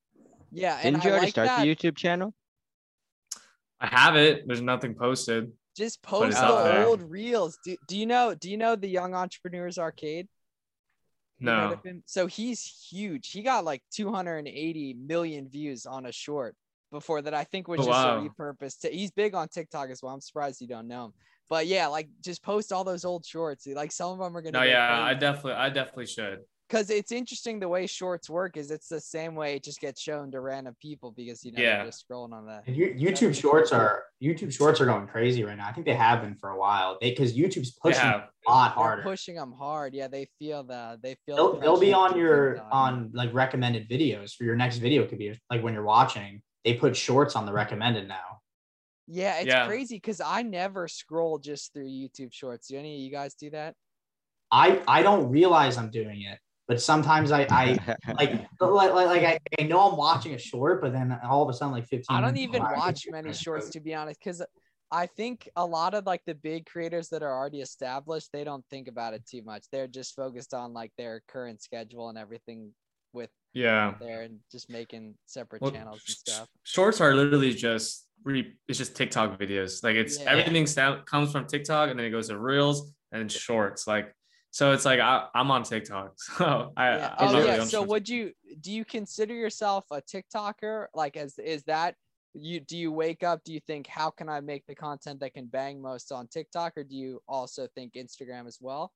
Yeah, 0.52 0.78
and 0.82 0.94
Didn't 0.94 1.04
you 1.04 1.10
I 1.10 1.12
already 1.12 1.26
like 1.26 1.30
start 1.32 1.48
that. 1.48 1.62
the 1.64 1.74
YouTube 1.74 1.96
channel? 1.96 2.34
i 3.80 3.86
have 3.86 4.16
it 4.16 4.46
there's 4.46 4.62
nothing 4.62 4.94
posted 4.94 5.52
Just 5.76 6.00
But 6.02 6.08
post 6.10 6.28
it's 6.30 6.40
the 6.40 6.46
out 6.46 6.64
there. 6.64 6.86
old 6.86 7.02
reels. 7.02 7.58
Do, 7.64 7.76
do 7.88 7.96
you 7.98 8.06
know? 8.06 8.34
Do 8.34 8.50
you 8.50 8.56
know 8.56 8.74
the 8.76 8.88
Young 8.88 9.12
Entrepreneurs 9.14 9.76
Arcade? 9.78 10.28
No? 11.38 11.78
So 12.06 12.26
he's 12.26 12.62
huge. 12.90 13.30
He 13.30 13.42
got 13.42 13.64
like 13.66 13.82
280 13.92 14.94
million 14.94 15.48
views 15.50 15.84
on 15.84 16.06
a 16.06 16.12
short 16.12 16.56
before 16.90 17.20
that. 17.20 17.34
I 17.34 17.44
think 17.44 17.68
was 17.68 17.80
Oh, 17.80 17.84
just 17.84 17.90
wow. 17.90 18.24
a 18.24 18.28
repurposed. 18.28 18.80
To, 18.80 18.88
he's 18.88 19.10
big 19.10 19.34
on 19.34 19.48
TikTok 19.48 19.90
as 19.90 20.00
well. 20.02 20.14
I'm 20.14 20.22
surprised 20.22 20.62
you 20.62 20.66
don't 20.68 20.88
know 20.88 21.06
him. 21.06 21.12
But 21.48 21.66
yeah, 21.66 21.86
like 21.86 22.08
just 22.24 22.42
post 22.42 22.72
all 22.72 22.84
those 22.84 23.04
old 23.04 23.24
shorts. 23.24 23.66
Like 23.66 23.92
some 23.92 24.10
of 24.12 24.18
them 24.18 24.36
are 24.36 24.42
gonna. 24.42 24.58
no 24.58 24.64
yeah 24.64 25.00
i 25.02 25.14
definitely 25.14 25.52
i 25.52 25.68
definitely 25.68 26.06
should 26.06 26.40
Because 26.68 26.90
it's 26.90 27.12
interesting 27.12 27.60
the 27.60 27.68
way 27.68 27.86
shorts 27.86 28.28
work. 28.28 28.56
Is 28.56 28.72
it's 28.72 28.88
the 28.88 29.00
same 29.00 29.36
way 29.36 29.54
it 29.54 29.62
just 29.62 29.80
gets 29.80 30.00
shown 30.00 30.32
to 30.32 30.40
random 30.40 30.74
people 30.82 31.12
because 31.12 31.44
you 31.44 31.52
know 31.52 31.62
Yeah. 31.62 31.76
they're 31.76 31.86
just 31.86 32.04
scrolling 32.08 32.32
on 32.32 32.46
that. 32.46 32.64
And 32.66 32.74
you- 32.76 32.92
YouTube 32.98 33.34
Shorts 33.40 33.70
are 33.70 34.02
YouTube 34.20 34.52
Shorts 34.52 34.80
are 34.80 34.86
going 34.86 35.06
crazy 35.06 35.44
right 35.44 35.56
now. 35.56 35.68
I 35.68 35.72
think 35.72 35.86
they 35.86 35.94
have 35.94 36.22
been 36.22 36.34
for 36.34 36.50
a 36.50 36.58
while. 36.58 36.98
They 37.00 37.10
because 37.10 37.36
YouTube's 37.36 37.72
pushing 37.80 38.00
have. 38.02 38.22
a 38.48 38.50
lot 38.50 38.74
They're 38.74 38.82
harder. 38.84 39.02
pushing 39.02 39.36
them 39.36 39.52
hard. 39.52 39.94
Yeah, 39.94 40.08
they 40.08 40.26
feel 40.40 40.64
the 40.64 40.98
they 41.00 41.14
feel. 41.24 41.36
They'll, 41.36 41.52
the 41.54 41.60
they'll 41.60 41.78
be 41.80 41.92
on 41.92 42.18
your 42.18 42.60
on 42.72 43.10
like 43.14 43.32
recommended 43.32 43.88
videos 43.88 44.34
for 44.34 44.42
your 44.42 44.56
next 44.56 44.78
video. 44.78 45.06
Could 45.06 45.18
be 45.18 45.38
like 45.50 45.62
when 45.62 45.72
you're 45.74 45.84
watching. 45.84 46.42
They 46.64 46.74
put 46.74 46.96
shorts 46.96 47.36
on 47.36 47.46
the 47.46 47.52
recommended 47.52 48.08
now. 48.08 48.35
Yeah, 49.06 49.38
it's 49.40 49.46
Yeah. 49.46 49.66
crazy 49.66 49.96
because 49.96 50.20
I 50.20 50.42
never 50.42 50.88
scroll 50.88 51.38
just 51.38 51.72
through 51.72 51.88
YouTube 51.88 52.32
Shorts. 52.32 52.68
Do 52.68 52.76
any 52.76 52.94
of 52.94 53.00
you 53.00 53.10
guys 53.10 53.34
do 53.34 53.50
that? 53.50 53.74
I 54.50 54.82
I 54.86 55.02
don't 55.02 55.30
realize 55.30 55.76
I'm 55.76 55.90
doing 55.90 56.22
it, 56.22 56.38
but 56.68 56.80
sometimes 56.80 57.32
I 57.32 57.46
I 57.50 57.76
like 58.18 58.32
like 58.60 58.92
like, 58.92 59.06
like 59.06 59.22
I, 59.22 59.38
I 59.58 59.62
know 59.64 59.90
I'm 59.90 59.96
watching 59.96 60.34
a 60.34 60.38
short, 60.38 60.80
but 60.80 60.92
then 60.92 61.18
all 61.24 61.42
of 61.42 61.48
a 61.48 61.52
sudden 61.52 61.72
like 61.72 61.86
15. 61.86 62.16
I 62.16 62.20
don't 62.20 62.36
even 62.36 62.62
go 62.62 62.68
watch 62.76 63.06
many 63.10 63.32
shorts 63.32 63.70
to 63.70 63.80
be 63.80 63.94
honest, 63.94 64.20
because 64.20 64.42
I 64.90 65.06
think 65.06 65.48
a 65.56 65.66
lot 65.66 65.94
of 65.94 66.06
like 66.06 66.22
the 66.26 66.34
big 66.34 66.66
creators 66.66 67.08
that 67.08 67.22
are 67.22 67.32
already 67.32 67.60
established, 67.60 68.30
they 68.32 68.44
don't 68.44 68.64
think 68.70 68.86
about 68.88 69.14
it 69.14 69.26
too 69.26 69.42
much. 69.42 69.64
They're 69.72 69.88
just 69.88 70.14
focused 70.14 70.54
on 70.54 70.72
like 70.72 70.92
their 70.96 71.22
current 71.26 71.60
schedule 71.60 72.08
and 72.08 72.16
everything 72.16 72.72
with 73.12 73.30
yeah 73.56 73.94
there 74.00 74.22
and 74.22 74.38
just 74.52 74.68
making 74.68 75.14
separate 75.24 75.62
Well, 75.62 75.70
channels 75.70 76.02
and 76.06 76.16
stuff. 76.16 76.48
shorts 76.62 77.00
are 77.00 77.14
literally 77.14 77.54
just 77.54 78.06
re- 78.22 78.52
it's 78.68 78.76
just 78.78 78.94
tiktok 78.94 79.38
videos 79.40 79.82
like 79.82 79.96
it's 79.96 80.20
Yeah. 80.20 80.30
everything 80.32 80.66
comes 81.06 81.32
from 81.32 81.46
tiktok 81.46 81.88
and 81.90 81.98
then 81.98 82.06
it 82.06 82.10
goes 82.10 82.28
to 82.28 82.38
reels 82.38 82.92
and 83.12 83.32
shorts 83.32 83.86
like 83.86 84.14
so 84.50 84.72
it's 84.72 84.84
like 84.84 85.00
I, 85.00 85.26
i'm 85.34 85.50
on 85.50 85.62
tiktok 85.62 86.12
so 86.18 86.72
i 86.76 86.96
Yeah. 86.98 87.14
i'm 87.18 87.28
Oh 87.28 87.32
not 87.32 87.38
really 87.38 87.54
yeah. 87.56 87.60
on 87.62 87.66
So 87.68 87.82
would 87.82 88.06
you 88.08 88.32
do 88.60 88.70
you 88.72 88.84
consider 88.84 89.34
yourself 89.34 89.84
a 89.90 90.00
TikToker? 90.02 90.86
Like 90.94 91.16
as 91.16 91.38
is 91.38 91.62
that 91.64 91.94
you 92.34 92.60
do 92.60 92.76
you 92.76 92.92
wake 92.92 93.22
up, 93.22 93.38
do 93.44 93.52
you 93.52 93.60
think 93.60 93.86
how 93.86 94.10
can 94.10 94.28
I 94.28 94.40
make 94.40 94.64
the 94.66 94.74
content 94.74 95.20
that 95.20 95.32
can 95.32 95.46
bang 95.46 95.80
most 95.80 96.12
on 96.12 96.26
TikTok 96.28 96.76
or 96.76 96.84
do 96.84 96.94
you 96.94 97.20
also 97.28 97.66
think 97.74 97.94
Instagram 97.94 98.46
as 98.46 98.58
well? 98.60 98.92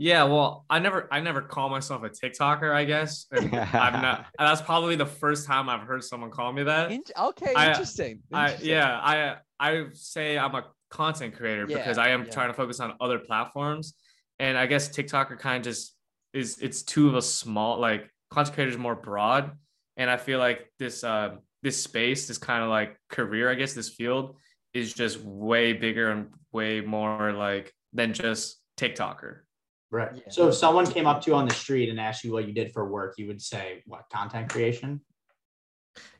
Yeah, 0.00 0.24
well, 0.24 0.64
I 0.70 0.78
never 0.78 1.08
I 1.10 1.20
never 1.20 1.42
call 1.42 1.68
myself 1.68 2.04
a 2.04 2.08
TikToker, 2.08 2.72
I 2.72 2.84
guess. 2.84 3.26
And 3.32 3.52
I'm 3.54 4.00
not 4.00 4.26
that's 4.38 4.62
probably 4.62 4.94
the 4.94 5.06
first 5.06 5.44
time 5.46 5.68
I've 5.68 5.82
heard 5.82 6.04
someone 6.04 6.30
call 6.30 6.52
me 6.52 6.62
that. 6.62 6.92
In- 6.92 7.02
okay, 7.18 7.52
I- 7.54 7.70
interesting. 7.70 8.20
I 8.32 8.44
interesting. 8.46 8.70
yeah, 8.70 9.00
I 9.02 9.36
I 9.58 9.86
say 9.94 10.38
I'm 10.38 10.54
a 10.54 10.64
content 10.90 11.34
creator 11.36 11.66
Yeah, 11.68 11.78
because 11.78 11.98
I 11.98 12.10
am 12.10 12.24
yeah. 12.24 12.30
trying 12.30 12.48
to 12.48 12.54
focus 12.54 12.78
on 12.78 12.94
other 13.00 13.18
platforms. 13.18 13.94
And 14.38 14.56
I 14.56 14.66
guess 14.66 14.88
TikToker 14.88 15.38
kind 15.38 15.56
of 15.58 15.62
just 15.64 15.96
is 16.32 16.58
it's 16.60 16.82
too 16.82 17.08
of 17.08 17.16
a 17.16 17.22
small 17.22 17.80
like 17.80 18.08
content 18.30 18.54
creator 18.54 18.70
is 18.70 18.78
more 18.78 18.94
broad. 18.94 19.50
And 19.96 20.08
I 20.08 20.16
feel 20.16 20.38
like 20.38 20.72
this 20.78 21.02
uh 21.02 21.36
this 21.64 21.82
space, 21.82 22.28
this 22.28 22.38
kind 22.38 22.62
of 22.62 22.70
like 22.70 22.96
career, 23.08 23.50
I 23.50 23.54
guess 23.54 23.74
this 23.74 23.88
field 23.88 24.36
is 24.72 24.94
just 24.94 25.20
way 25.20 25.72
bigger 25.72 26.12
and 26.12 26.28
way 26.52 26.80
more 26.82 27.32
like 27.32 27.72
than 27.92 28.12
just 28.14 28.60
TikToker. 28.76 29.40
Right. 29.90 30.10
Yeah. 30.14 30.22
So 30.28 30.48
if 30.48 30.54
someone 30.54 30.86
came 30.86 31.06
up 31.06 31.22
to 31.22 31.30
you 31.30 31.36
on 31.36 31.48
the 31.48 31.54
street 31.54 31.88
and 31.88 31.98
asked 31.98 32.24
you 32.24 32.32
what 32.32 32.46
you 32.46 32.52
did 32.52 32.72
for 32.72 32.88
work, 32.90 33.14
you 33.16 33.26
would 33.26 33.40
say 33.40 33.82
what 33.86 34.04
content 34.12 34.50
creation? 34.50 35.00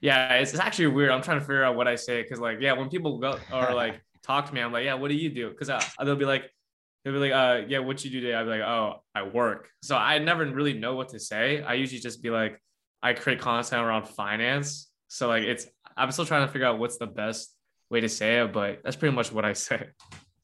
Yeah, 0.00 0.34
it's, 0.34 0.52
it's 0.52 0.60
actually 0.60 0.88
weird. 0.88 1.10
I'm 1.10 1.22
trying 1.22 1.38
to 1.38 1.44
figure 1.44 1.62
out 1.62 1.76
what 1.76 1.86
I 1.86 1.94
say 1.94 2.22
because, 2.22 2.40
like, 2.40 2.58
yeah, 2.60 2.72
when 2.72 2.88
people 2.88 3.18
go 3.18 3.38
or 3.52 3.74
like 3.74 4.00
talk 4.22 4.46
to 4.46 4.54
me, 4.54 4.60
I'm 4.60 4.72
like, 4.72 4.84
yeah, 4.84 4.94
what 4.94 5.08
do 5.08 5.14
you 5.14 5.30
do? 5.30 5.50
Because 5.50 5.68
they'll 6.02 6.16
be 6.16 6.24
like, 6.24 6.50
they'll 7.04 7.12
be 7.12 7.20
like, 7.20 7.32
uh, 7.32 7.66
yeah, 7.68 7.78
what 7.80 8.04
you 8.04 8.10
do 8.10 8.20
today? 8.20 8.34
I'll 8.34 8.44
be 8.44 8.50
like, 8.50 8.60
oh, 8.60 9.02
I 9.14 9.22
work. 9.22 9.68
So 9.82 9.96
I 9.96 10.18
never 10.18 10.46
really 10.46 10.72
know 10.72 10.94
what 10.94 11.10
to 11.10 11.20
say. 11.20 11.62
I 11.62 11.74
usually 11.74 12.00
just 12.00 12.22
be 12.22 12.30
like, 12.30 12.60
I 13.02 13.12
create 13.12 13.40
content 13.40 13.82
around 13.82 14.08
finance. 14.08 14.90
So 15.08 15.28
like 15.28 15.44
it's 15.44 15.66
I'm 15.96 16.10
still 16.12 16.26
trying 16.26 16.46
to 16.46 16.52
figure 16.52 16.66
out 16.66 16.78
what's 16.78 16.98
the 16.98 17.06
best 17.06 17.54
way 17.90 18.00
to 18.00 18.08
say 18.08 18.40
it, 18.40 18.52
but 18.52 18.80
that's 18.84 18.96
pretty 18.96 19.14
much 19.14 19.32
what 19.32 19.44
I 19.44 19.52
say. 19.54 19.88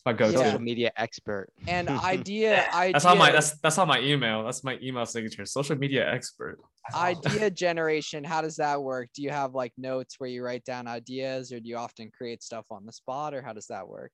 It's 0.05 0.07
my 0.07 0.13
go-to. 0.13 0.39
Yeah. 0.39 0.45
Social 0.45 0.61
media 0.61 0.93
expert. 0.97 1.49
And 1.67 1.89
idea, 1.89 2.69
idea, 2.75 2.93
That's 2.93 3.05
on 3.07 3.17
my 3.17 3.33
that's 3.33 3.59
that's 3.61 3.79
on 3.79 3.89
my 3.89 4.01
email. 4.01 4.45
That's 4.45 4.63
my 4.63 4.79
email 4.83 5.07
signature. 5.07 5.47
Social 5.47 5.77
media 5.77 6.13
expert. 6.13 6.59
Idea 6.95 7.51
generation. 7.65 8.23
How 8.23 8.43
does 8.43 8.57
that 8.57 8.83
work? 8.83 9.09
Do 9.15 9.23
you 9.23 9.31
have 9.31 9.55
like 9.55 9.73
notes 9.79 10.17
where 10.19 10.29
you 10.29 10.45
write 10.45 10.65
down 10.65 10.87
ideas, 10.87 11.53
or 11.53 11.61
do 11.61 11.69
you 11.69 11.77
often 11.77 12.11
create 12.11 12.43
stuff 12.43 12.67
on 12.71 12.85
the 12.85 12.93
spot, 12.93 13.33
or 13.33 13.41
how 13.41 13.55
does 13.55 13.69
that 13.69 13.89
work? 13.89 14.13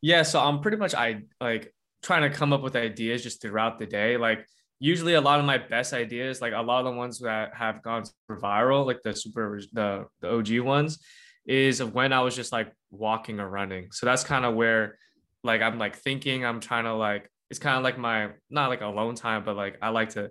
Yeah, 0.00 0.22
so 0.22 0.40
I'm 0.40 0.60
pretty 0.60 0.76
much 0.76 0.94
I 0.94 1.22
like 1.40 1.74
trying 2.02 2.22
to 2.22 2.36
come 2.36 2.52
up 2.52 2.62
with 2.62 2.76
ideas 2.76 3.22
just 3.22 3.42
throughout 3.42 3.78
the 3.78 3.86
day. 3.86 4.16
Like 4.16 4.46
usually 4.78 5.14
a 5.14 5.20
lot 5.20 5.40
of 5.40 5.46
my 5.46 5.58
best 5.58 5.92
ideas, 5.92 6.40
like 6.40 6.52
a 6.52 6.62
lot 6.62 6.84
of 6.84 6.92
the 6.92 6.98
ones 6.98 7.18
that 7.20 7.54
have 7.54 7.82
gone 7.82 8.04
super 8.04 8.40
viral, 8.40 8.86
like 8.86 9.02
the 9.02 9.14
super 9.14 9.60
the 9.72 10.06
the 10.20 10.30
OG 10.30 10.60
ones, 10.60 10.98
is 11.46 11.80
of 11.80 11.94
when 11.94 12.12
I 12.12 12.20
was 12.20 12.36
just 12.36 12.52
like 12.52 12.72
walking 12.90 13.40
or 13.40 13.48
running. 13.48 13.88
So 13.92 14.06
that's 14.06 14.24
kind 14.24 14.44
of 14.44 14.54
where 14.54 14.98
like 15.42 15.60
I'm 15.60 15.78
like 15.78 15.96
thinking, 15.96 16.44
I'm 16.44 16.60
trying 16.60 16.84
to 16.84 16.94
like 16.94 17.28
it's 17.50 17.58
kind 17.58 17.76
of 17.76 17.82
like 17.82 17.98
my 17.98 18.30
not 18.50 18.70
like 18.70 18.80
alone 18.80 19.14
time, 19.14 19.44
but 19.44 19.56
like 19.56 19.78
I 19.82 19.90
like 19.90 20.10
to, 20.10 20.30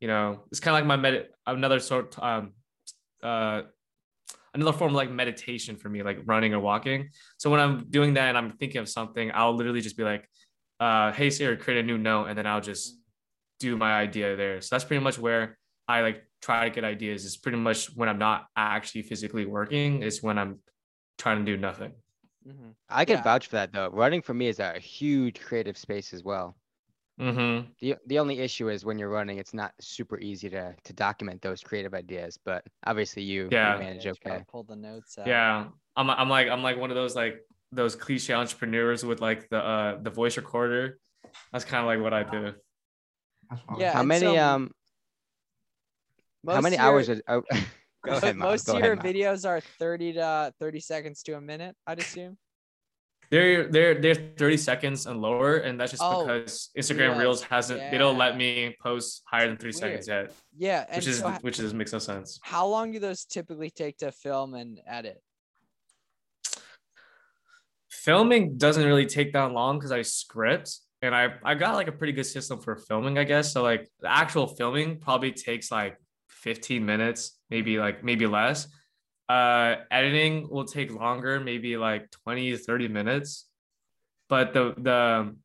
you 0.00 0.08
know, 0.08 0.40
it's 0.50 0.60
kind 0.60 0.76
of 0.76 0.80
like 0.80 0.86
my 0.86 0.96
med 0.96 1.28
another 1.46 1.80
sort 1.80 2.16
um 2.22 2.52
uh 3.22 3.62
another 4.54 4.72
form 4.72 4.90
of 4.90 4.96
like 4.96 5.10
meditation 5.10 5.76
for 5.76 5.88
me, 5.88 6.02
like 6.02 6.18
running 6.24 6.54
or 6.54 6.60
walking. 6.60 7.10
So 7.38 7.50
when 7.50 7.60
I'm 7.60 7.86
doing 7.88 8.14
that 8.14 8.28
and 8.28 8.38
I'm 8.38 8.52
thinking 8.52 8.80
of 8.80 8.88
something, 8.88 9.30
I'll 9.32 9.54
literally 9.54 9.80
just 9.80 9.96
be 9.96 10.02
like, 10.02 10.28
uh, 10.80 11.12
hey 11.12 11.30
Siri, 11.30 11.56
create 11.56 11.80
a 11.80 11.82
new 11.82 11.98
note, 11.98 12.26
and 12.26 12.36
then 12.36 12.46
I'll 12.46 12.60
just 12.60 12.98
do 13.60 13.76
my 13.76 13.92
idea 13.92 14.36
there. 14.36 14.60
So 14.60 14.74
that's 14.74 14.84
pretty 14.84 15.04
much 15.04 15.18
where 15.18 15.58
I 15.86 16.00
like 16.00 16.24
try 16.42 16.68
to 16.68 16.74
get 16.74 16.84
ideas. 16.84 17.24
Is 17.24 17.36
pretty 17.36 17.58
much 17.58 17.94
when 17.96 18.08
I'm 18.08 18.18
not 18.18 18.46
actually 18.56 19.02
physically 19.02 19.46
working, 19.46 20.02
is 20.02 20.22
when 20.22 20.38
I'm 20.38 20.60
trying 21.18 21.44
to 21.44 21.44
do 21.44 21.56
nothing. 21.58 21.94
Mhm. 22.46 22.74
I 22.88 23.04
can 23.04 23.18
Yeah. 23.18 23.22
vouch 23.22 23.46
for 23.48 23.56
that 23.56 23.72
though. 23.72 23.88
Running 23.90 24.22
for 24.22 24.34
me 24.34 24.48
is 24.48 24.60
a 24.60 24.78
huge 24.78 25.40
creative 25.40 25.76
space 25.76 26.12
as 26.14 26.24
well. 26.24 26.56
Mm-hmm. 27.20 27.72
The 27.80 27.96
the 28.06 28.18
only 28.18 28.38
issue 28.40 28.70
is 28.70 28.84
when 28.84 28.98
you're 28.98 29.10
running, 29.10 29.36
it's 29.38 29.52
not 29.52 29.74
super 29.80 30.18
easy 30.18 30.48
to 30.50 30.74
to 30.84 30.92
document 30.94 31.42
those 31.42 31.62
creative 31.62 31.92
ideas. 31.92 32.38
But 32.42 32.66
obviously 32.86 33.22
you, 33.24 33.42
you 33.44 33.48
Yeah. 33.52 33.76
manage 33.78 33.96
Yeah, 34.06 34.10
just 34.12 34.20
okay. 34.26 34.44
Pull 34.48 34.64
the 34.64 34.76
notes 34.76 35.18
out. 35.18 35.26
Yeah, 35.26 35.68
I'm 35.96 36.08
I'm 36.10 36.30
like 36.30 36.48
I'm 36.48 36.62
like 36.62 36.78
one 36.78 36.90
of 36.90 36.96
those 36.96 37.14
like 37.14 37.44
those 37.72 37.94
cliche 37.94 38.32
entrepreneurs 38.32 39.04
with 39.04 39.20
like 39.20 39.48
the 39.50 39.58
uh 39.62 39.98
the 40.02 40.10
voice 40.10 40.38
recorder. 40.38 40.98
That's 41.52 41.66
kind 41.66 41.82
of 41.82 41.86
like 41.86 42.00
what 42.00 42.14
I 42.14 42.22
do. 42.24 42.54
Yeah. 43.76 43.92
How 43.92 44.00
and 44.00 44.08
many 44.08 44.20
so 44.20 44.38
um 44.38 44.70
how 46.46 46.60
many 46.60 46.76
of 46.76 46.82
your- 46.82 46.90
hours 46.90 47.08
are, 47.08 47.20
are 47.26 47.42
go 48.04 48.12
ahead, 48.16 48.36
Miles, 48.36 48.52
most 48.52 48.66
go 48.66 48.72
of 48.72 48.78
ahead, 48.78 48.86
your 48.86 48.96
Miles. 48.96 49.42
videos 49.44 49.48
are 49.48 49.60
30 49.60 50.12
to 50.14 50.54
30 50.58 50.80
seconds 50.80 51.22
to 51.24 51.36
a 51.36 51.40
minute, 51.40 51.76
I'd 51.86 51.98
assume. 51.98 52.38
They're 53.30 53.68
they're 53.68 53.94
they're 54.00 54.14
30 54.16 54.56
seconds 54.56 55.06
and 55.06 55.20
lower, 55.20 55.58
and 55.58 55.78
that's 55.78 55.92
just 55.92 56.02
Oh, 56.04 56.26
because 56.26 56.70
Instagram 56.76 57.10
Reels. 57.10 57.18
Reels 57.20 57.42
hasn't 57.42 57.78
they 57.92 57.96
don't 57.98 58.18
let 58.18 58.36
me 58.36 58.74
post 58.82 59.22
higher 59.24 59.46
than 59.46 59.56
three 59.56 59.70
seconds 59.70 60.08
yet, 60.08 60.32
Yeah. 60.58 60.84
And 60.88 60.96
which 60.96 61.06
is 61.06 61.18
so 61.20 61.30
h- 61.32 61.38
which 61.42 61.60
is 61.60 61.72
makes 61.72 61.92
no 61.92 62.00
sense. 62.00 62.40
how 62.42 62.66
long 62.66 62.90
do 62.90 62.98
those 62.98 63.24
typically 63.24 63.70
take 63.70 63.98
to 63.98 64.10
film 64.10 64.54
and 64.54 64.80
edit? 64.84 65.22
Filming 67.88 68.56
doesn't 68.56 68.84
really 68.84 69.06
take 69.06 69.32
that 69.34 69.52
long 69.52 69.78
because 69.78 69.92
I 69.92 70.02
script 70.02 70.78
and 71.02 71.14
I 71.14 71.34
I 71.44 71.54
got 71.54 71.74
like 71.74 71.86
a 71.88 71.92
pretty 71.92 72.12
good 72.12 72.24
system 72.26 72.60
for 72.60 72.74
filming, 72.76 73.16
I 73.18 73.22
guess. 73.24 73.52
So 73.52 73.62
like 73.62 73.88
the 74.00 74.10
actual 74.10 74.48
filming 74.48 74.98
probably 74.98 75.30
takes 75.32 75.70
like 75.70 75.96
15 76.40 76.84
minutes, 76.84 77.38
maybe 77.50 77.78
like 77.78 78.04
maybe 78.04 78.26
less. 78.26 78.68
Uh 79.28 79.76
editing 79.90 80.48
will 80.50 80.64
take 80.64 80.92
longer, 80.92 81.38
maybe 81.38 81.76
like 81.76 82.10
20 82.24 82.52
to 82.52 82.58
30 82.58 82.88
minutes. 82.88 83.46
But 84.28 84.52
the 84.52 84.74
the 84.76 85.36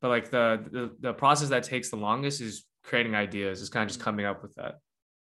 but 0.00 0.08
like 0.08 0.30
the 0.30 0.64
the, 0.70 0.96
the 1.00 1.12
process 1.12 1.48
that 1.50 1.64
takes 1.64 1.90
the 1.90 1.96
longest 1.96 2.40
is 2.40 2.64
creating 2.82 3.14
ideas, 3.14 3.60
is 3.60 3.68
kind 3.68 3.82
of 3.82 3.88
just 3.88 4.00
coming 4.00 4.24
up 4.24 4.42
with 4.42 4.54
that. 4.54 4.76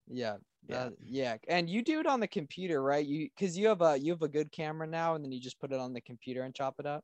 Yeah. 0.07 0.37
Yeah. 0.67 0.77
Uh, 0.77 0.89
yeah. 1.03 1.37
And 1.47 1.69
you 1.69 1.83
do 1.83 1.99
it 1.99 2.07
on 2.07 2.19
the 2.19 2.27
computer, 2.27 2.81
right? 2.81 3.05
You 3.05 3.29
because 3.35 3.57
you 3.57 3.67
have 3.67 3.81
a 3.81 3.97
you 3.97 4.11
have 4.13 4.21
a 4.21 4.27
good 4.27 4.51
camera 4.51 4.87
now, 4.87 5.15
and 5.15 5.23
then 5.23 5.31
you 5.31 5.39
just 5.39 5.59
put 5.59 5.71
it 5.71 5.79
on 5.79 5.93
the 5.93 6.01
computer 6.01 6.43
and 6.43 6.53
chop 6.55 6.75
it 6.79 6.85
up. 6.85 7.03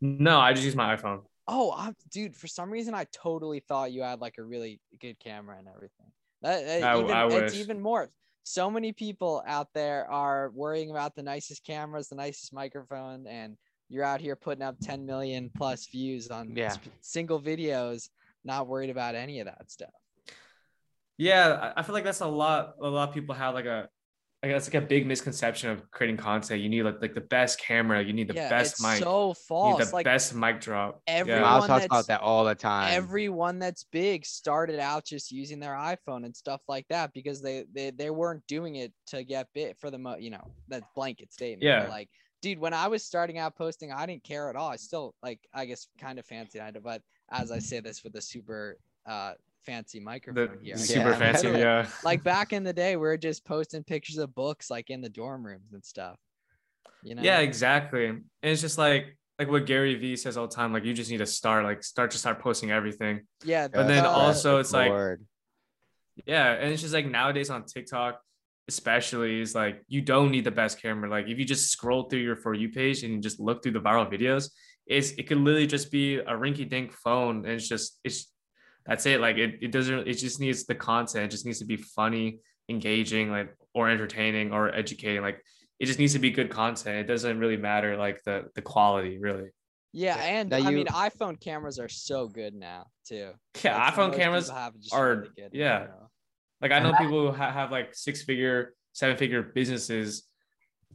No, 0.00 0.40
I 0.40 0.52
just 0.52 0.64
use 0.64 0.74
my 0.74 0.96
iPhone. 0.96 1.22
Oh, 1.46 1.72
I'm, 1.76 1.94
dude. 2.10 2.36
For 2.36 2.46
some 2.46 2.70
reason, 2.70 2.94
I 2.94 3.06
totally 3.12 3.60
thought 3.60 3.92
you 3.92 4.02
had 4.02 4.20
like 4.20 4.38
a 4.38 4.42
really 4.42 4.80
good 5.00 5.18
camera 5.18 5.56
and 5.58 5.68
everything. 5.68 6.10
That, 6.42 6.64
that 6.66 6.82
I- 6.82 6.98
even, 6.98 7.10
I 7.10 7.26
it's 7.28 7.54
even 7.54 7.80
more. 7.80 8.08
So 8.42 8.70
many 8.70 8.92
people 8.92 9.42
out 9.46 9.68
there 9.74 10.10
are 10.10 10.50
worrying 10.50 10.90
about 10.90 11.14
the 11.14 11.22
nicest 11.22 11.64
cameras, 11.64 12.08
the 12.08 12.16
nicest 12.16 12.52
microphone, 12.52 13.26
and 13.26 13.56
you're 13.88 14.04
out 14.04 14.20
here 14.20 14.34
putting 14.34 14.62
up 14.62 14.76
10 14.80 15.04
million 15.04 15.50
plus 15.54 15.86
views 15.86 16.30
on 16.30 16.56
Yeah. 16.56 16.70
sp- 16.80 16.88
single 17.00 17.40
videos, 17.40 18.08
not 18.44 18.66
worried 18.66 18.90
about 18.90 19.14
any 19.14 19.40
of 19.40 19.46
that 19.46 19.70
stuff. 19.70 19.90
Yeah, 21.18 21.72
I 21.76 21.80
I 21.80 21.82
feel 21.82 21.94
like 21.94 22.04
that's 22.04 22.20
a 22.20 22.26
lot. 22.26 22.76
A 22.80 22.88
lot 22.88 23.08
of 23.10 23.14
people 23.14 23.34
have 23.34 23.52
like 23.54 23.66
a, 23.66 23.88
like 24.42 24.52
that's 24.52 24.72
like 24.72 24.82
a 24.82 24.86
big 24.86 25.06
misconception 25.06 25.68
of 25.68 25.90
creating 25.90 26.16
content. 26.16 26.60
You 26.62 26.70
need 26.70 26.82
like 26.82 27.02
like 27.02 27.14
the 27.14 27.20
best 27.20 27.60
camera. 27.60 28.02
You 28.02 28.14
need 28.14 28.28
the 28.28 28.34
yeah, 28.34 28.48
best 28.48 28.72
it's 28.74 28.82
mic. 28.82 28.98
so 28.98 29.22
you 29.22 29.28
need 29.28 29.36
false. 29.36 29.88
the 29.88 29.94
like 29.94 30.04
best 30.04 30.34
mic 30.34 30.60
drop. 30.60 31.02
everyone- 31.06 31.42
Miles 31.42 31.66
talks 31.66 31.82
that's- 31.82 31.86
about 31.86 32.06
that 32.06 32.20
all 32.22 32.44
the 32.44 32.54
time. 32.54 32.88
everyone 32.94 33.58
that's 33.58 33.84
big 33.84 34.24
started 34.24 34.80
out 34.80 35.04
just 35.04 35.30
using 35.30 35.60
their 35.60 35.74
iPhone 35.74 36.24
and 36.24 36.34
stuff 36.34 36.62
like 36.68 36.86
that 36.88 37.12
because 37.12 37.42
they 37.42 37.64
they, 37.74 37.90
they 37.90 38.08
weren't 38.10 38.46
doing 38.46 38.76
it 38.76 38.92
to 39.08 39.24
get 39.24 39.46
bit 39.52 39.76
for 39.78 39.90
the 39.90 39.98
mo 39.98 40.16
you 40.16 40.30
know 40.30 40.50
that's 40.68 40.86
blanket 40.94 41.32
statement. 41.32 41.62
Yeah. 41.62 41.86
like 41.88 42.08
dude, 42.40 42.58
when 42.58 42.72
I 42.72 42.88
was 42.88 43.04
starting 43.04 43.36
out 43.36 43.54
posting, 43.54 43.92
I 43.92 44.06
didn't 44.06 44.24
care 44.24 44.48
at 44.48 44.56
all. 44.56 44.70
I 44.70 44.76
still 44.76 45.14
like 45.22 45.40
I 45.52 45.66
guess 45.66 45.86
kind 45.98 46.18
of 46.18 46.24
fancied 46.24 46.62
it, 46.62 46.82
but 46.82 47.02
as 47.30 47.52
I 47.52 47.58
say 47.58 47.80
this 47.80 48.02
with 48.02 48.14
a 48.16 48.22
super 48.22 48.78
uh 49.06 49.32
fancy 49.64 49.98
The 49.98 50.04
microphone 50.04 50.58
here. 50.62 50.76
Super 50.76 51.10
Yeah. 51.10 51.18
fancy. 51.18 51.48
Yeah. 51.50 51.86
like 52.04 52.22
back 52.22 52.52
in 52.52 52.64
the 52.64 52.72
day, 52.72 52.96
we 52.96 53.02
were 53.02 53.16
just 53.16 53.44
posting 53.44 53.82
pictures 53.84 54.18
of 54.18 54.34
books 54.34 54.70
like 54.70 54.90
in 54.90 55.00
the 55.00 55.08
dorm 55.08 55.44
rooms 55.44 55.72
and 55.72 55.84
stuff. 55.84 56.18
You 57.02 57.14
know? 57.14 57.22
Yeah, 57.22 57.38
exactly. 57.40 58.06
And 58.06 58.24
it's 58.42 58.60
just 58.60 58.78
like 58.78 59.16
like 59.38 59.50
what 59.50 59.64
Gary 59.64 59.94
Vee 59.94 60.16
says 60.16 60.36
all 60.36 60.46
the 60.46 60.54
time. 60.54 60.72
Like 60.72 60.84
you 60.84 60.92
just 60.92 61.10
need 61.10 61.18
to 61.18 61.26
start. 61.26 61.64
Like 61.64 61.82
start 61.82 62.10
to 62.10 62.18
start 62.18 62.40
posting 62.40 62.70
everything. 62.70 63.22
Yeah. 63.44 63.68
But 63.68 63.88
then 63.88 64.04
uh, 64.04 64.10
also 64.10 64.58
it's 64.58 64.72
like 64.72 64.92
Yeah, 66.26 66.52
and 66.52 66.72
it's 66.72 66.82
just 66.82 66.92
like 66.94 67.06
nowadays 67.06 67.48
on 67.48 67.64
TikTok, 67.64 68.20
especially 68.68 69.40
is 69.40 69.54
like 69.54 69.82
you 69.88 70.02
don't 70.02 70.30
need 70.30 70.44
the 70.44 70.50
best 70.50 70.80
camera. 70.82 71.08
Like 71.08 71.26
if 71.28 71.38
you 71.38 71.44
just 71.44 71.70
scroll 71.70 72.04
through 72.04 72.20
your 72.20 72.36
for 72.36 72.54
you 72.54 72.68
page 72.68 73.02
and 73.02 73.14
you 73.14 73.20
just 73.20 73.40
look 73.40 73.62
through 73.62 73.72
the 73.72 73.80
viral 73.80 74.10
videos, 74.12 74.50
it's 74.86 75.12
it 75.12 75.26
could 75.26 75.38
literally 75.38 75.66
just 75.66 75.90
be 75.90 76.16
a 76.16 76.32
rinky 76.32 76.68
dink 76.68 76.92
phone, 76.92 77.44
and 77.46 77.54
it's 77.54 77.68
just 77.68 77.98
it's 78.04 78.30
that's 78.86 79.06
it. 79.06 79.20
Like 79.20 79.36
it 79.36 79.58
it 79.62 79.72
doesn't 79.72 80.08
it 80.08 80.14
just 80.14 80.40
needs 80.40 80.64
the 80.64 80.74
content. 80.74 81.24
It 81.26 81.30
just 81.30 81.44
needs 81.46 81.58
to 81.60 81.64
be 81.66 81.76
funny, 81.76 82.40
engaging, 82.68 83.30
like 83.30 83.54
or 83.74 83.88
entertaining 83.88 84.52
or 84.52 84.74
educating. 84.74 85.22
Like 85.22 85.42
it 85.78 85.86
just 85.86 85.98
needs 85.98 86.12
to 86.14 86.18
be 86.18 86.30
good 86.30 86.50
content. 86.50 86.96
It 86.96 87.06
doesn't 87.06 87.38
really 87.38 87.56
matter 87.56 87.96
like 87.96 88.22
the 88.24 88.44
the 88.54 88.62
quality 88.62 89.18
really. 89.18 89.50
yeah, 89.92 90.16
and 90.16 90.50
Now 90.50 90.58
I 90.58 90.70
mean 90.70 90.86
iPhone 90.86 91.40
cameras 91.40 91.78
are 91.78 91.88
so 91.88 92.28
good 92.28 92.54
now 92.54 92.86
too. 93.06 93.32
Yeah, 93.64 93.76
Like, 93.78 93.94
iPhone 93.94 94.16
cameras 94.16 94.48
have 94.50 94.78
just 94.78 94.94
are- 94.94 95.16
really 95.16 95.28
good 95.36 95.54
in 95.54 95.60
yeah. 95.60 95.78
general. 95.80 96.10
Like 96.60 96.72
I 96.72 96.78
know 96.80 96.92
people 96.92 97.26
who 97.26 97.32
ha- 97.32 97.50
have 97.52 97.70
like 97.72 97.94
six 97.94 98.22
figure, 98.22 98.74
seven 98.92 99.16
figure 99.16 99.42
businesses 99.42 100.24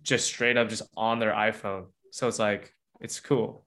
just 0.03 0.27
straight 0.27 0.57
up 0.57 0.69
just 0.69 0.83
on 0.95 1.17
their 1.19 1.33
iPhone. 1.33 1.85
So 2.11 2.27
it's 2.27 2.37
like 2.39 2.71
it's 3.01 3.19
cool. 3.19 3.65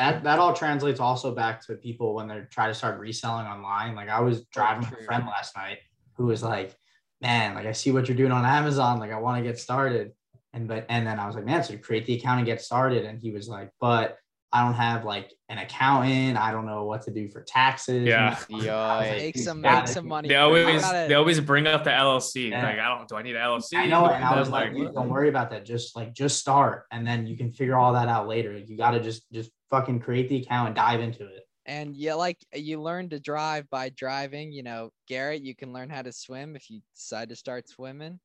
That 0.00 0.24
that 0.24 0.38
all 0.38 0.54
translates 0.54 0.98
also 0.98 1.34
back 1.34 1.64
to 1.66 1.74
people 1.74 2.14
when 2.14 2.26
they're 2.26 2.46
trying 2.50 2.70
to 2.70 2.74
start 2.74 2.98
reselling 2.98 3.46
online. 3.46 3.94
Like 3.94 4.08
I 4.08 4.20
was 4.20 4.40
oh, 4.40 4.44
driving 4.50 4.88
true. 4.88 4.96
a 4.98 5.04
friend 5.04 5.26
last 5.26 5.54
night 5.54 5.78
who 6.14 6.24
was 6.24 6.42
like, 6.42 6.74
"Man, 7.20 7.54
like 7.54 7.66
I 7.66 7.72
see 7.72 7.92
what 7.92 8.08
you're 8.08 8.16
doing 8.16 8.32
on 8.32 8.46
Amazon. 8.46 8.98
Like 8.98 9.12
I 9.12 9.18
want 9.18 9.36
to 9.36 9.48
get 9.48 9.58
started." 9.58 10.12
And 10.54 10.66
but 10.66 10.86
and 10.88 11.06
then 11.06 11.20
I 11.20 11.26
was 11.26 11.36
like, 11.36 11.44
"Man, 11.44 11.62
so 11.62 11.76
create 11.76 12.06
the 12.06 12.14
account 12.14 12.38
and 12.38 12.46
get 12.46 12.62
started." 12.62 13.04
And 13.04 13.20
he 13.20 13.30
was 13.30 13.46
like, 13.46 13.72
"But 13.78 14.16
I 14.50 14.64
don't 14.64 14.74
have 14.74 15.04
like 15.04 15.34
an 15.50 15.58
accountant. 15.58 16.38
I 16.38 16.50
don't 16.50 16.64
know 16.64 16.84
what 16.84 17.02
to 17.02 17.10
do 17.10 17.28
for 17.28 17.42
taxes." 17.42 18.06
Yeah. 18.06 18.38
And 18.48 18.62
I 18.70 19.00
was 19.00 19.08
like, 19.10 19.18
Make 19.18 19.38
some 19.38 19.60
make 19.60 19.86
some 19.86 20.08
money. 20.08 20.28
They 20.30 20.36
always 20.36 20.80
gotta- 20.80 21.08
they 21.08 21.14
always 21.14 21.40
bring 21.40 21.66
up 21.66 21.84
the 21.84 21.90
LLC. 21.90 22.48
Yeah. 22.48 22.64
Like 22.64 22.78
I 22.78 22.88
don't 22.88 23.06
do 23.06 23.16
I 23.16 23.22
need 23.22 23.36
an 23.36 23.42
LLC? 23.42 23.74
I 23.74 23.84
know, 23.84 24.06
and 24.06 24.24
I 24.24 24.38
was 24.38 24.48
I'm 24.48 24.52
like, 24.52 24.94
don't 24.94 25.10
worry 25.10 25.28
about 25.28 25.50
that. 25.50 25.66
Just 25.66 25.94
like 25.94 26.14
just 26.14 26.38
start, 26.38 26.86
and 26.90 27.06
then 27.06 27.26
you 27.26 27.36
can 27.36 27.52
figure 27.52 27.76
all 27.76 27.92
that 27.92 28.08
out 28.08 28.26
later. 28.26 28.56
You 28.56 28.78
got 28.78 28.92
to 28.92 29.00
just 29.00 29.30
just 29.30 29.50
fucking 29.70 30.00
create 30.00 30.28
the 30.28 30.42
account 30.42 30.68
and 30.68 30.76
dive 30.76 31.00
into 31.00 31.24
it." 31.26 31.46
and 31.66 31.94
yeah, 31.94 32.14
like 32.14 32.38
you 32.54 32.80
learn 32.80 33.08
to 33.10 33.20
drive 33.20 33.68
by 33.70 33.90
driving. 33.90 34.50
You 34.52 34.62
know, 34.62 34.90
Garrett, 35.06 35.42
you 35.42 35.54
can 35.54 35.72
learn 35.72 35.90
how 35.90 36.02
to 36.02 36.12
swim 36.12 36.56
if 36.56 36.70
you 36.70 36.80
decide 36.94 37.28
to 37.28 37.36
start 37.36 37.68
swimming. 37.68 38.18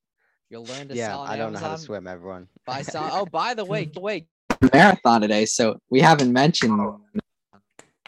You'll 0.49 0.65
learn 0.65 0.87
to 0.89 0.95
Yeah, 0.95 1.09
sell 1.09 1.21
on 1.21 1.29
I 1.29 1.35
don't 1.37 1.53
know 1.53 1.59
how 1.59 1.75
to 1.75 1.77
swim, 1.77 2.07
everyone. 2.07 2.47
By 2.65 2.81
some, 2.81 3.09
oh, 3.13 3.25
by 3.25 3.53
the 3.53 3.65
way, 3.65 3.91
wait, 3.95 4.27
marathon 4.73 5.21
today, 5.21 5.45
so 5.45 5.79
we 5.89 5.99
haven't 6.01 6.31
mentioned. 6.31 6.79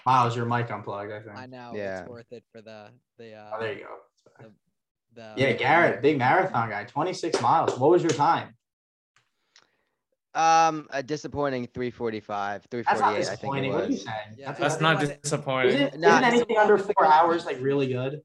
Miles, 0.05 0.35
your 0.35 0.45
mic 0.45 0.71
unplugged. 0.71 1.11
I 1.11 1.19
think. 1.19 1.35
I 1.35 1.45
know 1.47 1.73
Yeah. 1.75 2.01
it's 2.01 2.09
worth 2.09 2.31
it 2.31 2.43
for 2.51 2.61
the 2.61 2.87
the. 3.17 3.33
Oh, 3.33 3.55
Uh, 3.55 3.59
there 3.59 3.73
you 3.73 3.85
go. 4.39 4.51
The 5.13 5.33
Yeah, 5.35 5.51
Garrett, 5.53 6.01
big 6.01 6.17
marathon 6.17 6.69
guy, 6.69 6.83
26 6.85 7.41
miles. 7.41 7.77
What 7.77 7.89
was 7.89 8.03
your 8.03 8.11
time? 8.11 8.55
Um, 10.37 10.87
a 10.91 11.01
disappointing 11.01 11.67
345, 11.73 12.61
That's 12.69 12.69
348, 12.69 13.01
not 13.01 13.11
I 13.11 13.13
think 13.15 13.25
disappointing. 13.25 13.73
What 13.73 13.83
are 13.85 13.89
you 13.89 13.97
saying? 13.97 14.15
Yeah, 14.37 14.51
That's 14.51 14.77
I 14.77 14.81
not 14.81 14.99
disappointing. 14.99 15.75
Isn't, 15.75 15.95
isn't 15.95 16.23
anything 16.23 16.57
under 16.57 16.77
four 16.77 17.05
hours 17.05 17.45
like 17.45 17.57
really 17.59 17.87
good? 17.87 18.21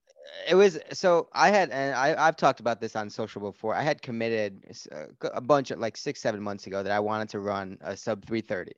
It 0.48 0.54
was 0.54 0.78
so 0.92 1.28
I 1.32 1.48
had 1.50 1.70
and 1.70 1.94
I 1.94 2.14
I've 2.26 2.36
talked 2.36 2.60
about 2.60 2.80
this 2.80 2.96
on 2.96 3.08
social 3.08 3.40
before. 3.40 3.74
I 3.74 3.82
had 3.82 4.02
committed 4.02 4.64
s- 4.68 4.86
uh, 4.92 5.06
g- 5.22 5.28
a 5.32 5.40
bunch 5.40 5.70
of 5.70 5.78
like 5.78 5.96
six 5.96 6.20
seven 6.20 6.42
months 6.42 6.66
ago 6.66 6.82
that 6.82 6.92
I 6.92 7.00
wanted 7.00 7.28
to 7.30 7.40
run 7.40 7.78
a 7.80 7.96
sub 7.96 8.24
330, 8.26 8.72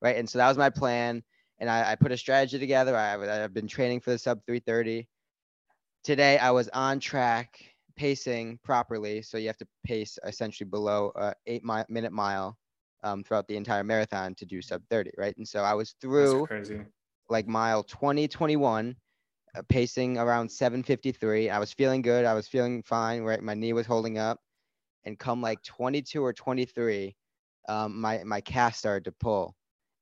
right? 0.00 0.16
And 0.16 0.28
so 0.28 0.38
that 0.38 0.48
was 0.48 0.56
my 0.56 0.70
plan. 0.70 1.22
And 1.58 1.68
I, 1.68 1.92
I 1.92 1.94
put 1.96 2.12
a 2.12 2.16
strategy 2.16 2.58
together. 2.58 2.96
I, 2.96 3.44
I've 3.44 3.52
been 3.54 3.68
training 3.68 4.00
for 4.00 4.10
the 4.10 4.18
sub 4.18 4.40
330. 4.46 5.08
Today 6.04 6.38
I 6.38 6.50
was 6.52 6.68
on 6.70 7.00
track, 7.00 7.74
pacing 7.96 8.58
properly. 8.64 9.20
So 9.22 9.36
you 9.38 9.48
have 9.48 9.58
to 9.58 9.68
pace 9.84 10.18
essentially 10.24 10.68
below 10.68 11.12
a 11.16 11.34
eight 11.46 11.64
mi- 11.64 11.84
minute 11.88 12.12
mile 12.12 12.56
um, 13.02 13.22
throughout 13.22 13.46
the 13.48 13.56
entire 13.56 13.84
marathon 13.84 14.34
to 14.36 14.46
do 14.46 14.60
sub 14.60 14.82
30, 14.90 15.10
right? 15.16 15.36
And 15.36 15.46
so 15.46 15.62
I 15.62 15.74
was 15.74 15.94
through 16.00 16.46
crazy. 16.46 16.80
like 17.28 17.46
mile 17.46 17.82
20, 17.82 18.28
21, 18.28 18.96
uh, 19.56 19.62
pacing 19.68 20.18
around 20.18 20.50
753. 20.50 21.50
I 21.50 21.58
was 21.58 21.72
feeling 21.72 22.02
good. 22.02 22.24
I 22.24 22.34
was 22.34 22.48
feeling 22.48 22.82
fine, 22.82 23.22
right? 23.22 23.42
My 23.42 23.54
knee 23.54 23.72
was 23.72 23.86
holding 23.86 24.18
up. 24.18 24.38
And 25.04 25.18
come 25.18 25.40
like 25.40 25.62
22 25.62 26.22
or 26.22 26.32
23, 26.32 27.16
um, 27.68 28.00
my, 28.00 28.22
my 28.24 28.40
calf 28.40 28.74
started 28.74 29.04
to 29.04 29.12
pull. 29.12 29.54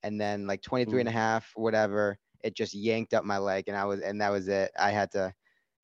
And 0.02 0.20
then 0.20 0.46
like 0.46 0.62
23 0.62 1.00
and 1.00 1.08
a 1.08 1.12
half, 1.12 1.50
whatever, 1.54 2.18
it 2.42 2.56
just 2.56 2.74
yanked 2.74 3.14
up 3.14 3.24
my 3.24 3.38
leg. 3.38 3.64
And 3.68 3.76
I 3.76 3.84
was, 3.84 4.00
and 4.00 4.20
that 4.20 4.30
was 4.30 4.48
it. 4.48 4.72
I 4.78 4.90
had 4.90 5.10
to, 5.12 5.32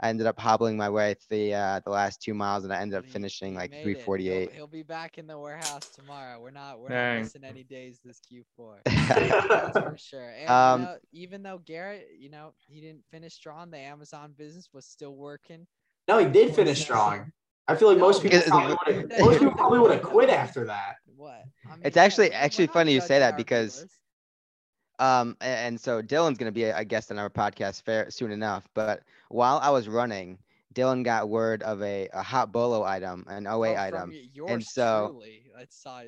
I 0.02 0.08
ended 0.08 0.26
up 0.26 0.38
hobbling 0.38 0.76
my 0.76 0.90
way 0.90 1.14
the, 1.30 1.54
uh, 1.54 1.80
the 1.84 1.90
last 1.90 2.20
two 2.20 2.34
miles 2.34 2.64
and 2.64 2.72
I 2.72 2.80
ended 2.80 2.98
up 2.98 3.06
finishing 3.06 3.54
like 3.54 3.70
made 3.70 3.76
it. 3.78 3.86
He'll- 3.86 4.04
348. 4.04 4.52
He'll, 4.52 4.66
be 4.66 4.82
back 4.82 5.16
in 5.16 5.28
the 5.28 5.38
warehouse 5.38 5.90
tomorrow. 5.90 6.40
We're 6.40 6.50
not 6.50 6.80
we're 6.80 6.88
Dang. 6.88 7.16
not 7.16 7.22
missing 7.22 7.44
any 7.44 7.62
days 7.62 8.00
this 8.04 8.20
Q4. 8.20 8.78
That's 8.84 9.78
for 9.78 9.96
sure. 9.96 10.30
And 10.30 10.50
Um, 10.50 10.80
you 10.80 10.86
know, 10.86 10.96
even 11.12 11.42
though 11.42 11.58
Garrett, 11.58 12.08
you 12.18 12.30
know, 12.30 12.52
he 12.66 12.80
didn't 12.80 13.04
finish 13.10 13.34
strong, 13.34 13.70
the 13.70 13.78
Amazon 13.78 14.34
business 14.36 14.70
was 14.72 14.86
still 14.86 15.14
working. 15.14 15.66
No, 16.08 16.18
he 16.18 16.26
did 16.26 16.54
finish 16.54 16.80
strong. 16.80 17.30
I 17.68 17.76
feel 17.76 17.88
like 17.88 17.98
most 17.98 18.24
No, 18.24 18.30
people 18.30 18.42
probably 18.48 18.76
would 18.96 19.10
have 19.12 19.20
most 19.20 19.38
people 19.38 19.54
probably 19.54 19.78
would 19.78 19.90
have 19.92 20.02
quit 20.02 20.30
after 20.30 20.64
that. 20.64 20.96
What? 21.14 21.44
I 21.70 21.76
It's 21.84 21.96
actually- 21.96 22.32
actually 22.32 22.66
funny 22.66 22.92
you 22.92 23.00
say 23.00 23.20
that 23.20 23.36
because 23.36 23.76
viewers. 23.76 23.92
Um, 24.98 25.36
and 25.40 25.80
so 25.80 26.00
Dylan's 26.02 26.38
gonna 26.38 26.52
be 26.52 26.64
a 26.64 26.84
guest 26.84 27.10
on 27.10 27.18
our 27.18 27.30
podcast 27.30 27.82
fair 27.82 28.10
soon 28.10 28.30
enough. 28.30 28.68
But 28.74 29.02
while 29.28 29.58
I 29.62 29.70
was 29.70 29.88
running, 29.88 30.38
Dylan 30.74 31.04
got 31.04 31.28
word 31.28 31.62
of 31.62 31.82
a, 31.82 32.08
a 32.12 32.22
hot 32.22 32.50
bolo 32.52 32.82
item, 32.82 33.24
an 33.28 33.46
OA 33.46 33.74
Oh, 33.74 33.76
item. 33.76 34.10
yours 34.32 34.48
so-. 34.72 35.22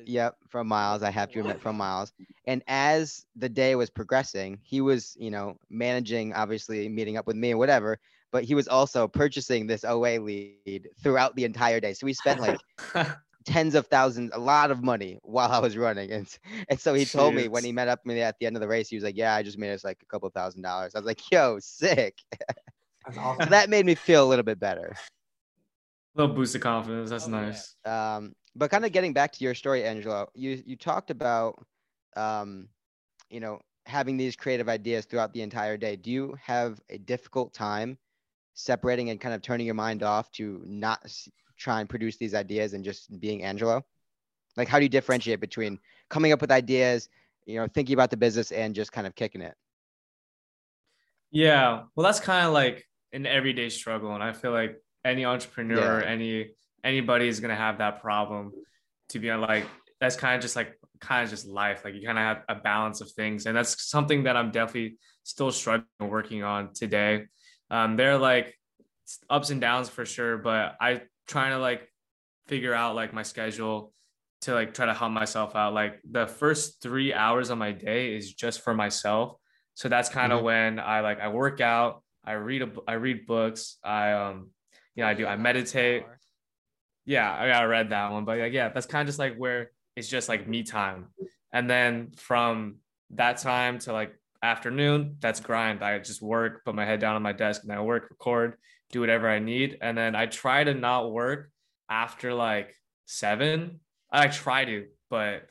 Yep, 0.07 0.37
from 0.49 0.67
Miles. 0.67 1.03
I 1.03 1.11
have 1.11 1.31
to 1.31 1.39
admit, 1.41 1.61
from 1.61 1.77
Miles. 1.77 2.13
And 2.45 2.63
as 2.67 3.25
the 3.35 3.49
day 3.49 3.75
was 3.75 3.89
progressing, 3.91 4.59
he 4.63 4.81
was, 4.81 5.15
you 5.19 5.29
know, 5.29 5.57
managing, 5.69 6.33
obviously 6.33 6.89
meeting 6.89 7.15
up 7.17 7.27
with 7.27 7.35
me 7.35 7.51
and 7.51 7.59
whatever. 7.59 7.99
But 8.31 8.43
he 8.43 8.55
was 8.55 8.67
also 8.67 9.07
purchasing 9.07 9.67
this 9.67 9.83
OA 9.85 10.17
lead 10.19 10.89
throughout 11.01 11.35
the 11.35 11.45
entire 11.45 11.79
day. 11.79 11.93
So 11.93 12.05
we 12.05 12.13
spent 12.13 12.39
like 12.41 12.59
tens 13.45 13.75
of 13.75 13.87
thousands, 13.87 14.31
a 14.33 14.39
lot 14.39 14.71
of 14.71 14.83
money 14.83 15.19
while 15.23 15.51
I 15.51 15.59
was 15.59 15.77
running. 15.77 16.11
And, 16.11 16.27
and 16.69 16.79
so 16.79 16.93
he 16.93 17.05
told 17.05 17.35
me 17.35 17.47
when 17.47 17.63
he 17.63 17.71
met 17.71 17.87
up 17.87 18.01
with 18.05 18.15
me 18.15 18.21
at 18.21 18.35
the 18.39 18.45
end 18.47 18.55
of 18.55 18.61
the 18.61 18.67
race, 18.67 18.89
he 18.89 18.95
was 18.95 19.03
like, 19.03 19.17
Yeah, 19.17 19.35
I 19.35 19.43
just 19.43 19.57
made 19.57 19.71
us 19.73 19.83
like 19.83 19.99
a 20.01 20.05
couple 20.07 20.29
thousand 20.29 20.61
dollars. 20.63 20.95
I 20.95 20.99
was 20.99 21.05
like, 21.07 21.21
Yo, 21.31 21.59
sick. 21.59 22.17
That's 23.05 23.17
So 23.41 23.45
that 23.49 23.69
made 23.69 23.85
me 23.85 23.95
feel 23.95 24.25
a 24.25 24.29
little 24.29 24.43
bit 24.43 24.59
better. 24.59 24.95
A 26.15 26.21
little 26.21 26.35
boost 26.35 26.55
of 26.55 26.61
confidence. 26.61 27.09
That's 27.09 27.25
Oh, 27.25 27.29
yeah. 27.29 27.41
nice. 27.41 27.75
Um, 27.85 28.33
but 28.55 28.71
kind 28.71 28.85
of 28.85 28.91
getting 28.91 29.13
back 29.13 29.31
to 29.33 29.43
your 29.43 29.53
story, 29.55 29.83
Angelo, 29.83 30.27
you 30.33 30.61
you 30.65 30.75
talked 30.75 31.11
about 31.11 31.65
um, 32.15 32.69
you 33.29 33.39
know, 33.39 33.59
having 33.85 34.17
these 34.17 34.35
creative 34.35 34.69
ideas 34.69 35.05
throughout 35.05 35.33
the 35.33 35.41
entire 35.41 35.77
day. 35.77 35.95
Do 35.95 36.11
you 36.11 36.35
have 36.41 36.79
a 36.89 36.97
difficult 36.97 37.53
time 37.53 37.97
separating 38.53 39.09
and 39.09 39.19
kind 39.19 39.35
of 39.35 39.41
turning 39.41 39.65
your 39.65 39.75
mind 39.75 40.03
off 40.03 40.31
to 40.33 40.61
not 40.65 41.05
try 41.57 41.79
and 41.79 41.89
produce 41.89 42.17
these 42.17 42.33
ideas 42.33 42.73
and 42.73 42.83
just 42.83 43.19
being 43.19 43.43
Angelo? 43.43 43.83
Like, 44.57 44.67
how 44.67 44.79
do 44.79 44.83
you 44.85 44.89
differentiate 44.89 45.39
between 45.39 45.79
coming 46.09 46.31
up 46.31 46.41
with 46.41 46.51
ideas, 46.51 47.09
you 47.45 47.55
know, 47.55 47.67
thinking 47.67 47.93
about 47.93 48.09
the 48.09 48.17
business 48.17 48.51
and 48.51 48.73
just 48.73 48.91
kind 48.91 49.05
of 49.07 49.15
kicking 49.15 49.41
it? 49.41 49.55
Yeah. 51.31 51.83
Well, 51.95 52.05
that's 52.05 52.19
kind 52.19 52.47
of 52.47 52.53
like 52.53 52.85
an 53.11 53.25
everyday 53.25 53.69
struggle. 53.69 54.13
And 54.13 54.23
I 54.23 54.33
feel 54.33 54.51
like 54.51 54.77
any 55.03 55.25
entrepreneur, 55.25 56.01
Yeah. 56.01 56.07
any 56.07 56.51
anybody 56.83 57.27
is 57.27 57.39
gonna 57.39 57.55
have 57.55 57.79
that 57.79 58.01
problem 58.01 58.51
to 59.09 59.19
be 59.19 59.29
on 59.29 59.41
like 59.41 59.65
that's 59.99 60.15
kind 60.15 60.35
of 60.35 60.41
just 60.41 60.55
like 60.55 60.79
kind 60.99 61.23
of 61.23 61.29
just 61.29 61.45
life. 61.47 61.83
Like 61.83 61.95
you 61.95 62.05
kind 62.05 62.17
of 62.17 62.23
have 62.23 62.43
a 62.47 62.55
balance 62.55 63.01
of 63.01 63.11
things. 63.11 63.45
And 63.45 63.57
that's 63.57 63.83
something 63.89 64.23
that 64.23 64.37
I'm 64.37 64.51
definitely 64.51 64.97
still 65.23 65.51
struggling 65.51 65.87
working 65.99 66.43
on 66.43 66.73
today. 66.73 67.25
Um, 67.69 67.95
there 67.97 68.13
are 68.13 68.17
like 68.17 68.57
ups 69.29 69.49
and 69.49 69.59
downs 69.59 69.89
for 69.89 70.05
sure, 70.05 70.37
but 70.37 70.75
I 70.79 71.01
trying 71.27 71.51
to 71.51 71.59
like 71.59 71.89
figure 72.47 72.73
out 72.73 72.95
like 72.95 73.13
my 73.13 73.23
schedule 73.23 73.93
to 74.41 74.53
like 74.53 74.73
try 74.73 74.85
to 74.85 74.93
help 74.93 75.11
myself 75.11 75.55
out. 75.55 75.73
Like 75.73 75.99
the 76.09 76.27
first 76.27 76.81
three 76.81 77.13
hours 77.13 77.49
of 77.49 77.57
my 77.57 77.71
day 77.71 78.15
is 78.15 78.33
just 78.33 78.61
for 78.61 78.73
myself. 78.73 79.37
So 79.73 79.89
that's 79.89 80.09
kind 80.09 80.31
of 80.31 80.41
Mhm. 80.41 80.43
when 80.43 80.79
I 80.79 81.01
like 81.01 81.19
I 81.19 81.29
work 81.29 81.61
out, 81.61 82.03
I 82.23 82.33
read 82.33 82.61
a, 82.61 82.71
I 82.87 82.93
read 82.93 83.25
books, 83.25 83.77
I 83.83 84.11
um, 84.13 84.51
you 84.95 85.03
know, 85.03 85.09
I 85.09 85.13
do 85.13 85.25
I 85.25 85.35
meditate. 85.35 86.05
Yeah, 87.05 87.31
I, 87.31 87.49
I 87.49 87.65
read 87.65 87.89
that 87.91 88.11
one, 88.11 88.25
but 88.25 88.39
like, 88.39 88.53
yeah, 88.53 88.69
that's 88.69 88.87
kind 88.87 89.01
of 89.01 89.07
just 89.07 89.19
like 89.19 89.35
where 89.35 89.71
it's 89.95 90.07
just 90.07 90.27
like 90.27 90.47
me 90.47 90.63
time. 90.63 91.07
And 91.53 91.69
then 91.69 92.11
from 92.17 92.77
that 93.11 93.37
time 93.37 93.79
to 93.79 93.93
like 93.93 94.15
afternoon, 94.41 95.17
that's 95.19 95.39
grind. 95.39 95.83
I 95.83 95.99
just 95.99 96.21
work, 96.21 96.65
put 96.65 96.73
my 96.75 96.85
head 96.85 96.99
down 96.99 97.15
on 97.15 97.21
my 97.21 97.31
desk, 97.33 97.63
and 97.63 97.71
I 97.71 97.81
work, 97.81 98.09
record, 98.09 98.57
do 98.91 98.99
whatever 99.01 99.29
I 99.29 99.39
need, 99.39 99.77
and 99.81 99.97
then 99.97 100.15
I 100.15 100.25
try 100.27 100.63
to 100.63 100.73
not 100.73 101.11
work 101.11 101.49
after 101.89 102.33
like 102.33 102.75
seven. 103.05 103.79
I 104.11 104.27
try 104.27 104.65
to, 104.65 104.85
but 105.09 105.49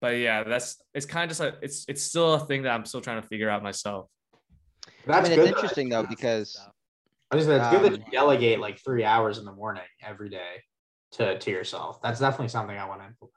but 0.00 0.16
yeah, 0.18 0.44
that's 0.44 0.82
it's 0.92 1.06
kind 1.06 1.24
of 1.24 1.30
just 1.30 1.40
like 1.40 1.54
it's 1.62 1.84
it's 1.88 2.02
still 2.02 2.34
a 2.34 2.40
thing 2.40 2.62
that 2.62 2.70
I'm 2.70 2.84
still 2.84 3.00
trying 3.00 3.22
to 3.22 3.28
figure 3.28 3.48
out 3.48 3.62
myself. 3.62 4.08
That's 5.06 5.26
I 5.26 5.30
mean, 5.30 5.38
good. 5.38 5.44
it's 5.44 5.50
though. 5.50 5.56
interesting 5.56 5.88
though 5.88 6.02
because 6.04 6.52
stuff. 6.52 6.72
I 7.30 7.36
just 7.36 7.48
it's 7.48 7.68
good 7.70 7.82
that 7.82 7.94
Um, 7.94 8.00
you 8.06 8.12
delegate 8.12 8.60
like 8.60 8.78
three 8.84 9.04
hours 9.04 9.38
in 9.38 9.44
the 9.44 9.52
morning 9.52 9.82
every 10.02 10.28
day 10.28 10.62
to 11.12 11.38
to 11.38 11.50
yourself. 11.50 12.02
That's 12.02 12.20
definitely 12.20 12.48
something 12.48 12.76
I 12.76 12.86
want 12.86 13.00
to 13.00 13.06
implement. 13.06 13.32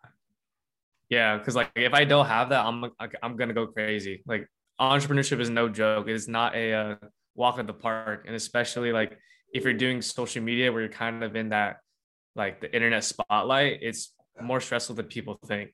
Yeah, 1.09 1.37
because 1.37 1.55
like 1.55 1.71
if 1.75 1.93
I 1.93 2.03
don't 2.03 2.25
have 2.25 2.49
that, 2.49 2.65
I'm 2.65 2.81
like, 2.81 3.15
I'm 3.23 3.37
gonna 3.37 3.53
go 3.53 3.67
crazy. 3.67 4.23
Like 4.27 4.49
entrepreneurship 4.79 5.39
is 5.39 5.49
no 5.49 5.69
joke. 5.69 6.07
It's 6.09 6.27
not 6.27 6.53
a 6.55 6.73
uh, 6.73 6.95
walk 7.37 7.59
in 7.59 7.67
the 7.67 7.73
park, 7.73 8.25
and 8.27 8.35
especially 8.35 8.91
like 8.93 9.19
if 9.53 9.63
you're 9.63 9.73
doing 9.73 10.01
social 10.01 10.43
media 10.43 10.71
where 10.73 10.81
you're 10.81 10.91
kind 10.91 11.23
of 11.23 11.37
in 11.37 11.49
that 11.49 11.77
like 12.35 12.61
the 12.61 12.73
internet 12.75 13.03
spotlight, 13.05 13.79
it's 13.81 14.13
more 14.41 14.61
stressful 14.61 14.95
than 14.95 15.07
people 15.07 15.39
think. 15.45 15.71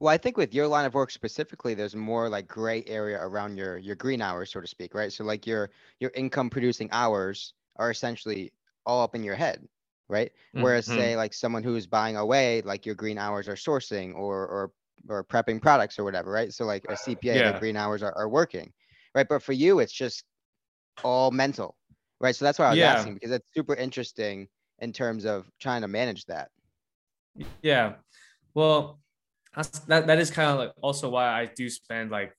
Well, 0.00 0.12
I 0.12 0.18
think 0.18 0.36
with 0.36 0.54
your 0.54 0.66
line 0.68 0.84
of 0.84 0.94
work 0.94 1.10
specifically, 1.10 1.74
there's 1.74 1.94
more 1.96 2.28
like 2.28 2.46
gray 2.48 2.84
area 2.86 3.18
around 3.20 3.56
your 3.56 3.76
your 3.78 3.96
green 3.96 4.20
hours, 4.22 4.50
so 4.50 4.60
to 4.60 4.66
speak, 4.66 4.94
right? 4.94 5.12
So 5.12 5.24
like 5.24 5.46
your 5.46 5.70
your 6.00 6.10
income 6.14 6.50
producing 6.50 6.88
hours 6.92 7.54
are 7.76 7.90
essentially 7.90 8.52
all 8.86 9.02
up 9.02 9.14
in 9.14 9.24
your 9.24 9.34
head, 9.36 9.68
right? 10.08 10.32
Whereas 10.56 10.86
Mhm. 10.86 10.88
say 10.88 11.16
like 11.16 11.32
someone 11.34 11.62
who's 11.62 11.86
buying 11.86 12.16
away, 12.16 12.62
like 12.62 12.86
your 12.86 12.94
green 12.94 13.18
hours 13.18 13.48
are 13.48 13.54
sourcing 13.56 14.14
or 14.14 14.46
or 14.46 14.72
or 15.08 15.24
prepping 15.24 15.60
products 15.60 15.98
or 15.98 16.04
whatever, 16.04 16.30
right? 16.30 16.52
So 16.52 16.64
like 16.64 16.86
a 16.88 16.96
CPA, 16.96 17.40
Yeah. 17.40 17.42
the 17.42 17.52
green 17.54 17.76
hours 17.76 18.02
are, 18.02 18.12
are 18.16 18.28
working, 18.28 18.72
right? 19.14 19.28
But 19.28 19.42
for 19.42 19.52
you, 19.52 19.78
it's 19.78 19.92
just 19.92 20.24
all 21.02 21.30
mental, 21.30 21.76
right? 22.20 22.34
So 22.34 22.44
that's 22.44 22.58
why 22.58 22.66
I 22.66 22.70
was 22.70 22.78
Yeah. 22.78 22.92
asking 22.92 23.14
because 23.14 23.30
it's 23.30 23.46
super 23.54 23.74
interesting 23.74 24.48
in 24.80 24.92
terms 24.92 25.24
of 25.24 25.48
trying 25.60 25.82
to 25.82 25.88
manage 25.88 26.24
that. 26.26 26.50
Yeah. 27.62 27.94
Well, 28.54 29.00
that's, 29.54 29.78
that 29.80 30.06
that 30.08 30.18
is 30.18 30.30
kind 30.30 30.50
of 30.50 30.58
like 30.58 30.72
also 30.82 31.08
why 31.08 31.26
I 31.28 31.46
do 31.46 31.68
spend 31.70 32.10
like 32.10 32.36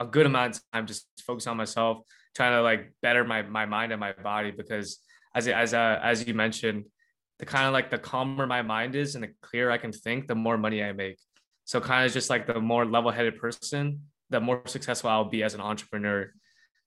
a 0.00 0.06
good 0.06 0.26
amount 0.26 0.56
of 0.56 0.62
time 0.72 0.86
just 0.86 1.06
focus 1.26 1.46
on 1.46 1.56
myself, 1.56 1.98
trying 2.34 2.52
to 2.52 2.62
like 2.62 2.92
better 3.02 3.24
my 3.24 3.42
my 3.42 3.66
mind 3.66 3.92
and 3.92 4.00
my 4.00 4.12
body 4.12 4.50
because 4.50 4.98
as 5.34 5.46
as 5.48 5.74
uh, 5.74 6.00
as 6.02 6.26
you 6.26 6.34
mentioned, 6.34 6.84
the 7.38 7.46
kind 7.46 7.66
of 7.66 7.72
like 7.72 7.90
the 7.90 7.98
calmer 7.98 8.46
my 8.46 8.62
mind 8.62 8.94
is 8.94 9.14
and 9.14 9.24
the 9.24 9.32
clearer 9.42 9.70
I 9.70 9.78
can 9.78 9.92
think, 9.92 10.26
the 10.26 10.34
more 10.34 10.56
money 10.56 10.82
I 10.82 10.92
make. 10.92 11.18
So 11.64 11.80
kind 11.80 12.06
of 12.06 12.12
just 12.12 12.30
like 12.30 12.46
the 12.46 12.60
more 12.60 12.84
level-headed 12.84 13.38
person, 13.38 14.02
the 14.34 14.40
more 14.40 14.62
successful 14.66 15.10
I'll 15.10 15.24
be 15.24 15.42
as 15.44 15.54
an 15.54 15.60
entrepreneur. 15.60 16.30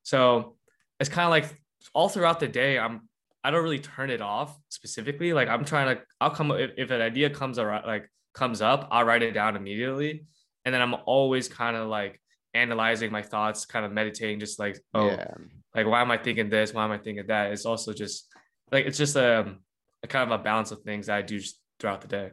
So 0.03 0.57
it's 0.99 1.09
kind 1.09 1.25
of 1.25 1.31
like 1.31 1.61
all 1.93 2.09
throughout 2.09 2.39
the 2.39 2.47
day, 2.47 2.77
I'm 2.77 3.07
I 3.43 3.51
don't 3.51 3.63
really 3.63 3.79
turn 3.79 4.09
it 4.09 4.21
off 4.21 4.57
specifically. 4.67 5.31
Like 5.31 5.47
I'm 5.47 5.63
trying 5.63 5.95
to, 5.95 6.03
I'll 6.19 6.31
come 6.31 6.51
if, 6.51 6.71
if 6.77 6.91
an 6.91 6.99
idea 6.99 7.29
comes 7.29 7.57
around, 7.57 7.85
like 7.85 8.09
comes 8.33 8.61
up, 8.61 8.89
I'll 8.91 9.05
write 9.05 9.23
it 9.23 9.31
down 9.31 9.55
immediately, 9.55 10.25
and 10.65 10.75
then 10.75 10.81
I'm 10.81 10.95
always 11.05 11.47
kind 11.47 11.77
of 11.77 11.87
like 11.87 12.19
analyzing 12.53 13.11
my 13.11 13.21
thoughts, 13.21 13.65
kind 13.65 13.85
of 13.85 13.93
meditating, 13.93 14.41
just 14.41 14.59
like 14.59 14.77
oh, 14.93 15.07
yeah. 15.07 15.33
like 15.73 15.87
why 15.87 16.01
am 16.01 16.11
I 16.11 16.17
thinking 16.17 16.49
this? 16.49 16.73
Why 16.73 16.83
am 16.83 16.91
I 16.91 16.97
thinking 16.97 17.27
that? 17.27 17.53
It's 17.53 17.65
also 17.65 17.93
just 17.93 18.27
like 18.71 18.85
it's 18.85 18.97
just 18.97 19.15
a, 19.15 19.55
a 20.03 20.07
kind 20.07 20.29
of 20.29 20.37
a 20.37 20.43
balance 20.43 20.71
of 20.71 20.81
things 20.81 21.05
that 21.07 21.15
I 21.15 21.21
do 21.21 21.39
just 21.39 21.61
throughout 21.79 22.01
the 22.01 22.07
day. 22.09 22.31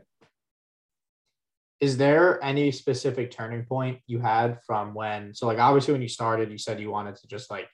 Is 1.81 1.97
there 1.97 2.43
any 2.43 2.71
specific 2.71 3.31
turning 3.31 3.65
point 3.65 4.01
you 4.07 4.21
had 4.21 4.59
from 4.67 4.95
when? 4.95 5.35
So, 5.35 5.47
like, 5.47 5.59
obviously, 5.59 5.93
when 5.93 6.03
you 6.03 6.09
started, 6.09 6.51
you 6.51 6.59
said 6.59 6.81
you 6.81 6.91
wanted 6.91 7.17
to 7.17 7.27
just 7.27 7.51
like 7.51 7.69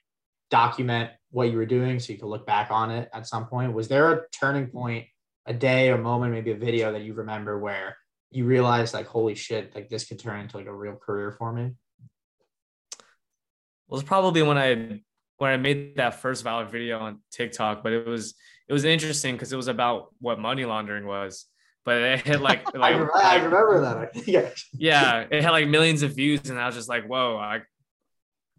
document 0.49 1.11
what 1.29 1.49
you 1.49 1.57
were 1.57 1.65
doing 1.65 1.99
so 1.99 2.11
you 2.11 2.19
could 2.19 2.27
look 2.27 2.45
back 2.45 2.71
on 2.71 2.91
it 2.91 3.09
at 3.13 3.27
some 3.27 3.47
point. 3.47 3.73
Was 3.73 3.87
there 3.87 4.11
a 4.11 4.21
turning 4.31 4.67
mm-hmm. 4.67 4.77
point, 4.77 5.05
a 5.45 5.53
day 5.53 5.89
or 5.89 5.97
moment, 5.97 6.33
maybe 6.33 6.51
a 6.51 6.57
video 6.57 6.91
that 6.91 7.03
you 7.03 7.13
remember 7.13 7.59
where 7.59 7.97
you 8.31 8.45
realized, 8.45 8.93
like, 8.93 9.07
holy 9.07 9.35
shit, 9.35 9.73
like 9.75 9.89
this 9.89 10.05
could 10.05 10.19
turn 10.19 10.41
into 10.41 10.57
like 10.57 10.67
a 10.67 10.73
real 10.73 10.95
career 10.95 11.31
for 11.31 11.53
me? 11.53 11.71
Well, 13.87 13.99
it's 13.99 14.07
probably 14.07 14.41
when 14.41 14.57
I 14.57 15.01
when 15.37 15.51
I 15.51 15.57
made 15.57 15.95
that 15.97 16.21
first 16.21 16.43
valid 16.43 16.69
video 16.69 16.99
on 16.99 17.19
TikTok, 17.31 17.83
but 17.83 17.91
it 17.91 18.05
was 18.05 18.35
it 18.69 18.73
was 18.73 18.85
interesting 18.85 19.35
because 19.35 19.51
it 19.51 19.57
was 19.57 19.67
about 19.67 20.13
what 20.19 20.39
money 20.39 20.65
laundering 20.65 21.05
was. 21.05 21.45
But 21.83 21.97
it 22.01 22.21
hit 22.21 22.41
like 22.41 22.65
like 22.75 22.93
I, 22.93 22.97
remember, 22.97 23.15
I 23.15 23.35
remember 23.35 23.81
that. 23.81 24.27
yeah. 24.27 24.49
yeah, 24.73 25.25
it 25.29 25.43
had 25.43 25.51
like 25.51 25.67
millions 25.67 26.03
of 26.03 26.15
views, 26.15 26.49
and 26.49 26.59
I 26.59 26.65
was 26.65 26.75
just 26.75 26.89
like, 26.89 27.05
whoa, 27.07 27.37
I 27.37 27.61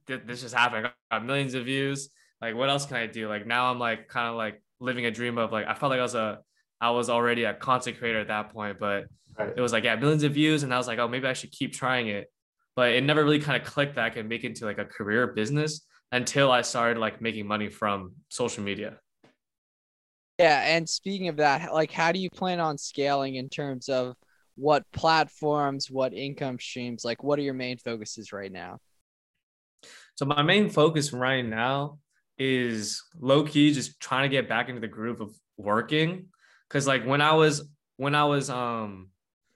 this 0.06 0.42
just 0.42 0.54
happened. 0.54 0.86
I 0.86 1.16
got 1.18 1.24
millions 1.24 1.54
of 1.54 1.64
views. 1.64 2.10
Like, 2.40 2.56
what 2.56 2.68
else 2.68 2.86
can 2.86 2.96
I 2.96 3.06
do? 3.06 3.28
Like 3.28 3.46
now 3.46 3.70
I'm 3.70 3.78
like 3.78 4.08
kind 4.08 4.28
of 4.28 4.34
like 4.34 4.62
living 4.80 5.06
a 5.06 5.10
dream 5.10 5.38
of 5.38 5.52
like 5.52 5.66
I 5.66 5.74
felt 5.74 5.90
like 5.90 6.00
I 6.00 6.02
was 6.02 6.14
a 6.14 6.40
I 6.80 6.90
was 6.90 7.08
already 7.08 7.44
a 7.44 7.54
content 7.54 7.98
creator 7.98 8.18
at 8.18 8.28
that 8.28 8.52
point, 8.52 8.78
but 8.80 9.04
right. 9.38 9.52
it 9.56 9.60
was 9.60 9.72
like 9.72 9.84
yeah, 9.84 9.94
millions 9.96 10.24
of 10.24 10.32
views, 10.34 10.64
and 10.64 10.74
I 10.74 10.78
was 10.78 10.88
like, 10.88 10.98
oh, 10.98 11.08
maybe 11.08 11.26
I 11.26 11.32
should 11.32 11.52
keep 11.52 11.72
trying 11.72 12.08
it. 12.08 12.30
But 12.74 12.92
it 12.92 13.04
never 13.04 13.22
really 13.22 13.38
kind 13.38 13.60
of 13.60 13.68
clicked 13.68 13.96
that 13.96 14.04
I 14.04 14.10
could 14.10 14.28
make 14.28 14.44
it 14.44 14.48
into 14.48 14.64
like 14.64 14.78
a 14.78 14.84
career 14.84 15.28
business 15.28 15.86
until 16.10 16.50
I 16.50 16.62
started 16.62 16.98
like 16.98 17.20
making 17.20 17.46
money 17.46 17.68
from 17.68 18.12
social 18.28 18.64
media. 18.64 18.98
Yeah, 20.42 20.60
and 20.60 20.88
speaking 20.88 21.28
of 21.28 21.36
that, 21.36 21.72
like 21.72 21.92
how 21.92 22.10
do 22.10 22.18
you 22.18 22.28
plan 22.28 22.58
on 22.58 22.76
scaling 22.76 23.36
in 23.36 23.48
terms 23.48 23.88
of 23.88 24.16
what 24.56 24.82
platforms, 24.92 25.88
what 25.88 26.12
income 26.12 26.58
streams, 26.58 27.04
like 27.04 27.22
what 27.22 27.38
are 27.38 27.42
your 27.42 27.54
main 27.54 27.78
focuses 27.78 28.32
right 28.32 28.50
now? 28.50 28.80
So 30.16 30.24
my 30.26 30.42
main 30.42 30.68
focus 30.68 31.12
right 31.12 31.46
now 31.46 32.00
is 32.38 33.04
low 33.20 33.44
key 33.44 33.72
just 33.72 34.00
trying 34.00 34.28
to 34.28 34.28
get 34.36 34.48
back 34.48 34.68
into 34.68 34.80
the 34.80 34.88
groove 34.88 35.20
of 35.20 35.32
working 35.56 36.26
cuz 36.70 36.88
like 36.88 37.04
when 37.04 37.20
I 37.20 37.34
was 37.34 37.68
when 37.96 38.16
I 38.16 38.24
was 38.24 38.50
um 38.50 39.10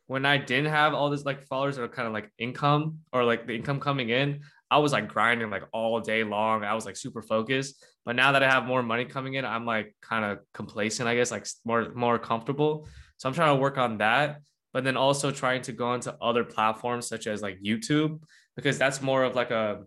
when 0.06 0.24
I 0.24 0.38
didn't 0.38 0.70
have 0.70 0.94
all 0.94 1.10
this 1.10 1.24
like 1.24 1.42
followers 1.48 1.78
or 1.80 1.88
kind 1.88 2.06
of 2.06 2.14
like 2.14 2.30
income 2.38 3.00
or 3.12 3.24
like 3.24 3.48
the 3.48 3.56
income 3.56 3.80
coming 3.80 4.10
in, 4.10 4.42
I 4.70 4.78
was 4.78 4.92
like 4.92 5.08
grinding 5.08 5.50
like 5.50 5.64
all 5.72 5.98
day 5.98 6.22
long. 6.22 6.62
I 6.62 6.74
was 6.74 6.86
like 6.86 6.96
super 6.96 7.22
focused. 7.22 7.84
But 8.06 8.14
now 8.14 8.32
that 8.32 8.42
I 8.42 8.48
have 8.48 8.64
more 8.64 8.84
money 8.84 9.04
coming 9.04 9.34
in, 9.34 9.44
I'm 9.44 9.66
like 9.66 9.94
kind 10.00 10.24
of 10.24 10.38
complacent, 10.54 11.08
I 11.08 11.16
guess, 11.16 11.32
like 11.32 11.46
more 11.64 11.92
more 11.92 12.18
comfortable. 12.20 12.88
So 13.18 13.28
I'm 13.28 13.34
trying 13.34 13.54
to 13.56 13.60
work 13.60 13.76
on 13.76 13.98
that. 13.98 14.40
But 14.72 14.84
then 14.84 14.96
also 14.96 15.32
trying 15.32 15.62
to 15.62 15.72
go 15.72 15.92
into 15.94 16.14
other 16.22 16.44
platforms 16.44 17.08
such 17.08 17.26
as 17.26 17.42
like 17.42 17.58
YouTube, 17.60 18.20
because 18.54 18.78
that's 18.78 19.02
more 19.02 19.24
of 19.24 19.34
like 19.34 19.50
a 19.50 19.82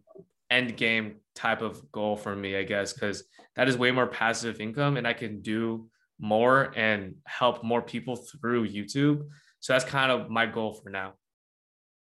end 0.52 0.76
game 0.76 1.16
type 1.34 1.62
of 1.62 1.90
goal 1.92 2.18
for 2.18 2.36
me, 2.36 2.58
I 2.58 2.64
guess, 2.64 2.92
because 2.92 3.24
that 3.56 3.70
is 3.70 3.78
way 3.78 3.92
more 3.92 4.08
passive 4.08 4.60
income 4.60 4.98
and 4.98 5.08
I 5.08 5.14
can 5.14 5.42
do 5.42 5.90
more 6.20 6.74
and 6.76 7.16
help 7.26 7.64
more 7.64 7.82
people 7.82 8.18
through 8.18 8.68
YouTube. 8.68 9.28
So 9.62 9.74
that's 9.74 9.86
kind 9.86 10.12
of 10.12 10.30
my 10.30 10.46
goal 10.46 10.74
for 10.74 10.90
now. 10.90 11.14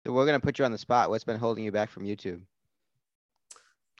So 0.06 0.12
we're 0.12 0.26
gonna 0.26 0.38
put 0.38 0.58
you 0.58 0.64
on 0.64 0.72
the 0.72 0.78
spot. 0.78 1.10
What's 1.10 1.24
been 1.24 1.38
holding 1.38 1.64
you 1.64 1.72
back 1.72 1.90
from 1.90 2.04
YouTube? 2.04 2.42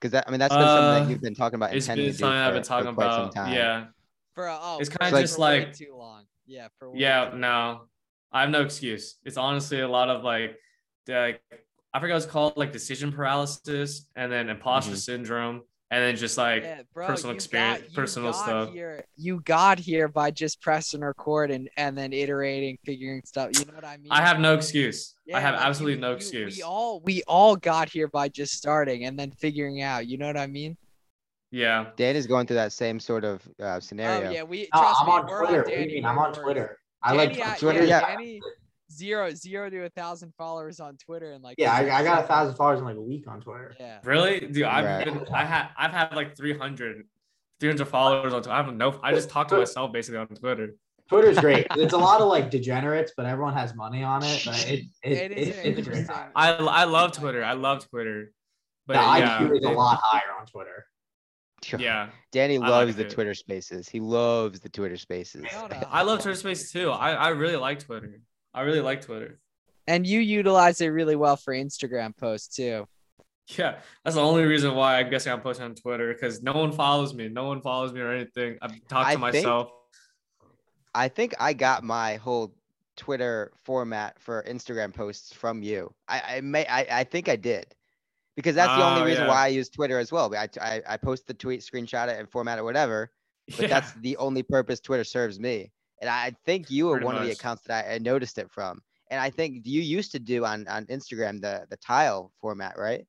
Because 0.05 0.13
that 0.13 0.25
I 0.29 0.31
mean 0.31 0.39
that's 0.39 0.53
been 0.53 0.63
uh, 0.63 0.67
something 0.67 1.05
that 1.05 1.11
you've 1.11 1.23
been 1.23 1.35
talking 1.35 1.55
about. 1.55 1.75
It's 1.75 1.87
been 1.87 2.13
something 2.13 2.27
I've 2.27 2.53
been 2.53 2.63
talking 2.63 2.89
about. 2.89 3.33
Yeah. 3.35 3.87
For 4.35 4.51
oh, 4.51 4.77
it's 4.79 4.91
kind 4.91 5.15
of 5.15 5.19
just 5.19 5.39
like 5.39 5.73
too 5.73 5.95
long. 5.97 6.25
Yeah. 6.45 6.69
For 6.79 6.93
yeah. 6.95 7.31
No, 7.35 7.87
I 8.31 8.43
have 8.43 8.51
no 8.51 8.61
excuse. 8.61 9.17
It's 9.25 9.39
honestly 9.39 9.81
a 9.81 9.89
lot 9.89 10.11
of 10.11 10.23
like, 10.23 10.59
like 11.09 11.41
I 11.95 12.01
forget 12.01 12.17
what 12.17 12.23
it's 12.23 12.31
called, 12.31 12.59
like 12.59 12.71
decision 12.71 13.13
paralysis, 13.13 14.07
and 14.15 14.31
then 14.31 14.51
imposter 14.51 14.91
mm-hmm. 14.91 14.99
syndrome, 14.99 15.63
and 15.95 16.03
then 16.03 16.17
just 16.17 16.37
like 16.37 16.65
yeah, 16.65 16.83
bro, 16.93 17.07
personal 17.07 17.37
experience, 17.37 17.83
got, 17.83 17.95
personal 17.95 18.33
stuff. 18.33 18.73
Here, 18.73 19.05
you 19.17 19.41
got 19.43 19.79
here 19.79 20.09
by 20.09 20.33
just 20.33 20.61
pressing 20.61 21.03
record 21.03 21.53
and 21.53 21.71
and 21.77 21.97
then 21.97 22.13
iterating, 22.13 22.79
figuring 22.85 23.23
stuff. 23.25 23.51
You 23.53 23.65
know 23.67 23.75
what 23.75 23.85
I 23.85 23.99
mean? 23.99 24.09
I 24.11 24.21
have 24.21 24.41
no 24.41 24.55
excuse. 24.55 25.15
Yeah, 25.25 25.37
I 25.37 25.41
have 25.41 25.55
like 25.55 25.65
absolutely 25.65 25.95
you, 25.95 26.01
no 26.01 26.11
you, 26.11 26.17
excuse. 26.17 26.57
We 26.57 26.63
all 26.65 27.01
we 27.05 27.23
all 27.29 27.55
got 27.55 27.89
here 27.89 28.09
by 28.09 28.29
just 28.29 28.55
starting 28.55 29.05
and 29.05 29.17
then 29.17 29.31
figuring 29.31 29.83
out. 29.83 30.09
You 30.09 30.19
know 30.19 30.27
what 30.27 30.37
I 30.37 30.49
mean? 30.49 30.77
Yeah. 31.53 31.91
Dan 31.95 32.17
is 32.17 32.27
going 32.27 32.49
through 32.49 32.57
that 32.57 32.73
same 32.73 32.99
sort 32.99 33.25
of 33.25 33.49
uh, 33.63 33.79
scenario. 33.79 34.31
Oh 34.31 34.33
yeah, 34.33 34.43
we. 34.43 34.67
Trust 34.75 35.01
I'm 35.03 35.07
me, 35.07 35.13
on 35.13 35.27
Twitter. 35.29 35.65
On 35.65 35.71
Danny, 35.71 36.05
I'm 36.05 36.19
on 36.19 36.33
Twitter. 36.33 36.79
I 37.05 37.13
like 37.13 37.59
Twitter. 37.61 37.85
Yeah. 37.85 38.01
Danny, 38.01 38.41
zero 38.91 39.31
zero 39.35 39.71
to 39.71 39.85
a 39.85 39.89
thousand 39.91 40.33
followers 40.37 40.81
on 40.81 40.97
Twitter 40.97 41.33
and 41.33 41.43
like 41.43 41.57
yeah, 41.59 41.73
I, 41.73 42.01
I 42.01 42.05
got 42.05 42.25
a 42.25 42.27
thousand 42.27 42.57
followers 42.57 42.81
in 42.81 42.85
like 42.85 42.97
a 42.97 43.03
week 43.03 43.27
on 43.29 43.41
Twitter. 43.41 43.75
Yeah. 43.79 43.99
Really, 44.05 44.41
dude? 44.41 44.65
I've 44.65 44.85
right. 44.85 45.05
been 45.05 45.27
I 45.33 45.45
had 45.45 45.69
I've 45.77 45.93
had 45.93 46.15
like 46.15 46.37
300, 46.37 47.07
300 47.61 47.85
followers 47.87 48.33
on 48.33 48.43
Twitter. 48.43 48.53
I 48.53 48.63
have 48.63 48.75
no. 48.75 48.99
I 49.03 49.13
just 49.13 49.31
talk 49.31 49.49
to 49.49 49.59
myself 49.59 49.93
basically 49.93 50.19
on 50.19 50.29
Twitter. 50.29 50.75
Twitter's 51.09 51.39
great. 51.39 51.67
it's 51.77 51.93
a 51.93 51.99
lot 51.99 52.21
of 52.21 52.29
like 52.29 52.51
degenerates, 52.51 53.13
but 53.17 53.27
everyone 53.27 53.55
has 53.55 53.75
money 53.75 54.03
on 54.03 54.23
it. 54.23 54.43
But 54.45 54.69
it, 54.69 54.85
it, 55.03 55.13
it, 55.13 55.33
is 55.33 55.49
it 55.59 55.79
it's 55.79 55.89
great. 55.89 56.07
I 56.35 56.53
I 56.53 56.85
love 56.85 57.13
Twitter. 57.13 57.45
I 57.45 57.53
love 57.55 57.89
Twitter. 57.89 58.33
But 58.87 58.95
the 58.95 59.19
yeah, 59.19 59.39
IQ 59.41 59.59
is 59.59 59.65
a 59.65 59.71
lot 59.71 59.99
higher 60.03 60.39
on 60.39 60.47
Twitter. 60.47 60.87
Yeah. 61.79 62.11
Danny 62.33 62.59
loves 62.59 62.97
like 62.97 63.09
the 63.09 63.15
Twitter 63.15 63.35
spaces. 63.35 63.89
He 63.89 64.01
loves 64.01 64.61
the 64.61 64.69
Twitter 64.69 64.97
spaces. 64.97 65.45
I 65.91 66.03
love 66.03 66.21
Twitter 66.21 66.39
spaces 66.39 66.71
too. 66.71 66.91
I, 66.91 67.13
I 67.13 67.29
really 67.29 67.57
like 67.57 67.79
Twitter. 67.79 68.21
I 68.55 68.63
really 68.63 68.81
like 68.81 69.01
Twitter. 69.03 69.41
And 69.87 70.07
you 70.07 70.21
utilize 70.21 70.81
it 70.81 70.89
really 70.89 71.17
well 71.17 71.37
for 71.37 71.53
Instagram 71.53 72.17
posts 72.17 72.57
too. 72.57 72.87
Yeah, 73.49 73.77
that's 74.03 74.17
the 74.17 74.23
only 74.23 74.45
reason 74.45 74.75
why 74.75 74.99
I'm 74.99 75.11
guessing 75.11 75.33
I'm 75.33 75.41
posting 75.41 75.67
on 75.67 75.75
Twitter 75.75 76.15
because 76.15 76.43
no 76.43 76.53
one 76.53 76.73
follows 76.73 77.13
me. 77.13 77.29
No 77.29 77.45
one 77.45 77.61
follows 77.61 77.93
me 77.93 78.01
or 78.01 78.11
anything. 78.11 78.57
I 78.63 78.69
talk 78.89 79.07
to 79.07 79.13
I 79.13 79.17
myself. 79.17 79.69
Think, 79.69 80.53
I 80.95 81.09
think 81.09 81.35
I 81.39 81.53
got 81.53 81.85
my 81.85 82.17
whole 82.17 82.55
Twitter 82.97 83.53
format 83.65 84.19
for 84.19 84.43
Instagram 84.49 84.95
posts 84.95 85.33
from 85.33 85.63
you. 85.63 85.93
I, 86.09 86.37
I 86.37 86.41
may 86.41 86.67
I, 86.67 87.01
I 87.01 87.05
think 87.05 87.29
I 87.29 87.37
did. 87.37 87.67
Because 88.37 88.57
that's 88.57 88.75
the 88.77 88.85
only 88.85 89.03
oh, 89.03 89.05
reason 89.05 89.25
yeah. 89.25 89.29
why 89.29 89.45
I 89.45 89.49
use 89.49 89.69
Twitter 89.69 89.97
as 89.97 90.11
well. 90.11 90.35
I, 90.35 90.49
I, 90.61 90.83
I 90.89 90.97
post 90.97 91.29
the 91.29 91.35
tweet, 91.35 91.61
screenshot 91.61 92.09
it, 92.09 92.19
and 92.19 92.29
format 92.29 92.59
it, 92.59 92.65
whatever. 92.65 93.13
But 93.47 93.59
yeah. 93.61 93.67
that's 93.69 93.93
the 94.01 94.17
only 94.17 94.43
purpose 94.43 94.81
Twitter 94.81 95.05
serves 95.05 95.39
me. 95.39 95.71
And 96.05 96.11
I 96.11 96.35
think 96.45 96.71
you 96.71 96.87
were 96.87 96.97
Pretty 96.97 97.07
one 97.07 97.15
much. 97.15 97.23
of 97.23 97.27
the 97.29 97.33
accounts 97.33 97.63
that 97.67 97.87
I, 97.87 97.95
I 97.95 97.99
noticed 97.99 98.37
it 98.37 98.51
from. 98.51 98.83
And 99.11 99.21
I 99.21 99.31
think 99.31 99.67
you 99.67 99.81
used 99.81 100.13
to 100.13 100.19
do 100.19 100.45
on 100.45 100.69
on 100.69 100.85
Instagram 100.87 101.41
the 101.41 101.67
the 101.71 101.77
tile 101.77 102.31
format, 102.41 102.77
right? 102.79 103.07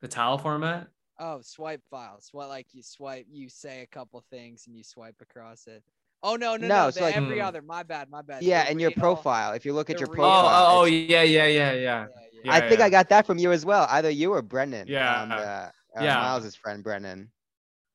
The 0.00 0.08
tile 0.08 0.38
format? 0.38 0.88
Oh, 1.18 1.40
swipe 1.42 1.82
files. 1.90 2.28
What 2.32 2.48
like 2.48 2.66
you 2.72 2.82
swipe, 2.82 3.26
you 3.30 3.48
say 3.48 3.82
a 3.82 3.86
couple 3.86 4.24
things 4.30 4.66
and 4.66 4.76
you 4.76 4.84
swipe 4.84 5.16
across 5.20 5.66
it. 5.66 5.82
Oh 6.22 6.36
no, 6.36 6.56
no, 6.56 6.68
no! 6.68 6.84
no 6.84 6.90
so 6.90 7.02
like, 7.02 7.16
every 7.16 7.40
hmm. 7.40 7.46
other. 7.46 7.62
My 7.62 7.82
bad, 7.82 8.08
my 8.10 8.22
bad. 8.22 8.42
Yeah, 8.42 8.64
and 8.68 8.80
your 8.80 8.92
profile. 8.92 9.52
If 9.52 9.64
you 9.64 9.72
look 9.72 9.90
at 9.90 9.98
your 9.98 10.08
profile. 10.08 10.46
Oh, 10.46 10.78
oh, 10.78 10.82
oh 10.82 10.84
yeah, 10.84 11.22
yeah, 11.22 11.46
yeah, 11.46 11.72
yeah. 11.72 12.06
yeah 12.44 12.52
I 12.52 12.68
think 12.68 12.80
I 12.80 12.90
got 12.90 13.08
that 13.08 13.26
from 13.26 13.38
you 13.38 13.50
as 13.50 13.66
well. 13.66 13.86
Either 13.90 14.10
you 14.10 14.32
or 14.32 14.42
Brennan. 14.42 14.86
Yeah. 14.86 15.22
Um, 15.22 15.32
uh, 15.32 15.34
uh, 15.34 15.70
yeah. 16.00 16.14
Miles's 16.16 16.54
friend 16.54 16.82
Brennan. 16.82 17.30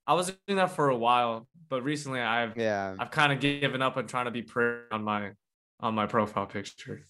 I 0.07 0.13
was 0.13 0.27
doing 0.47 0.57
that 0.57 0.71
for 0.71 0.89
a 0.89 0.95
while, 0.95 1.47
but 1.69 1.83
recently 1.83 2.21
I've 2.21 2.55
yeah 2.57 2.95
I've 2.97 3.11
kind 3.11 3.33
of 3.33 3.39
given 3.39 3.81
up 3.81 3.97
on 3.97 4.07
trying 4.07 4.25
to 4.25 4.31
be 4.31 4.41
pretty 4.41 4.85
on 4.91 5.03
my 5.03 5.31
on 5.79 5.93
my 5.93 6.07
profile 6.07 6.45
picture. 6.45 7.01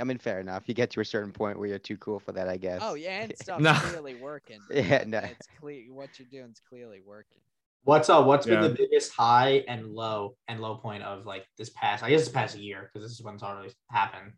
I 0.00 0.04
mean, 0.04 0.18
fair 0.18 0.40
enough. 0.40 0.62
You 0.66 0.74
get 0.74 0.90
to 0.92 1.00
a 1.00 1.04
certain 1.04 1.32
point 1.32 1.58
where 1.58 1.68
you're 1.68 1.78
too 1.78 1.98
cool 1.98 2.18
for 2.18 2.32
that, 2.32 2.48
I 2.48 2.56
guess. 2.56 2.80
Oh 2.82 2.94
yeah, 2.94 3.22
and 3.22 3.32
stuff's 3.42 3.62
no. 3.62 3.74
clearly 3.74 4.14
working. 4.14 4.60
yeah, 4.70 5.04
no. 5.06 5.18
It's 5.18 5.48
clear 5.60 5.82
what 5.92 6.10
you're 6.18 6.28
doing 6.30 6.50
is 6.50 6.60
clearly 6.66 7.00
working. 7.04 7.38
What's 7.84 8.08
uh 8.08 8.22
what's 8.22 8.46
yeah. 8.46 8.60
been 8.60 8.70
the 8.70 8.76
biggest 8.76 9.12
high 9.12 9.64
and 9.66 9.92
low 9.92 10.36
and 10.46 10.60
low 10.60 10.76
point 10.76 11.02
of 11.02 11.26
like 11.26 11.44
this 11.58 11.70
past 11.70 12.04
I 12.04 12.10
guess 12.10 12.20
this 12.20 12.28
past 12.28 12.56
year 12.56 12.88
because 12.92 13.04
this 13.04 13.18
is 13.18 13.22
when 13.24 13.34
it's 13.34 13.42
already 13.42 13.72
happened. 13.90 14.32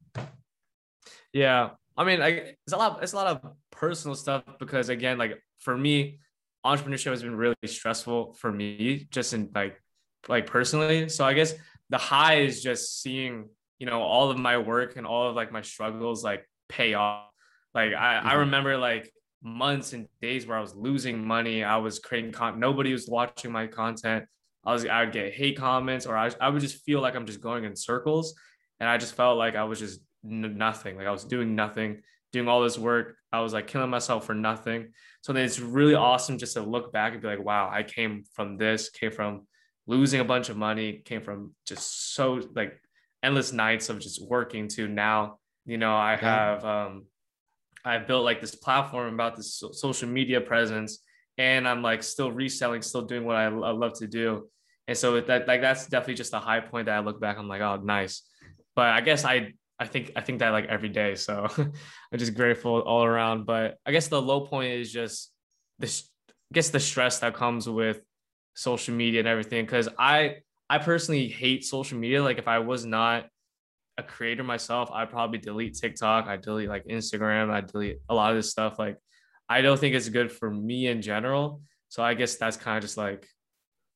Yeah. 1.33 1.71
I 1.97 2.05
mean, 2.05 2.23
I, 2.23 2.29
it's 2.29 2.73
a 2.73 2.77
lot. 2.77 3.03
It's 3.03 3.13
a 3.13 3.17
lot 3.17 3.27
of 3.27 3.53
personal 3.71 4.17
stuff 4.17 4.43
because 4.59 4.89
again, 4.89 5.19
like 5.19 5.41
for 5.59 5.77
me, 5.77 6.19
entrepreneurship 6.65 7.11
has 7.11 7.23
been 7.23 7.37
really 7.37 7.55
stressful 7.67 8.35
for 8.35 8.51
me, 8.51 9.07
just 9.11 9.33
in 9.33 9.51
like, 9.55 9.81
like 10.29 10.47
personally. 10.47 11.09
So 11.09 11.25
I 11.25 11.35
guess 11.35 11.55
the 11.91 11.99
high 11.99 12.37
is 12.41 12.63
just 12.63 13.03
seeing, 13.03 13.49
you 13.79 13.87
know, 13.87 14.03
all 14.03 14.31
of 14.31 14.39
my 14.39 14.59
work 14.59 14.97
and 14.97 15.07
all 15.07 15.29
of 15.29 15.37
like 15.37 15.53
my 15.53 15.63
struggles 15.63 16.25
like 16.25 16.49
pay 16.69 16.95
off. 16.95 17.29
Like 17.75 17.93
I, 17.93 18.15
mm-hmm. 18.15 18.29
I 18.29 18.35
remember 18.35 18.77
like 18.79 19.13
months 19.43 19.93
and 19.93 20.09
days 20.23 20.47
where 20.47 20.57
I 20.57 20.61
was 20.61 20.75
losing 20.75 21.25
money. 21.25 21.63
I 21.63 21.77
was 21.77 21.99
creating 21.99 22.33
content. 22.33 22.61
Nobody 22.61 22.93
was 22.93 23.09
watching 23.09 23.53
my 23.53 23.67
content. 23.67 24.25
I 24.65 24.73
was 24.73 24.87
I 24.87 25.05
would 25.05 25.13
get 25.13 25.35
hate 25.35 25.59
comments 25.59 26.07
or 26.07 26.17
I, 26.17 26.31
I 26.41 26.49
would 26.49 26.63
just 26.63 26.83
feel 26.85 27.01
like 27.01 27.15
I'm 27.15 27.27
just 27.27 27.41
going 27.41 27.65
in 27.65 27.77
circles. 27.77 28.35
And 28.81 28.89
I 28.89 28.97
just 28.97 29.15
felt 29.15 29.39
like 29.39 29.55
I 29.55 29.65
was 29.65 29.79
just 29.79 30.01
nothing. 30.23 30.97
Like 30.97 31.07
I 31.07 31.11
was 31.11 31.25
doing 31.25 31.55
nothing, 31.55 32.03
doing 32.35 32.49
all 32.49 32.63
this 32.63 32.77
work. 32.77 33.17
I 33.33 33.41
was 33.41 33.55
like 33.55 33.67
killing 33.67 33.89
myself 33.89 34.27
for 34.27 34.35
nothing. 34.35 34.93
So 35.23 35.33
then 35.33 35.45
it's 35.45 35.59
really 35.59 35.95
awesome 35.95 36.37
just 36.37 36.55
to 36.55 36.63
look 36.63 36.93
back 36.93 37.15
and 37.15 37.23
be 37.23 37.29
like, 37.29 37.43
wow, 37.43 37.71
I 37.73 37.83
came 37.83 38.25
from 38.35 38.59
this, 38.59 38.91
came 38.91 39.11
from 39.11 39.47
losing 39.87 40.21
a 40.21 40.25
bunch 40.25 40.49
of 40.49 40.57
money 40.57 41.03
came 41.05 41.21
from 41.21 41.53
just 41.67 42.15
so 42.15 42.41
like 42.55 42.81
endless 43.23 43.53
nights 43.53 43.89
of 43.89 43.99
just 43.99 44.27
working 44.29 44.69
to 44.69 44.89
now 44.89 45.39
you 45.67 45.77
know 45.79 45.95
i 45.95 46.17
have 46.17 46.65
um 46.65 47.05
i've 47.85 48.07
built 48.07 48.25
like 48.25 48.41
this 48.41 48.55
platform 48.55 49.13
about 49.13 49.37
this 49.37 49.63
social 49.73 50.09
media 50.09 50.41
presence 50.41 51.01
and 51.39 51.69
i'm 51.69 51.83
like 51.83 52.03
still 52.03 52.33
reselling 52.33 52.83
still 52.83 53.03
doing 53.03 53.25
what 53.25 53.37
i, 53.37 53.45
I 53.45 53.49
love 53.49 53.99
to 53.99 54.07
do 54.07 54.49
and 54.89 54.97
so 54.97 55.21
that 55.21 55.47
like 55.47 55.61
that's 55.61 55.87
definitely 55.87 56.15
just 56.15 56.35
a 56.35 56.39
high 56.39 56.61
point 56.61 56.87
that 56.87 56.97
i 56.97 57.01
look 57.01 57.21
back 57.21 57.39
i'm 57.39 57.49
like 57.49 57.61
oh 57.61 57.77
nice 57.77 58.23
but 58.75 58.87
i 58.87 59.01
guess 59.01 59.25
i 59.25 59.53
i 59.85 59.87
think 59.87 60.13
i 60.17 60.21
think 60.21 60.39
that 60.39 60.51
like 60.51 60.67
every 60.67 60.89
day 60.89 61.15
so 61.15 61.47
i'm 61.59 62.19
just 62.19 62.35
grateful 62.35 62.81
all 62.81 63.05
around 63.05 63.45
but 63.45 63.77
i 63.87 63.93
guess 63.93 64.09
the 64.09 64.21
low 64.21 64.41
point 64.41 64.73
is 64.73 64.93
just 64.93 65.33
this 65.79 66.09
I 66.29 66.55
guess 66.55 66.71
the 66.71 66.81
stress 66.81 67.19
that 67.19 67.35
comes 67.35 67.69
with 67.69 68.01
social 68.55 68.95
media 68.95 69.21
and 69.21 69.29
everything 69.29 69.65
because 69.65 69.89
i 69.99 70.37
i 70.71 70.79
personally 70.79 71.29
hate 71.29 71.65
social 71.65 71.99
media 71.99 72.23
like 72.23 72.39
if 72.39 72.47
i 72.47 72.59
was 72.59 72.85
not 72.85 73.27
a 73.99 74.03
creator 74.03 74.45
myself 74.45 74.91
i'd 74.93 75.11
probably 75.11 75.39
delete 75.39 75.75
tiktok 75.75 76.27
i 76.27 76.37
delete 76.37 76.69
like 76.69 76.85
instagram 76.87 77.51
i 77.51 77.61
delete 77.61 77.99
a 78.09 78.15
lot 78.15 78.31
of 78.31 78.37
this 78.37 78.51
stuff 78.51 78.79
like 78.79 78.97
i 79.49 79.61
don't 79.61 79.79
think 79.81 79.95
it's 79.95 80.09
good 80.09 80.31
for 80.31 80.51
me 80.51 80.87
in 80.87 81.03
general 81.03 81.61
so 81.89 82.03
i 82.03 82.15
guess 82.15 82.37
that's 82.37 82.57
kind 82.57 82.77
of 82.77 82.83
just 82.83 82.97
like 82.97 83.27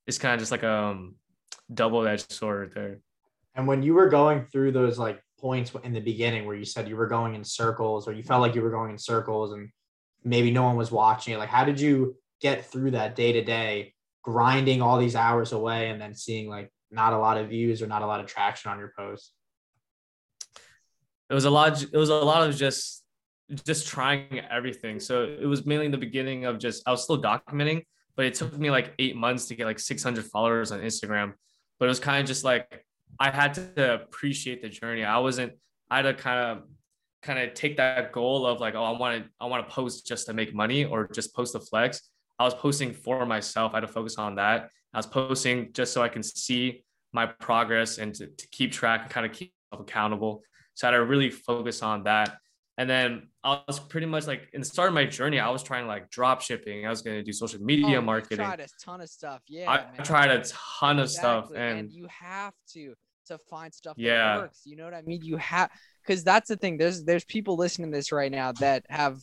it's 0.09 0.18
kind 0.18 0.34
of 0.34 0.41
just 0.41 0.51
like 0.51 0.62
a 0.62 0.72
um, 0.72 1.14
double-edged 1.72 2.32
sword 2.32 2.72
there. 2.74 2.99
And 3.55 3.66
when 3.66 3.82
you 3.82 3.95
were 3.95 4.09
going 4.09 4.47
through 4.47 4.72
those 4.72 4.99
like 4.99 5.22
points 5.41 5.72
in 5.84 5.93
the 5.93 6.01
beginning 6.01 6.47
where 6.47 6.57
you 6.57 6.64
said 6.64 6.89
you 6.89 6.97
were 6.97 7.07
going 7.07 7.34
in 7.34 7.45
circles 7.45 8.09
or 8.09 8.12
you 8.12 8.22
felt 8.22 8.43
like 8.43 8.55
you 8.55 8.62
were 8.62 8.70
going 8.70 8.91
in 8.91 8.99
circles 8.99 9.53
and 9.53 9.68
maybe 10.24 10.51
no 10.51 10.64
one 10.64 10.76
was 10.76 10.91
watching 10.91 11.34
it 11.34 11.39
like 11.39 11.49
how 11.49 11.64
did 11.64 11.80
you 11.80 12.16
get 12.41 12.64
through 12.64 12.91
that 12.91 13.14
day 13.14 13.32
to 13.32 13.43
day 13.43 13.95
grinding 14.22 14.82
all 14.82 14.99
these 14.99 15.16
hours 15.16 15.53
away 15.53 15.89
and 15.89 16.01
then 16.01 16.14
seeing 16.14 16.49
like 16.49 16.70
not 16.91 17.12
a 17.12 17.18
lot 17.18 17.39
of 17.39 17.49
views 17.49 17.82
or 17.82 17.86
not 17.86 18.03
a 18.03 18.07
lot 18.07 18.20
of 18.20 18.26
traction 18.26 18.70
on 18.70 18.78
your 18.78 18.93
post? 18.97 19.32
It 21.30 21.34
was 21.34 21.45
a 21.45 21.51
lot. 21.51 21.82
It 21.82 21.97
was 21.97 22.09
a 22.09 22.14
lot 22.14 22.49
of 22.49 22.57
just 22.57 23.05
just 23.64 23.89
trying 23.89 24.41
everything. 24.51 25.01
So 25.01 25.24
it 25.24 25.47
was 25.47 25.64
mainly 25.64 25.86
in 25.86 25.93
the 25.93 25.99
beginning 25.99 26.45
of 26.45 26.59
just 26.59 26.82
I 26.86 26.91
was 26.91 27.03
still 27.03 27.20
documenting, 27.20 27.84
but 28.16 28.26
it 28.26 28.34
took 28.34 28.57
me 28.59 28.70
like 28.70 28.95
eight 28.99 29.16
months 29.16 29.47
to 29.47 29.55
get 29.55 29.66
like 29.66 29.78
600 29.78 30.24
followers 30.26 30.72
on 30.72 30.80
Instagram. 30.80 31.34
But 31.78 31.86
it 31.86 31.89
was 31.89 32.01
kind 32.01 32.20
of 32.20 32.26
just 32.26 32.45
like 32.45 32.84
I 33.19 33.31
had 33.31 33.55
to 33.55 33.95
appreciate 33.95 34.63
the 34.63 34.69
journey. 34.69 35.05
I 35.05 35.19
wasn't. 35.19 35.53
I 35.91 35.97
had 35.97 36.03
to 36.03 36.15
kind 36.15 36.39
of 36.39 36.65
kind 37.23 37.39
of 37.39 37.55
take 37.55 37.77
that 37.79 38.13
goal 38.13 38.47
of 38.47 38.61
like, 38.61 38.75
oh, 38.75 38.85
I 38.85 38.99
want 38.99 39.25
to 39.25 39.31
I 39.41 39.47
want 39.47 39.67
to 39.67 39.75
post 39.75 40.07
just 40.07 40.27
to 40.27 40.33
make 40.33 40.55
money 40.55 40.85
or 40.85 41.09
just 41.09 41.35
post 41.35 41.53
to 41.53 41.61
flex. 41.61 42.03
I 42.39 42.45
was 42.45 42.55
posting 42.55 42.93
for 42.93 43.27
myself. 43.27 43.73
I 43.73 43.79
had 43.79 43.81
to 43.81 43.89
focus 43.89 44.17
on 44.17 44.37
that. 44.37 44.71
I 44.95 44.99
was 44.99 45.07
posting 45.07 45.73
just 45.73 45.93
so 45.93 46.03
I 46.03 46.09
can 46.09 46.23
see 46.23 46.85
my 47.13 47.27
progress 47.27 47.99
and 47.99 48.15
to, 48.15 48.27
to 48.27 48.49
keep 48.49 48.73
track 48.73 49.03
and 49.03 49.11
kind 49.11 49.27
of 49.27 49.33
keep 49.33 49.53
accountable. 49.73 50.43
So 50.75 50.87
I 50.87 50.93
had 50.93 50.99
to 50.99 51.05
really 51.05 51.31
focus 51.31 51.83
on 51.83 52.05
that. 52.05 52.37
And 52.79 52.89
then 52.89 53.29
I 53.43 53.61
was 53.66 53.81
pretty 53.81 54.07
much 54.07 54.29
like 54.29 54.49
in 54.53 54.61
the 54.61 54.66
start 54.66 54.89
of 54.89 54.95
my 54.95 55.05
journey, 55.05 55.41
I 55.41 55.51
was 55.51 55.64
trying 55.64 55.89
like 55.89 56.11
drop 56.11 56.41
shipping. 56.41 56.87
I 56.87 56.91
was 56.91 57.03
going 57.03 57.16
to 57.16 57.24
do 57.24 57.33
social 57.33 57.61
media 57.61 57.99
oh, 57.99 58.03
marketing. 58.03 58.41
I 58.41 58.55
tried 58.55 58.61
a 58.61 58.68
ton 58.81 59.01
of 59.01 59.11
stuff. 59.11 59.43
Yeah. 59.49 59.68
I 59.68 59.76
man. 59.97 60.05
tried 60.05 60.31
a 60.31 60.45
ton 60.45 61.01
of 61.01 61.11
stuff. 61.11 61.51
And, 61.51 61.81
and, 61.81 61.93
you 61.93 62.07
have 62.07 62.55
to 62.74 62.95
to 63.26 63.37
find 63.51 63.74
stuff 63.74 63.95
yeah. 63.99 64.37
that 64.37 64.43
works. 64.43 64.62
You 64.64 64.76
know 64.76 64.85
what 64.85 64.95
I 64.95 65.03
mean? 65.03 65.22
You 65.22 65.39
have 65.39 65.70
because 66.07 66.22
that's 66.22 66.49
the 66.49 66.57
thing. 66.57 66.79
There's 66.79 67.03
there's 67.03 67.24
people 67.24 67.57
listening 67.57 67.91
to 67.91 67.99
this 67.99 68.12
right 68.12 68.31
now 68.31 68.53
that 68.53 68.87
have 68.89 69.18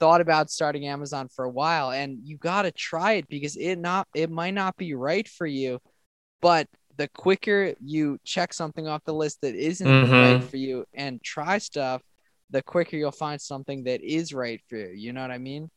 thought 0.00 0.20
about 0.20 0.50
starting 0.50 0.86
Amazon 0.86 1.28
for 1.28 1.44
a 1.44 1.50
while 1.50 1.90
and 1.90 2.18
you 2.24 2.38
got 2.38 2.62
to 2.62 2.72
try 2.72 3.12
it 3.12 3.28
because 3.28 3.56
it 3.56 3.76
not 3.76 4.08
it 4.14 4.30
might 4.30 4.54
not 4.54 4.74
be 4.78 4.94
right 4.94 5.28
for 5.28 5.46
you 5.46 5.78
but 6.40 6.66
the 6.96 7.06
quicker 7.08 7.74
you 7.84 8.18
check 8.24 8.54
something 8.54 8.88
off 8.88 9.04
the 9.04 9.12
list 9.12 9.42
that 9.42 9.54
isn't 9.54 9.86
mm-hmm. 9.86 10.12
right 10.12 10.42
for 10.42 10.56
you 10.56 10.86
and 10.94 11.22
try 11.22 11.58
stuff 11.58 12.00
the 12.50 12.62
quicker 12.62 12.96
you'll 12.96 13.12
find 13.12 13.40
something 13.40 13.84
that 13.84 14.02
is 14.02 14.32
right 14.32 14.60
for 14.68 14.76
you 14.76 14.88
you 14.94 15.12
know 15.12 15.22
what 15.22 15.30
i 15.30 15.38
mean? 15.38 15.70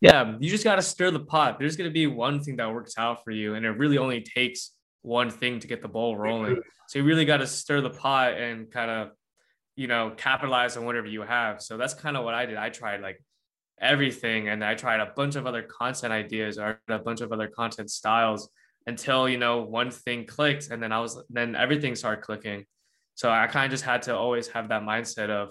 Yeah 0.00 0.36
you 0.40 0.50
just 0.50 0.64
got 0.64 0.76
to 0.76 0.82
stir 0.82 1.10
the 1.10 1.20
pot. 1.20 1.58
There's 1.58 1.76
going 1.76 1.88
to 1.88 1.94
be 1.94 2.06
one 2.06 2.42
thing 2.42 2.56
that 2.56 2.72
works 2.72 2.94
out 2.98 3.24
for 3.24 3.30
you 3.30 3.54
and 3.54 3.64
it 3.64 3.70
really 3.70 3.98
only 3.98 4.20
takes 4.20 4.72
one 5.02 5.30
thing 5.30 5.60
to 5.60 5.66
get 5.66 5.80
the 5.80 5.88
ball 5.88 6.16
rolling. 6.16 6.60
So 6.88 6.98
you 6.98 7.04
really 7.04 7.24
got 7.24 7.38
to 7.38 7.46
stir 7.46 7.80
the 7.80 7.90
pot 7.90 8.34
and 8.34 8.70
kind 8.70 8.90
of 8.90 9.10
you 9.76 9.86
know 9.86 10.12
capitalize 10.16 10.76
on 10.76 10.84
whatever 10.84 11.06
you 11.06 11.22
have. 11.22 11.62
So 11.62 11.76
that's 11.76 11.94
kind 11.94 12.16
of 12.16 12.24
what 12.24 12.34
i 12.34 12.44
did. 12.46 12.56
I 12.56 12.70
tried 12.70 13.00
like 13.00 13.22
everything 13.78 14.48
and 14.48 14.64
i 14.64 14.74
tried 14.74 15.00
a 15.00 15.12
bunch 15.14 15.36
of 15.36 15.46
other 15.46 15.62
content 15.62 16.10
ideas 16.10 16.58
or 16.58 16.80
a 16.88 16.98
bunch 16.98 17.20
of 17.20 17.30
other 17.30 17.46
content 17.46 17.90
styles 17.90 18.48
until 18.86 19.28
you 19.28 19.36
know 19.36 19.62
one 19.62 19.90
thing 19.90 20.24
clicked 20.24 20.70
and 20.70 20.82
then 20.82 20.92
i 20.92 20.98
was 20.98 21.22
then 21.28 21.54
everything 21.54 21.94
started 21.94 22.22
clicking. 22.22 22.64
So 23.14 23.30
i 23.30 23.46
kind 23.46 23.66
of 23.66 23.70
just 23.70 23.84
had 23.84 24.02
to 24.02 24.16
always 24.16 24.48
have 24.48 24.68
that 24.68 24.82
mindset 24.82 25.30
of 25.30 25.50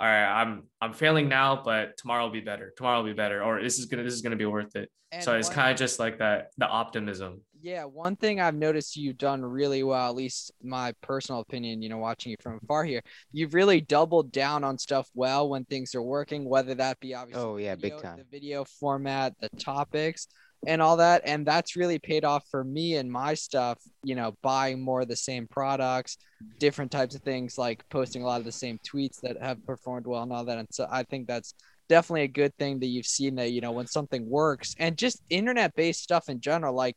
all 0.00 0.08
right 0.08 0.42
i'm 0.42 0.64
i'm 0.80 0.92
failing 0.92 1.28
now 1.28 1.62
but 1.64 1.96
tomorrow 1.96 2.24
will 2.24 2.32
be 2.32 2.40
better. 2.40 2.72
Tomorrow 2.76 2.98
will 2.98 3.10
be 3.10 3.14
better 3.14 3.42
or 3.42 3.62
this 3.62 3.78
is 3.78 3.86
gonna 3.86 4.02
this 4.02 4.14
is 4.14 4.22
gonna 4.22 4.36
be 4.36 4.46
worth 4.46 4.76
it. 4.76 4.90
And 5.12 5.22
so 5.22 5.36
it's 5.36 5.48
kind 5.48 5.70
of 5.70 5.78
just 5.78 5.98
like 5.98 6.18
that 6.18 6.48
the 6.58 6.66
optimism. 6.66 7.40
Yeah, 7.62 7.84
one 7.84 8.16
thing 8.16 8.40
I've 8.40 8.54
noticed 8.54 8.96
you've 8.96 9.16
done 9.16 9.42
really 9.42 9.82
well, 9.82 10.10
at 10.10 10.14
least 10.14 10.52
my 10.62 10.92
personal 11.00 11.40
opinion, 11.40 11.80
you 11.80 11.88
know, 11.88 11.96
watching 11.96 12.30
you 12.30 12.36
from 12.42 12.60
afar 12.62 12.84
here, 12.84 13.00
you've 13.32 13.54
really 13.54 13.80
doubled 13.80 14.32
down 14.32 14.64
on 14.64 14.76
stuff 14.76 15.08
well 15.14 15.48
when 15.48 15.64
things 15.64 15.94
are 15.94 16.02
working, 16.02 16.44
whether 16.44 16.74
that 16.74 17.00
be 17.00 17.14
obviously 17.14 17.42
oh 17.42 17.56
yeah, 17.56 17.74
video, 17.74 17.96
big 17.96 18.02
time. 18.02 18.18
the 18.18 18.24
video 18.30 18.64
format, 18.64 19.32
the 19.40 19.48
topics, 19.50 20.28
and 20.66 20.82
all 20.82 20.96
that, 20.96 21.22
and 21.24 21.46
that's 21.46 21.76
really 21.76 21.98
paid 21.98 22.24
off 22.24 22.44
for 22.50 22.64
me 22.64 22.96
and 22.96 23.10
my 23.10 23.34
stuff. 23.34 23.78
You 24.02 24.14
know, 24.14 24.36
buying 24.42 24.80
more 24.80 25.02
of 25.02 25.08
the 25.08 25.16
same 25.16 25.46
products, 25.46 26.18
different 26.58 26.90
types 26.90 27.14
of 27.14 27.22
things, 27.22 27.58
like 27.58 27.88
posting 27.88 28.22
a 28.22 28.26
lot 28.26 28.40
of 28.40 28.44
the 28.44 28.52
same 28.52 28.78
tweets 28.86 29.20
that 29.20 29.40
have 29.40 29.64
performed 29.66 30.06
well 30.06 30.22
and 30.22 30.32
all 30.32 30.44
that, 30.44 30.58
and 30.58 30.68
so 30.70 30.86
I 30.90 31.02
think 31.02 31.26
that's 31.26 31.54
definitely 31.88 32.22
a 32.22 32.28
good 32.28 32.54
thing 32.56 32.78
that 32.80 32.86
you've 32.86 33.06
seen 33.06 33.34
that 33.34 33.52
you 33.52 33.60
know 33.60 33.72
when 33.72 33.86
something 33.86 34.28
works 34.28 34.74
and 34.78 34.96
just 34.96 35.22
internet 35.30 35.74
based 35.74 36.02
stuff 36.02 36.28
in 36.28 36.40
general 36.40 36.74
like 36.74 36.96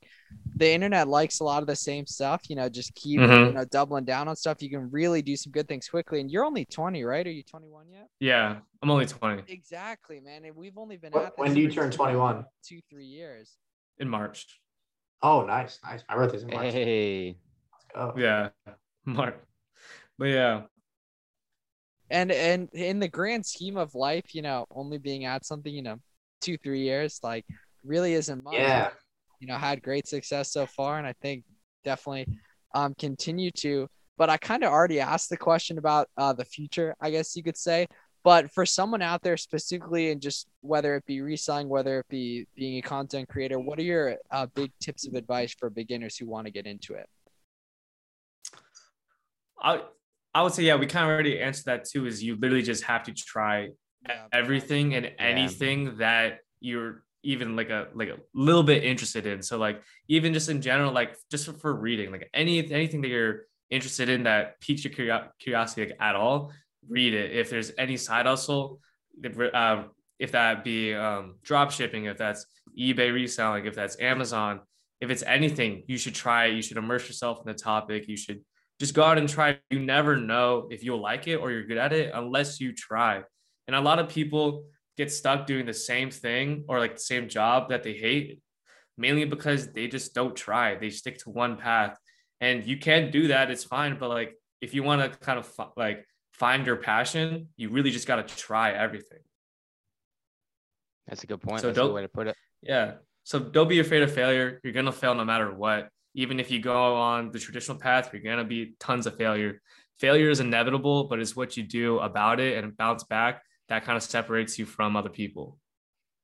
the 0.55 0.69
internet 0.69 1.07
likes 1.07 1.39
a 1.39 1.43
lot 1.43 1.61
of 1.61 1.67
the 1.67 1.75
same 1.75 2.05
stuff 2.05 2.41
you 2.49 2.55
know 2.55 2.69
just 2.69 2.93
keep 2.95 3.19
mm-hmm. 3.19 3.45
you 3.45 3.53
know 3.53 3.65
doubling 3.65 4.05
down 4.05 4.27
on 4.27 4.35
stuff. 4.35 4.61
You 4.61 4.69
can 4.69 4.89
really 4.91 5.21
do 5.21 5.35
some 5.35 5.51
good 5.51 5.67
things 5.67 5.87
quickly 5.87 6.19
and 6.21 6.31
you're 6.31 6.45
only 6.45 6.65
20 6.65 7.03
right? 7.03 7.25
Are 7.25 7.31
you 7.31 7.43
21 7.43 7.85
yet? 7.91 8.07
Yeah 8.19 8.57
i'm 8.83 8.91
only 8.91 9.07
20 9.07 9.43
exactly 9.47 10.19
man 10.19 10.45
and 10.45 10.55
we've 10.55 10.77
only 10.77 10.97
been 10.97 11.15
at 11.17 11.35
when 11.37 11.53
do 11.53 11.61
you 11.61 11.71
turn 11.71 11.91
21 11.91 12.45
two 12.63 12.79
three 12.89 13.05
years. 13.05 13.57
In 13.99 14.09
march. 14.09 14.45
Oh 15.21 15.45
nice 15.45 15.79
nice. 15.83 16.03
My 16.07 16.15
birthday's 16.15 16.43
in 16.43 16.49
march. 16.49 16.73
Hey. 16.73 17.37
Let's 17.71 17.85
go. 17.93 18.19
Yeah 18.19 18.49
march 19.05 19.35
but 20.17 20.25
yeah 20.25 20.61
and 22.09 22.31
and 22.31 22.69
in 22.73 22.99
the 22.99 23.07
grand 23.07 23.45
scheme 23.45 23.77
of 23.77 23.95
life, 23.95 24.33
you 24.33 24.41
know, 24.41 24.65
only 24.71 24.97
being 24.97 25.25
at 25.25 25.45
something, 25.45 25.73
you 25.73 25.81
know, 25.81 25.97
two 26.41 26.57
three 26.57 26.81
years, 26.81 27.19
like 27.23 27.45
really 27.83 28.13
isn't 28.13 28.43
much. 28.43 28.55
Yeah. 28.55 28.89
You 29.39 29.47
know, 29.47 29.55
had 29.55 29.83
great 29.83 30.07
success 30.07 30.51
so 30.51 30.65
far, 30.65 30.97
and 30.97 31.07
I 31.07 31.13
think 31.21 31.43
definitely 31.83 32.27
um 32.73 32.95
continue 32.95 33.51
to. 33.51 33.87
But 34.17 34.29
I 34.29 34.37
kind 34.37 34.63
of 34.63 34.71
already 34.71 34.99
asked 34.99 35.29
the 35.29 35.37
question 35.37 35.77
about 35.77 36.09
uh, 36.17 36.33
the 36.33 36.45
future, 36.45 36.95
I 36.99 37.11
guess 37.11 37.35
you 37.35 37.43
could 37.43 37.57
say. 37.57 37.87
But 38.23 38.51
for 38.51 38.65
someone 38.65 39.01
out 39.01 39.21
there 39.21 39.37
specifically, 39.37 40.11
and 40.11 40.19
just 40.19 40.47
whether 40.61 40.95
it 40.95 41.05
be 41.05 41.21
reselling, 41.21 41.69
whether 41.69 41.99
it 41.99 42.07
be 42.09 42.47
being 42.55 42.77
a 42.79 42.81
content 42.81 43.29
creator, 43.29 43.59
what 43.59 43.79
are 43.79 43.83
your 43.83 44.17
uh, 44.31 44.47
big 44.47 44.71
tips 44.81 45.07
of 45.07 45.13
advice 45.13 45.53
for 45.57 45.69
beginners 45.69 46.17
who 46.17 46.25
want 46.25 46.47
to 46.47 46.51
get 46.51 46.65
into 46.65 46.95
it? 46.95 47.07
I 49.61 49.81
I 50.37 50.43
would 50.43 50.53
say, 50.53 50.61
yeah, 50.61 50.75
we 50.75 50.85
kind 50.85 51.03
of 51.03 51.09
already 51.09 51.39
answered 51.39 51.65
that 51.65 51.85
too. 51.85 52.05
Is 52.05 52.23
you 52.23 52.35
literally 52.35 52.61
just 52.61 52.83
have 52.83 53.01
to 53.05 53.11
try 53.11 53.69
yeah, 54.07 54.25
everything 54.31 54.93
and 54.93 55.11
anything 55.17 55.85
yeah. 55.85 55.91
that 55.97 56.39
you're 56.59 57.03
even 57.23 57.55
like 57.55 57.71
a 57.71 57.87
like 57.95 58.09
a 58.09 58.17
little 58.35 58.61
bit 58.61 58.83
interested 58.83 59.25
in. 59.25 59.41
So 59.41 59.57
like 59.57 59.81
even 60.07 60.33
just 60.33 60.47
in 60.47 60.61
general, 60.61 60.91
like 60.91 61.17
just 61.31 61.49
for 61.59 61.73
reading, 61.73 62.11
like 62.11 62.29
any 62.35 62.59
anything 62.71 63.01
that 63.01 63.07
you're 63.07 63.45
interested 63.71 64.09
in 64.09 64.23
that 64.23 64.61
piques 64.61 64.83
your 64.83 64.93
curiosity 65.39 65.87
like, 65.87 65.97
at 65.99 66.15
all, 66.15 66.51
read 66.87 67.15
it. 67.15 67.31
If 67.31 67.49
there's 67.49 67.71
any 67.75 67.97
side 67.97 68.27
hustle, 68.27 68.79
uh, 69.55 69.85
if 70.19 70.33
that 70.33 70.63
be 70.63 70.93
um, 70.93 71.37
drop 71.41 71.71
shipping, 71.71 72.05
if 72.05 72.19
that's 72.19 72.45
eBay 72.79 73.11
reselling, 73.11 73.65
if 73.65 73.73
that's 73.73 73.99
Amazon, 73.99 74.59
if 75.01 75.09
it's 75.09 75.23
anything, 75.23 75.81
you 75.87 75.97
should 75.97 76.13
try. 76.13 76.45
it. 76.45 76.53
You 76.53 76.61
should 76.61 76.77
immerse 76.77 77.07
yourself 77.07 77.39
in 77.39 77.51
the 77.51 77.57
topic. 77.57 78.07
You 78.07 78.17
should 78.17 78.41
just 78.79 78.93
go 78.93 79.03
out 79.03 79.17
and 79.17 79.27
try. 79.27 79.59
You 79.69 79.79
never 79.79 80.15
know 80.15 80.67
if 80.71 80.83
you'll 80.83 81.01
like 81.01 81.27
it 81.27 81.37
or 81.37 81.51
you're 81.51 81.65
good 81.65 81.77
at 81.77 81.93
it 81.93 82.11
unless 82.13 82.59
you 82.59 82.73
try. 82.73 83.23
And 83.67 83.75
a 83.75 83.81
lot 83.81 83.99
of 83.99 84.09
people 84.09 84.65
get 84.97 85.11
stuck 85.11 85.45
doing 85.45 85.65
the 85.65 85.73
same 85.73 86.09
thing 86.09 86.65
or 86.67 86.79
like 86.79 86.95
the 86.95 87.01
same 87.01 87.27
job 87.27 87.69
that 87.69 87.83
they 87.83 87.93
hate, 87.93 88.41
mainly 88.97 89.25
because 89.25 89.67
they 89.73 89.87
just 89.87 90.13
don't 90.13 90.35
try. 90.35 90.75
They 90.75 90.89
stick 90.89 91.17
to 91.19 91.29
one 91.29 91.57
path. 91.57 91.97
And 92.39 92.65
you 92.65 92.77
can 92.77 93.11
do 93.11 93.29
that, 93.29 93.49
it's 93.49 93.63
fine. 93.63 93.97
But 93.99 94.09
like 94.09 94.35
if 94.61 94.73
you 94.73 94.83
want 94.83 95.01
to 95.01 95.17
kind 95.19 95.39
of 95.39 95.51
like 95.75 96.05
find 96.33 96.65
your 96.65 96.77
passion, 96.77 97.49
you 97.57 97.69
really 97.69 97.91
just 97.91 98.07
got 98.07 98.27
to 98.27 98.35
try 98.35 98.71
everything. 98.71 99.19
That's 101.07 101.23
a 101.23 101.27
good 101.27 101.41
point. 101.41 101.61
So 101.61 101.67
That's 101.67 101.79
a 101.79 101.81
good 101.81 101.93
way 101.93 102.01
to 102.01 102.09
put 102.09 102.27
it. 102.27 102.35
Yeah. 102.61 102.95
So 103.23 103.39
don't 103.39 103.67
be 103.67 103.79
afraid 103.79 104.03
of 104.03 104.13
failure. 104.13 104.59
You're 104.63 104.73
gonna 104.73 104.91
fail 104.91 105.15
no 105.15 105.25
matter 105.25 105.53
what 105.53 105.89
even 106.17 106.39
if 106.39 106.49
you 106.49 106.59
go 106.59 106.95
on 106.95 107.29
the 107.31 107.37
traditional 107.39 107.77
path, 107.77 108.09
you're 108.11 108.23
gonna 108.23 108.43
be 108.43 108.73
tons 108.79 109.05
of 109.05 109.15
failure. 109.15 109.61
Failure 109.99 110.29
is 110.31 110.39
inevitable, 110.39 111.03
but 111.05 111.19
it's 111.19 111.35
what 111.35 111.55
you 111.55 111.61
do 111.63 111.99
about 111.99 112.39
it 112.39 112.61
and 112.61 112.75
bounce 112.75 113.03
back 113.03 113.43
that 113.69 113.85
kind 113.85 113.95
of 113.95 114.01
separates 114.03 114.57
you 114.57 114.65
from 114.65 114.95
other 114.95 115.09
people. 115.09 115.59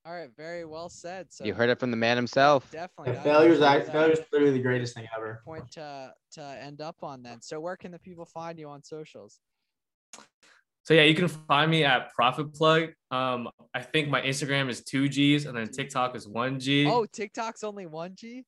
All 0.06 0.14
right, 0.14 0.30
very 0.36 0.66
well 0.66 0.90
said. 0.90 1.32
So 1.32 1.46
You 1.46 1.54
heard 1.54 1.70
it 1.70 1.80
from 1.80 1.92
the 1.92 1.98
man 1.98 2.18
himself. 2.18 2.70
definitely 2.72 3.14
Yeah, 3.14 3.20
that- 3.20 3.24
failure's 3.24 3.60
that's 3.60 3.80
act- 3.82 3.90
a 3.90 3.92
failure's 3.92 4.20
literally 4.34 4.54
the 4.58 4.64
greatest 4.64 4.96
thing 4.96 5.08
ever. 5.16 5.42
point 5.46 5.72
to 5.74 6.14
to 6.32 6.42
end 6.44 6.82
up 6.82 7.04
on 7.04 7.22
then. 7.22 7.42
So 7.42 7.60
where 7.60 7.78
can 7.78 7.92
the 7.92 8.00
people 8.00 8.26
find 8.26 8.58
you 8.58 8.68
on 8.70 8.84
socials? 8.84 9.40
So 10.86 10.94
yeah, 10.96 11.04
you 11.04 11.16
can 11.16 11.28
find 11.30 11.70
me 11.72 11.86
at 11.86 12.12
Profit 12.14 12.54
Plug. 12.54 12.90
Um, 13.12 13.48
I 13.74 13.82
think 13.82 14.10
my 14.10 14.22
Instagram 14.22 14.70
is 14.70 14.84
two 14.84 15.08
G's 15.08 15.46
and 15.46 15.56
then 15.56 15.68
TikTok 15.70 16.16
is 16.16 16.28
one 16.28 16.60
G. 16.60 16.86
Oh, 16.88 17.06
TikTok's 17.06 17.64
only 17.64 17.86
one 17.86 18.16
G. 18.16 18.44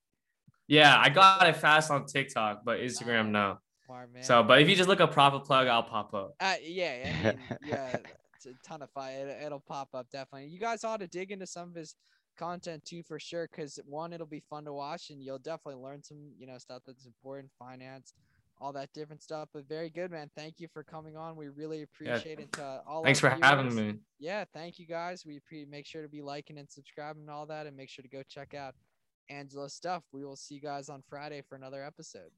yeah, 0.68 1.00
I 1.00 1.10
got 1.10 1.48
it 1.48 1.58
fast 1.58 1.92
on 1.92 2.06
TikTok, 2.06 2.62
but 2.66 2.80
Instagram 2.80 3.30
no. 3.30 3.58
Smart 3.86 4.12
man. 4.14 4.24
So, 4.24 4.44
but 4.44 4.62
if 4.62 4.70
you 4.70 4.76
just 4.76 4.90
look 4.90 5.00
up 5.00 5.12
Profit 5.12 5.44
Plug, 5.44 5.68
I'll 5.68 5.84
pop 5.84 6.14
up. 6.14 6.36
Uh, 6.40 6.56
yeah, 6.64 7.14
I 7.24 7.24
mean, 7.24 7.40
yeah, 7.66 7.98
it's 8.36 8.46
a 8.48 8.54
ton 8.68 8.82
of 8.82 8.90
fun. 8.92 9.12
It, 9.12 9.44
it'll 9.46 9.60
pop 9.60 9.90
up 9.94 10.08
definitely. 10.12 10.48
You 10.48 10.60
guys 10.60 10.84
ought 10.84 11.02
to 11.02 11.08
dig 11.08 11.32
into 11.32 11.46
some 11.46 11.70
of 11.70 11.76
his 11.76 11.96
content 12.36 12.84
too, 12.84 13.04
for 13.04 13.20
sure. 13.20 13.48
Because 13.50 13.80
one, 13.86 14.12
it'll 14.12 14.26
be 14.26 14.44
fun 14.50 14.66
to 14.66 14.74
watch, 14.74 15.12
and 15.12 15.22
you'll 15.22 15.38
definitely 15.40 15.82
learn 15.82 16.04
some, 16.04 16.18
you 16.38 16.48
know, 16.48 16.58
stuff 16.58 16.82
that's 16.88 17.06
important, 17.06 17.52
finance, 17.60 18.14
all 18.60 18.74
that 18.74 18.92
different 18.94 19.22
stuff. 19.22 19.50
But 19.54 19.68
very 19.68 19.92
good, 19.92 20.10
man. 20.10 20.32
Thank 20.36 20.60
you 20.60 20.68
for 20.68 20.84
coming 20.84 21.16
on. 21.16 21.36
We 21.36 21.50
really 21.50 21.84
appreciate 21.84 22.40
it. 22.40 22.52
To 22.54 22.82
all 22.88 23.04
Thanks 23.04 23.24
our 23.24 23.32
for 23.32 23.46
having 23.46 23.74
me. 23.76 23.96
Yeah, 24.20 24.46
thank 24.52 24.80
you 24.80 24.88
guys. 24.88 25.26
We 25.26 25.40
pre- 25.48 25.66
make 25.66 25.86
sure 25.86 26.02
to 26.02 26.10
be 26.10 26.24
liking 26.24 26.58
and 26.58 26.70
subscribing 26.70 27.22
and 27.22 27.30
all 27.30 27.46
that, 27.46 27.68
and 27.68 27.78
make 27.78 27.90
sure 27.90 28.04
to 28.04 28.10
go 28.10 28.24
check 28.28 28.56
out 28.56 28.74
Angelo's 29.30 29.74
stuff. 29.74 30.04
We 30.12 30.24
will 30.24 30.36
see 30.36 30.56
you 30.56 30.62
guys 30.62 30.90
on 30.90 31.04
Friday 31.08 31.42
for 31.42 31.56
another 31.56 31.84
episode. 31.84 32.32